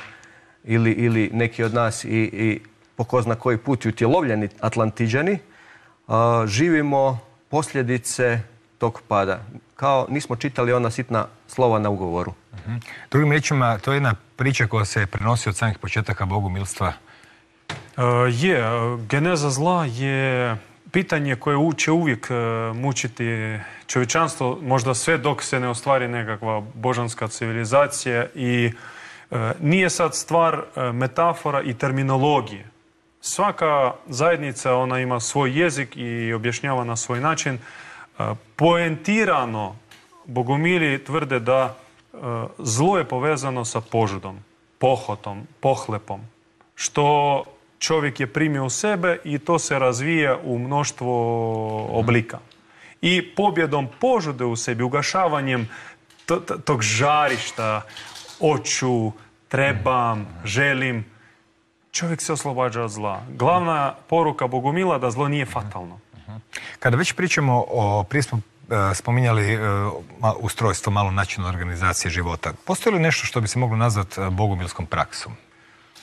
ili, 0.63 0.91
ili 0.91 1.30
neki 1.34 1.63
od 1.63 1.73
nas 1.73 2.03
i, 2.03 2.09
i 2.34 2.59
po 2.95 3.03
ko 3.03 3.21
zna 3.21 3.36
koji 3.36 3.57
put 3.57 3.86
utjelovljeni 3.86 4.49
Atlantiđani, 4.59 5.39
živimo 6.45 7.19
posljedice 7.49 8.39
tog 8.77 9.01
pada. 9.07 9.43
Kao 9.80 10.05
nismo 10.09 10.36
čitali 10.36 10.73
ona 10.73 10.91
sitna 10.91 11.25
slova 11.47 11.80
na 11.80 11.89
ugovoru. 11.89 12.34
Mhm. 12.53 12.75
Drugim 13.11 13.32
riječima, 13.32 13.77
to 13.77 13.91
je 13.91 13.95
jedna 13.95 14.15
priča 14.36 14.67
koja 14.67 14.86
se 14.86 15.05
prenosi 15.05 15.49
od 15.49 15.55
samih 15.55 15.77
početaka 15.77 16.25
bogumilstva. 16.25 16.93
E, 17.69 17.75
je, 18.32 18.63
geneza 19.09 19.49
zla 19.49 19.86
je 19.86 20.57
pitanje 20.91 21.36
koje 21.36 21.57
će 21.77 21.91
uvijek 21.91 22.27
e, 22.32 22.34
mučiti 22.73 23.57
čovječanstvo, 23.88 24.59
možda 24.61 24.93
sve 24.93 25.17
dok 25.17 25.43
se 25.43 25.59
ne 25.59 25.67
ostvari 25.67 26.07
nekakva 26.07 26.61
božanska 26.73 27.27
civilizacija 27.27 28.25
i 28.36 28.71
e, 29.32 29.51
nije 29.61 29.89
sad 29.89 30.15
stvar 30.15 30.63
metafora 30.93 31.61
i 31.61 31.73
terminologije. 31.73 32.65
Svaka 33.21 33.93
zajednica, 34.07 34.75
ona 34.75 34.99
ima 34.99 35.19
svoj 35.19 35.59
jezik 35.59 35.97
i 35.97 36.34
objašnjava 36.34 36.84
na 36.84 36.95
svoj 36.95 37.19
način. 37.19 37.59
Poentirano 38.55 39.76
bogumili 40.26 41.03
tvrde 41.03 41.39
da 41.39 41.76
zlo 42.57 42.97
je 42.97 43.05
povezano 43.05 43.65
sa 43.65 43.82
požudom, 43.82 44.39
pohotom, 44.78 45.47
pohlepom, 45.59 46.22
što 46.76 47.43
čovjek 47.80 48.20
je 48.20 48.34
primio 48.34 48.65
u 48.65 48.70
sebe 48.70 49.20
i 49.24 49.39
to 49.39 49.59
se 49.59 49.80
razvija 49.80 50.38
u 50.43 50.59
mnoštvo 50.59 51.13
oblika. 51.86 52.39
I 53.01 53.36
pobjedom 53.36 53.88
požude 53.99 54.45
u 54.45 54.55
sebi, 54.55 54.84
ugašavanjem 54.84 55.70
tog 56.65 56.82
žarišta, 56.82 57.82
oču, 58.39 59.11
trebam, 59.47 60.28
želim, 60.43 61.05
čovjek 61.91 62.22
se 62.22 62.34
oslobađa 62.34 62.84
od 62.84 62.89
zla. 62.89 63.22
Glavna 63.30 63.95
poruka 64.09 64.47
Bogumila 64.47 64.97
da 64.97 65.11
zlo 65.11 65.28
nije 65.28 65.45
fatalno. 65.45 65.99
Kada 66.80 66.97
već 66.97 67.13
pričamo 67.13 67.65
o 67.67 68.03
pristupu 68.03 68.41
E, 68.69 68.95
spominjali 68.95 69.53
e, 69.53 69.59
ustrojstvo, 70.39 70.91
malo 70.91 71.11
način 71.11 71.45
organizacije 71.45 72.11
života. 72.11 72.53
Postoji 72.65 72.93
li 72.93 73.01
nešto 73.01 73.25
što 73.25 73.41
bi 73.41 73.47
se 73.47 73.59
moglo 73.59 73.77
nazvati 73.77 74.21
e, 74.21 74.30
bogumilskom 74.30 74.86
praksom? 74.86 75.34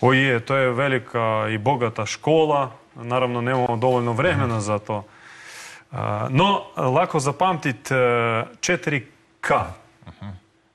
O 0.01 0.13
je, 0.13 0.41
to 0.41 0.57
je 0.57 0.71
velika 0.71 1.47
i 1.51 1.59
bogata 1.59 2.07
škola. 2.07 2.73
Naravno, 2.95 3.41
nemamo 3.41 3.77
dovoljno 3.77 4.13
vremena 4.13 4.61
za 4.61 4.79
to. 4.79 5.05
No, 6.31 6.63
lako 6.77 7.21
zapamtiti 7.21 7.95
četiri 8.61 9.07
K. 9.41 9.53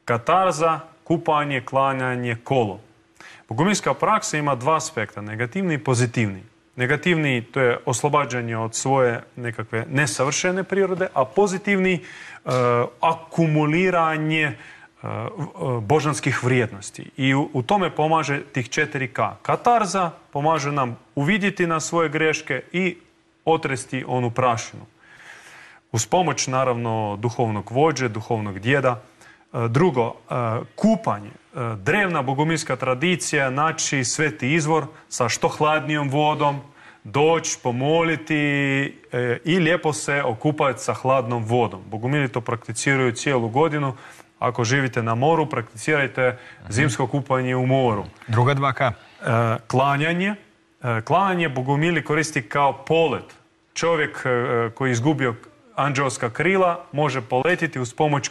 Katarza, 0.05 0.79
kupanje, 1.03 1.61
klanjanje, 1.61 2.37
kolo. 2.43 2.79
Bogumilska 3.49 3.93
praksa 3.93 4.37
ima 4.37 4.55
dva 4.55 4.77
aspekta, 4.77 5.21
negativni 5.21 5.73
i 5.73 5.83
pozitivni. 5.83 6.43
Negativni 6.75 7.41
to 7.41 7.59
je 7.59 7.77
oslobađanje 7.85 8.57
od 8.57 8.75
svoje 8.75 9.23
nekakve 9.35 9.85
nesavršene 9.89 10.63
prirode, 10.63 11.07
a 11.13 11.25
pozitivni 11.25 11.93
e, 11.93 12.01
akumuliranje 13.01 14.43
e, 14.43 14.55
božanskih 15.81 16.43
vrijednosti. 16.43 17.09
I 17.17 17.35
u, 17.35 17.63
tome 17.65 17.95
pomaže 17.95 18.41
tih 18.41 18.69
4K. 18.69 19.33
Katarza 19.41 20.11
pomaže 20.33 20.71
nam 20.71 20.97
uvidjeti 21.15 21.67
na 21.67 21.79
svoje 21.79 22.09
greške 22.09 22.61
i 22.71 22.97
otresti 23.45 24.03
onu 24.07 24.31
prašinu. 24.31 24.85
Uz 25.91 26.05
pomoć 26.05 26.47
naravno 26.47 27.17
duhovnog 27.19 27.71
vođe, 27.71 28.09
duhovnog 28.09 28.59
djeda. 28.59 29.01
E, 29.53 29.67
drugo, 29.67 30.13
kupanje. 30.75 31.31
Drevna 31.77 32.21
bogumilska 32.21 32.75
tradicija 32.75 33.49
naći 33.49 34.03
sveti 34.03 34.53
izvor 34.53 34.85
sa 35.09 35.29
što 35.29 35.47
hladnijom 35.47 36.09
vodom, 36.09 36.59
doći, 37.03 37.57
pomoliti 37.63 38.35
e, 39.11 39.37
i 39.45 39.59
lijepo 39.59 39.93
se 39.93 40.23
okupati 40.23 40.79
sa 40.79 40.93
hladnom 40.93 41.43
vodom. 41.43 41.81
Bogumili 41.85 42.27
to 42.27 42.41
prakticiraju 42.41 43.11
cijelu 43.11 43.49
godinu. 43.49 43.93
Ako 44.39 44.63
živite 44.63 45.03
na 45.03 45.15
moru, 45.15 45.45
prakticirajte 45.45 46.37
zimsko 46.69 47.07
kupanje 47.07 47.55
u 47.55 47.65
moru. 47.65 48.05
Druga 48.27 48.53
dva 48.53 48.73
ka? 48.73 48.91
E, 49.21 49.57
klanjanje. 49.67 50.35
E, 50.83 51.01
klanjanje 51.01 51.49
Bogumili 51.49 52.03
koristi 52.03 52.41
kao 52.41 52.73
polet. 52.73 53.35
Čovjek 53.73 54.23
koji 54.75 54.89
je 54.89 54.91
izgubio 54.91 55.35
anđelska 55.81 56.29
krila 56.29 56.85
može 56.91 57.21
poletiti 57.21 57.79
uz 57.79 57.93
pomoć 57.93 58.29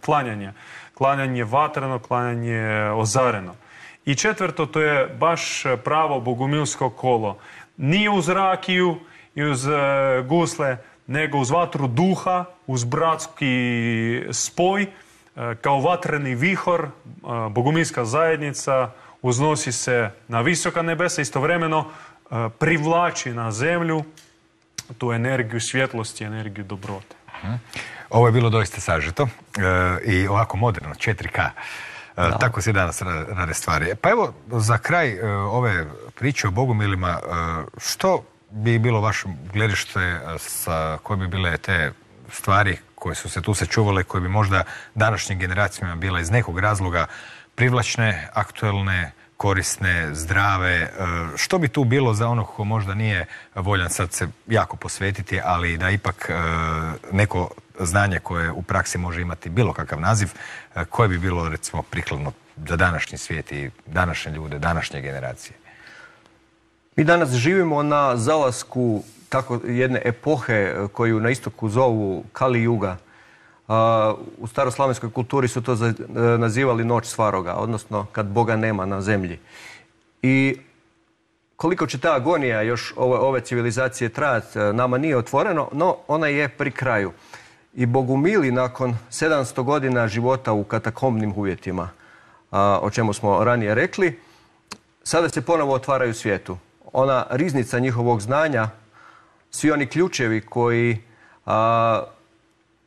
klanjanja. 0.00 0.52
Klanjanje 0.94 1.44
vatreno, 1.44 1.98
klanjanje 1.98 2.90
ozareno. 2.94 3.54
I 4.04 4.14
četvrto, 4.14 4.66
to 4.66 4.80
je 4.80 5.06
baš 5.06 5.64
pravo 5.84 6.20
bogumilsko 6.20 6.90
kolo 6.90 7.38
nije 7.76 8.10
uz 8.10 8.28
rakiju 8.28 8.96
i 9.34 9.42
uz 9.42 9.66
e, 9.66 9.72
gusle, 10.28 10.76
nego 11.06 11.38
uz 11.38 11.50
vatru 11.50 11.86
duha, 11.86 12.44
uz 12.66 12.84
bratski 12.84 13.54
spoj, 14.32 14.82
e, 14.82 14.88
kao 15.60 15.80
vatreni 15.80 16.34
vihor, 16.34 16.80
e, 16.84 16.88
bogumilska 17.50 18.04
zajednica 18.04 18.90
uznosi 19.22 19.72
se 19.72 20.10
na 20.28 20.40
visoka 20.40 20.82
nebesa, 20.82 21.22
istovremeno 21.22 21.84
privlači 22.58 23.30
na 23.30 23.52
zemlju 23.52 24.04
tu 24.92 25.12
energiju 25.12 25.60
svjetlosti, 25.60 26.24
energiju 26.24 26.64
dobrote. 26.64 27.16
Mhm. 27.38 27.52
Ovo 28.10 28.26
je 28.26 28.32
bilo 28.32 28.50
doista 28.50 28.80
sažeto 28.80 29.28
i 30.04 30.28
ovako 30.28 30.56
moderno, 30.56 30.94
4K. 30.94 31.50
Da. 32.16 32.38
Tako 32.38 32.62
se 32.62 32.72
danas 32.72 33.02
rade 33.28 33.54
stvari. 33.54 33.94
Pa 34.00 34.10
evo, 34.10 34.34
za 34.50 34.78
kraj 34.78 35.20
ove 35.30 35.86
priče 36.14 36.48
o 36.48 36.50
Bogumilima, 36.50 37.18
što 37.78 38.24
bi 38.50 38.78
bilo 38.78 39.00
vaše 39.00 39.28
gledište 39.52 40.20
sa 40.38 40.98
koje 41.02 41.16
bi 41.16 41.26
bile 41.26 41.56
te 41.58 41.92
stvari 42.30 42.76
koje 42.94 43.14
su 43.14 43.28
se 43.28 43.42
tu 43.42 43.54
sačuvale, 43.54 44.04
koje 44.04 44.20
bi 44.20 44.28
možda 44.28 44.64
današnjim 44.94 45.38
generacijama 45.38 45.96
bile 45.96 46.20
iz 46.20 46.30
nekog 46.30 46.58
razloga 46.58 47.06
privlačne, 47.54 48.28
aktuelne, 48.34 49.12
korisne, 49.42 50.14
zdrave. 50.14 50.74
E, 50.74 50.88
što 51.36 51.58
bi 51.58 51.68
tu 51.68 51.84
bilo 51.84 52.14
za 52.14 52.28
onog 52.28 52.46
ko 52.46 52.64
možda 52.64 52.94
nije 52.94 53.26
voljan 53.54 53.90
sad 53.90 54.12
se 54.12 54.28
jako 54.46 54.76
posvetiti, 54.76 55.40
ali 55.44 55.78
da 55.78 55.90
ipak 55.90 56.30
e, 56.30 56.34
neko 57.12 57.50
znanje 57.80 58.18
koje 58.18 58.50
u 58.50 58.62
praksi 58.62 58.98
može 58.98 59.20
imati 59.20 59.50
bilo 59.50 59.72
kakav 59.72 60.00
naziv, 60.00 60.28
koje 60.90 61.08
bi 61.08 61.18
bilo 61.18 61.48
recimo 61.48 61.82
prikladno 61.82 62.32
za 62.56 62.76
današnji 62.76 63.18
svijet 63.18 63.52
i 63.52 63.70
današnje 63.86 64.32
ljude, 64.32 64.58
današnje 64.58 65.00
generacije? 65.00 65.56
Mi 66.96 67.04
danas 67.04 67.30
živimo 67.30 67.82
na 67.82 68.16
zalasku 68.16 69.02
tako 69.28 69.60
jedne 69.64 70.02
epohe 70.04 70.74
koju 70.92 71.20
na 71.20 71.30
istoku 71.30 71.68
zovu 71.68 72.24
Kali 72.32 72.62
Juga. 72.62 72.96
U 74.38 74.46
staroslavenskoj 74.46 75.10
kulturi 75.10 75.48
su 75.48 75.62
to 75.62 75.72
e, 75.72 75.92
nazivali 76.38 76.84
noć 76.84 77.06
svaroga, 77.06 77.54
odnosno 77.54 78.06
kad 78.12 78.26
Boga 78.26 78.56
nema 78.56 78.86
na 78.86 79.00
zemlji. 79.00 79.38
I 80.22 80.56
koliko 81.56 81.86
će 81.86 82.00
ta 82.00 82.14
agonija 82.14 82.62
još 82.62 82.94
ove, 82.96 83.18
ove 83.18 83.40
civilizacije 83.40 84.08
trajati, 84.08 84.58
e, 84.58 84.72
nama 84.72 84.98
nije 84.98 85.16
otvoreno, 85.16 85.68
no 85.72 85.96
ona 86.08 86.26
je 86.26 86.48
pri 86.48 86.70
kraju. 86.70 87.12
I 87.74 87.86
Bogumili 87.86 88.50
nakon 88.50 88.96
700 89.10 89.62
godina 89.62 90.08
života 90.08 90.52
u 90.52 90.64
katakombnim 90.64 91.32
uvjetima, 91.36 91.88
o 92.80 92.90
čemu 92.90 93.12
smo 93.12 93.44
ranije 93.44 93.74
rekli, 93.74 94.20
sada 95.02 95.28
se 95.28 95.42
ponovo 95.42 95.74
otvaraju 95.74 96.14
svijetu. 96.14 96.58
Ona 96.92 97.26
riznica 97.30 97.78
njihovog 97.78 98.20
znanja, 98.20 98.68
svi 99.50 99.70
oni 99.70 99.86
ključevi 99.86 100.40
koji 100.40 100.98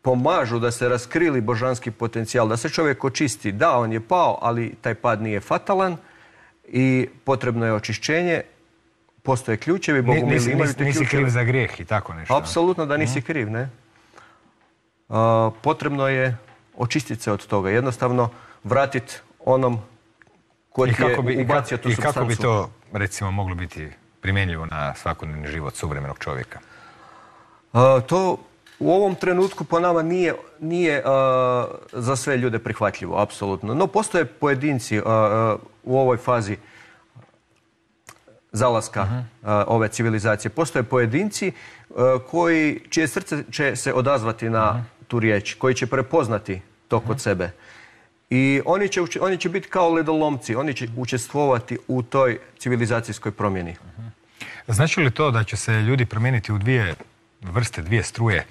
pomažu 0.05 0.59
da 0.59 0.71
se 0.71 0.89
raskrili 0.89 1.41
božanski 1.41 1.91
potencijal, 1.91 2.47
da 2.47 2.57
se 2.57 2.69
čovjek 2.69 3.03
očisti. 3.03 3.51
Da, 3.51 3.77
on 3.77 3.93
je 3.93 3.99
pao, 3.99 4.37
ali 4.41 4.75
taj 4.81 4.95
pad 4.95 5.21
nije 5.21 5.39
fatalan 5.39 5.97
i 6.67 7.07
potrebno 7.23 7.65
je 7.65 7.73
očišćenje. 7.73 8.41
Postoje 9.23 9.57
ključevi, 9.57 10.01
Bogu 10.01 10.27
nisi, 10.27 10.55
nisi 10.79 11.05
kriv 11.05 11.29
za 11.29 11.43
grijeh 11.43 11.79
i 11.79 11.85
tako 11.85 12.13
nešto. 12.13 12.37
Apsolutno 12.37 12.85
da 12.85 12.97
nisi 12.97 13.19
mhm. 13.19 13.25
kriv, 13.25 13.49
ne. 13.49 13.69
potrebno 15.61 16.07
je 16.07 16.37
očistiti 16.77 17.21
se 17.21 17.31
od 17.31 17.47
toga. 17.47 17.69
Jednostavno 17.69 18.29
vratiti 18.63 19.13
onom 19.45 19.79
koji 20.69 20.89
je 20.89 21.21
bi, 21.21 21.41
ubacio 21.41 21.77
tu 21.77 21.89
I 21.89 21.95
kako 21.95 22.25
bi 22.25 22.35
to, 22.35 22.69
recimo, 22.93 23.31
moglo 23.31 23.55
biti 23.55 23.89
primjenjivo 24.21 24.65
na 24.65 24.95
svakodnevni 24.95 25.47
život 25.47 25.75
suvremenog 25.75 26.19
čovjeka? 26.19 26.59
to 28.07 28.37
u 28.79 28.91
ovom 28.91 29.15
trenutku 29.15 29.63
po 29.63 29.79
nama 29.79 30.01
nije, 30.01 30.35
nije 30.59 31.03
za 31.91 32.15
sve 32.15 32.37
ljude 32.37 32.59
prihvatljivo, 32.59 33.21
apsolutno. 33.21 33.73
No 33.73 33.87
postoje 33.87 34.25
pojedinci 34.25 34.99
u 35.83 35.99
ovoj 35.99 36.17
fazi 36.17 36.57
zalaska 38.51 39.03
mhm. 39.03 39.19
ove 39.67 39.87
civilizacije. 39.87 40.49
Postoje 40.51 40.83
pojedinci 40.83 41.51
koji, 42.29 42.79
čije 42.89 43.07
srce 43.07 43.43
će 43.51 43.75
se 43.75 43.93
odazvati 43.93 44.49
na 44.49 44.73
mhm. 44.73 44.81
tu 45.07 45.19
riječ, 45.19 45.53
koji 45.53 45.75
će 45.75 45.87
prepoznati 45.87 46.61
to 46.87 46.99
kod 46.99 47.15
mhm. 47.15 47.19
sebe. 47.19 47.51
I 48.29 48.61
oni 48.65 48.89
će, 48.89 49.01
oni 49.21 49.37
će 49.37 49.49
biti 49.49 49.69
kao 49.69 49.89
ledolomci, 49.89 50.55
oni 50.55 50.73
će 50.73 50.87
učestvovati 50.97 51.77
u 51.87 52.03
toj 52.03 52.39
civilizacijskoj 52.59 53.31
promjeni. 53.31 53.75
Znači 54.67 55.01
li 55.01 55.11
to 55.11 55.31
da 55.31 55.43
će 55.43 55.57
se 55.57 55.71
ljudi 55.71 56.05
promijeniti 56.05 56.53
u 56.53 56.57
dvije 56.57 56.95
vrste, 57.51 57.81
dvije 57.81 58.03
struje. 58.03 58.45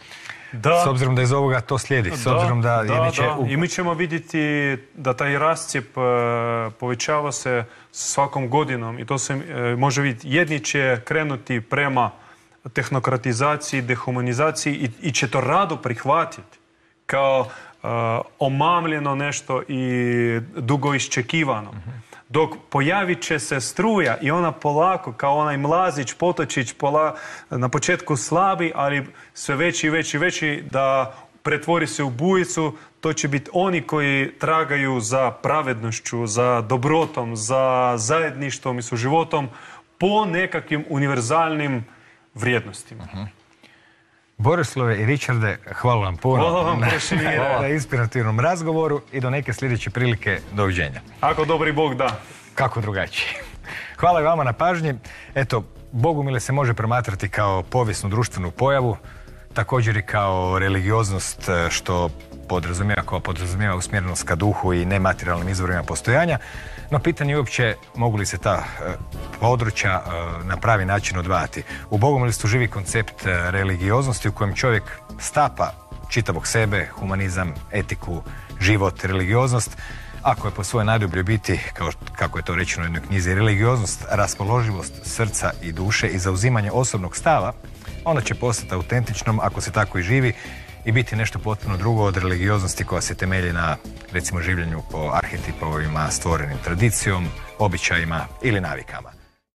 Da. 0.53 0.83
S 0.85 0.87
obzirom 0.87 1.17
da 1.17 1.23
iz 1.23 1.33
ovoga 1.33 1.61
to 1.61 1.79
slijedi, 1.79 2.11
s 2.11 2.27
obzirom 2.27 2.63
da, 2.63 2.83
da, 2.83 3.11
I 3.49 3.57
mi 3.57 3.69
ćemo 3.69 3.95
vidjeti 3.95 4.77
da 4.95 5.15
taj 5.15 5.39
rascijep 5.39 5.87
e, 5.97 6.01
povećava 6.81 7.33
se 7.33 7.65
svakom 7.93 8.49
godinom 8.49 8.99
i 8.99 9.07
to 9.07 9.19
se 9.19 9.35
e, 9.35 9.77
može 9.77 10.03
vidjeti. 10.03 10.29
Jedni 10.31 10.61
će 10.61 11.01
krenuti 11.05 11.61
prema 11.61 12.11
tehnokratizaciji, 12.73 13.83
dehumanizaciji 13.83 14.75
i, 14.75 15.09
i 15.09 15.13
će 15.13 15.31
to 15.31 15.41
rado 15.41 15.77
prihvatiti 15.77 16.59
kao 17.07 17.41
uh, 17.41 17.91
omamljeno 18.39 19.15
nešto 19.15 19.63
i 19.69 20.41
dugo 20.57 20.95
iščekivano. 20.95 21.75
Mhm 22.25 22.35
dok 22.35 22.51
pojavit 22.71 23.23
će 23.23 23.39
se 23.39 23.61
struja 23.61 24.17
i 24.21 24.31
ona 24.31 24.53
polako, 24.53 25.13
kao 25.13 25.37
onaj 25.37 25.57
mlazić, 25.57 26.13
potočić, 26.13 26.73
pola, 26.73 27.17
na 27.51 27.69
početku 27.69 28.17
slabi, 28.17 28.73
ali 28.75 29.07
sve 29.35 29.57
veći 29.57 29.87
i 29.87 29.91
veći 29.91 30.17
i 30.17 30.21
veći, 30.21 30.65
da 30.71 31.15
pretvori 31.43 31.87
se 31.87 32.03
u 32.03 32.11
bujicu, 32.11 32.77
to 33.01 33.13
će 33.13 33.29
biti 33.29 33.51
oni 33.53 33.83
koji 33.83 34.33
tragaju 34.39 35.01
za 35.01 35.31
pravednošću, 35.31 36.27
za 36.27 36.61
dobrotom, 36.61 37.37
za 37.37 37.95
zajedništvom 37.97 38.79
i 38.79 38.83
suživotom 38.83 39.49
po 39.99 40.25
nekakvim 40.25 40.85
univerzalnim 40.89 41.85
vrijednostima. 42.35 43.09
Uh 43.13 43.44
Borislave 44.39 45.01
i 45.01 45.07
Richarde, 45.07 45.59
hvala 45.75 46.05
vam 46.05 46.17
puno 46.17 46.77
na, 47.61 47.69
inspirativnom 47.69 48.41
razgovoru 48.41 49.01
i 49.13 49.21
do 49.21 49.31
neke 49.31 49.53
sljedeće 49.53 49.91
prilike 49.91 50.39
doviđenja. 50.53 51.01
Ako 51.21 51.45
dobri 51.45 51.73
Bog 51.73 51.95
da. 51.95 52.21
Kako 52.55 52.81
drugačije. 52.81 53.29
Hvala 54.01 54.21
i 54.21 54.25
vama 54.25 54.45
na 54.45 54.53
pažnji. 54.53 54.95
Eto, 55.35 55.65
Bogumile 55.93 56.41
se 56.41 56.53
može 56.53 56.75
promatrati 56.75 57.29
kao 57.29 57.63
povijesnu 57.63 58.11
društvenu 58.11 58.51
pojavu, 58.51 58.97
također 59.53 59.97
i 59.97 60.03
kao 60.03 60.59
religioznost 60.59 61.49
e, 61.49 61.71
što 61.71 62.11
podrazumijeva, 62.49 63.03
koja 63.03 63.21
podrazumijeva 63.21 63.77
usmjerenost 63.77 64.23
ka 64.23 64.35
duhu 64.35 64.73
i 64.73 64.85
nematerijalnim 64.85 65.49
izvorima 65.49 65.83
postojanja. 65.83 66.39
No 66.95 67.01
pitanje 67.01 67.33
je 67.33 67.39
uopće 67.39 67.77
mogu 67.95 68.17
li 68.17 68.27
se 68.27 68.39
ta 68.39 68.65
e, 68.65 68.93
područja 69.41 69.91
e, 69.91 70.45
na 70.45 70.57
pravi 70.57 70.85
način 70.85 71.19
odvajati. 71.19 71.63
U 71.91 71.99
bogomilstvu 71.99 72.49
živi 72.49 72.69
koncept 72.69 73.27
e, 73.27 73.51
religioznosti 73.51 74.29
u 74.29 74.33
kojem 74.33 74.55
čovjek 74.55 74.83
stapa 75.19 75.73
čitavog 76.11 76.47
sebe, 76.47 76.87
humanizam, 76.93 77.55
etiku, 77.73 78.23
život, 78.61 79.05
religioznost, 79.05 79.77
ako 80.23 80.49
je 80.49 80.55
po 80.55 80.65
svojoj 80.65 80.85
najdobljoj 80.85 81.23
biti, 81.23 81.61
kao 81.73 81.91
kako 82.17 82.39
je 82.39 82.45
to 82.45 82.55
rečeno 82.55 82.83
u 82.83 82.87
jednoj 82.87 83.03
knjizi, 83.03 83.35
religioznost, 83.35 84.05
raspoloživost 84.11 84.95
srca 85.03 85.53
i 85.63 85.73
duše 85.73 86.09
i 86.09 86.19
zauzimanje 86.19 86.71
osobnog 86.73 87.17
stava, 87.17 87.53
ona 88.05 88.21
će 88.21 88.35
postati 88.35 88.75
autentičnom 88.75 89.41
ako 89.41 89.61
se 89.61 89.73
tako 89.73 89.99
i 89.99 90.03
živi 90.03 90.33
i 90.85 90.93
biti 90.93 91.17
nešto 91.17 91.39
potpuno 91.39 91.77
drugo 91.77 92.03
od 92.03 92.17
religioznosti 92.17 92.85
koja 92.85 93.01
se 93.01 93.15
temelji 93.15 93.53
na 93.53 93.77
recimo 94.13 94.41
življenju 94.41 94.83
po 94.91 95.11
arhetipovima 95.15 96.11
stvorenim 96.11 96.59
tradicijom, 96.65 97.29
običajima 97.59 98.27
ili 98.43 98.61
navikama. 98.61 99.14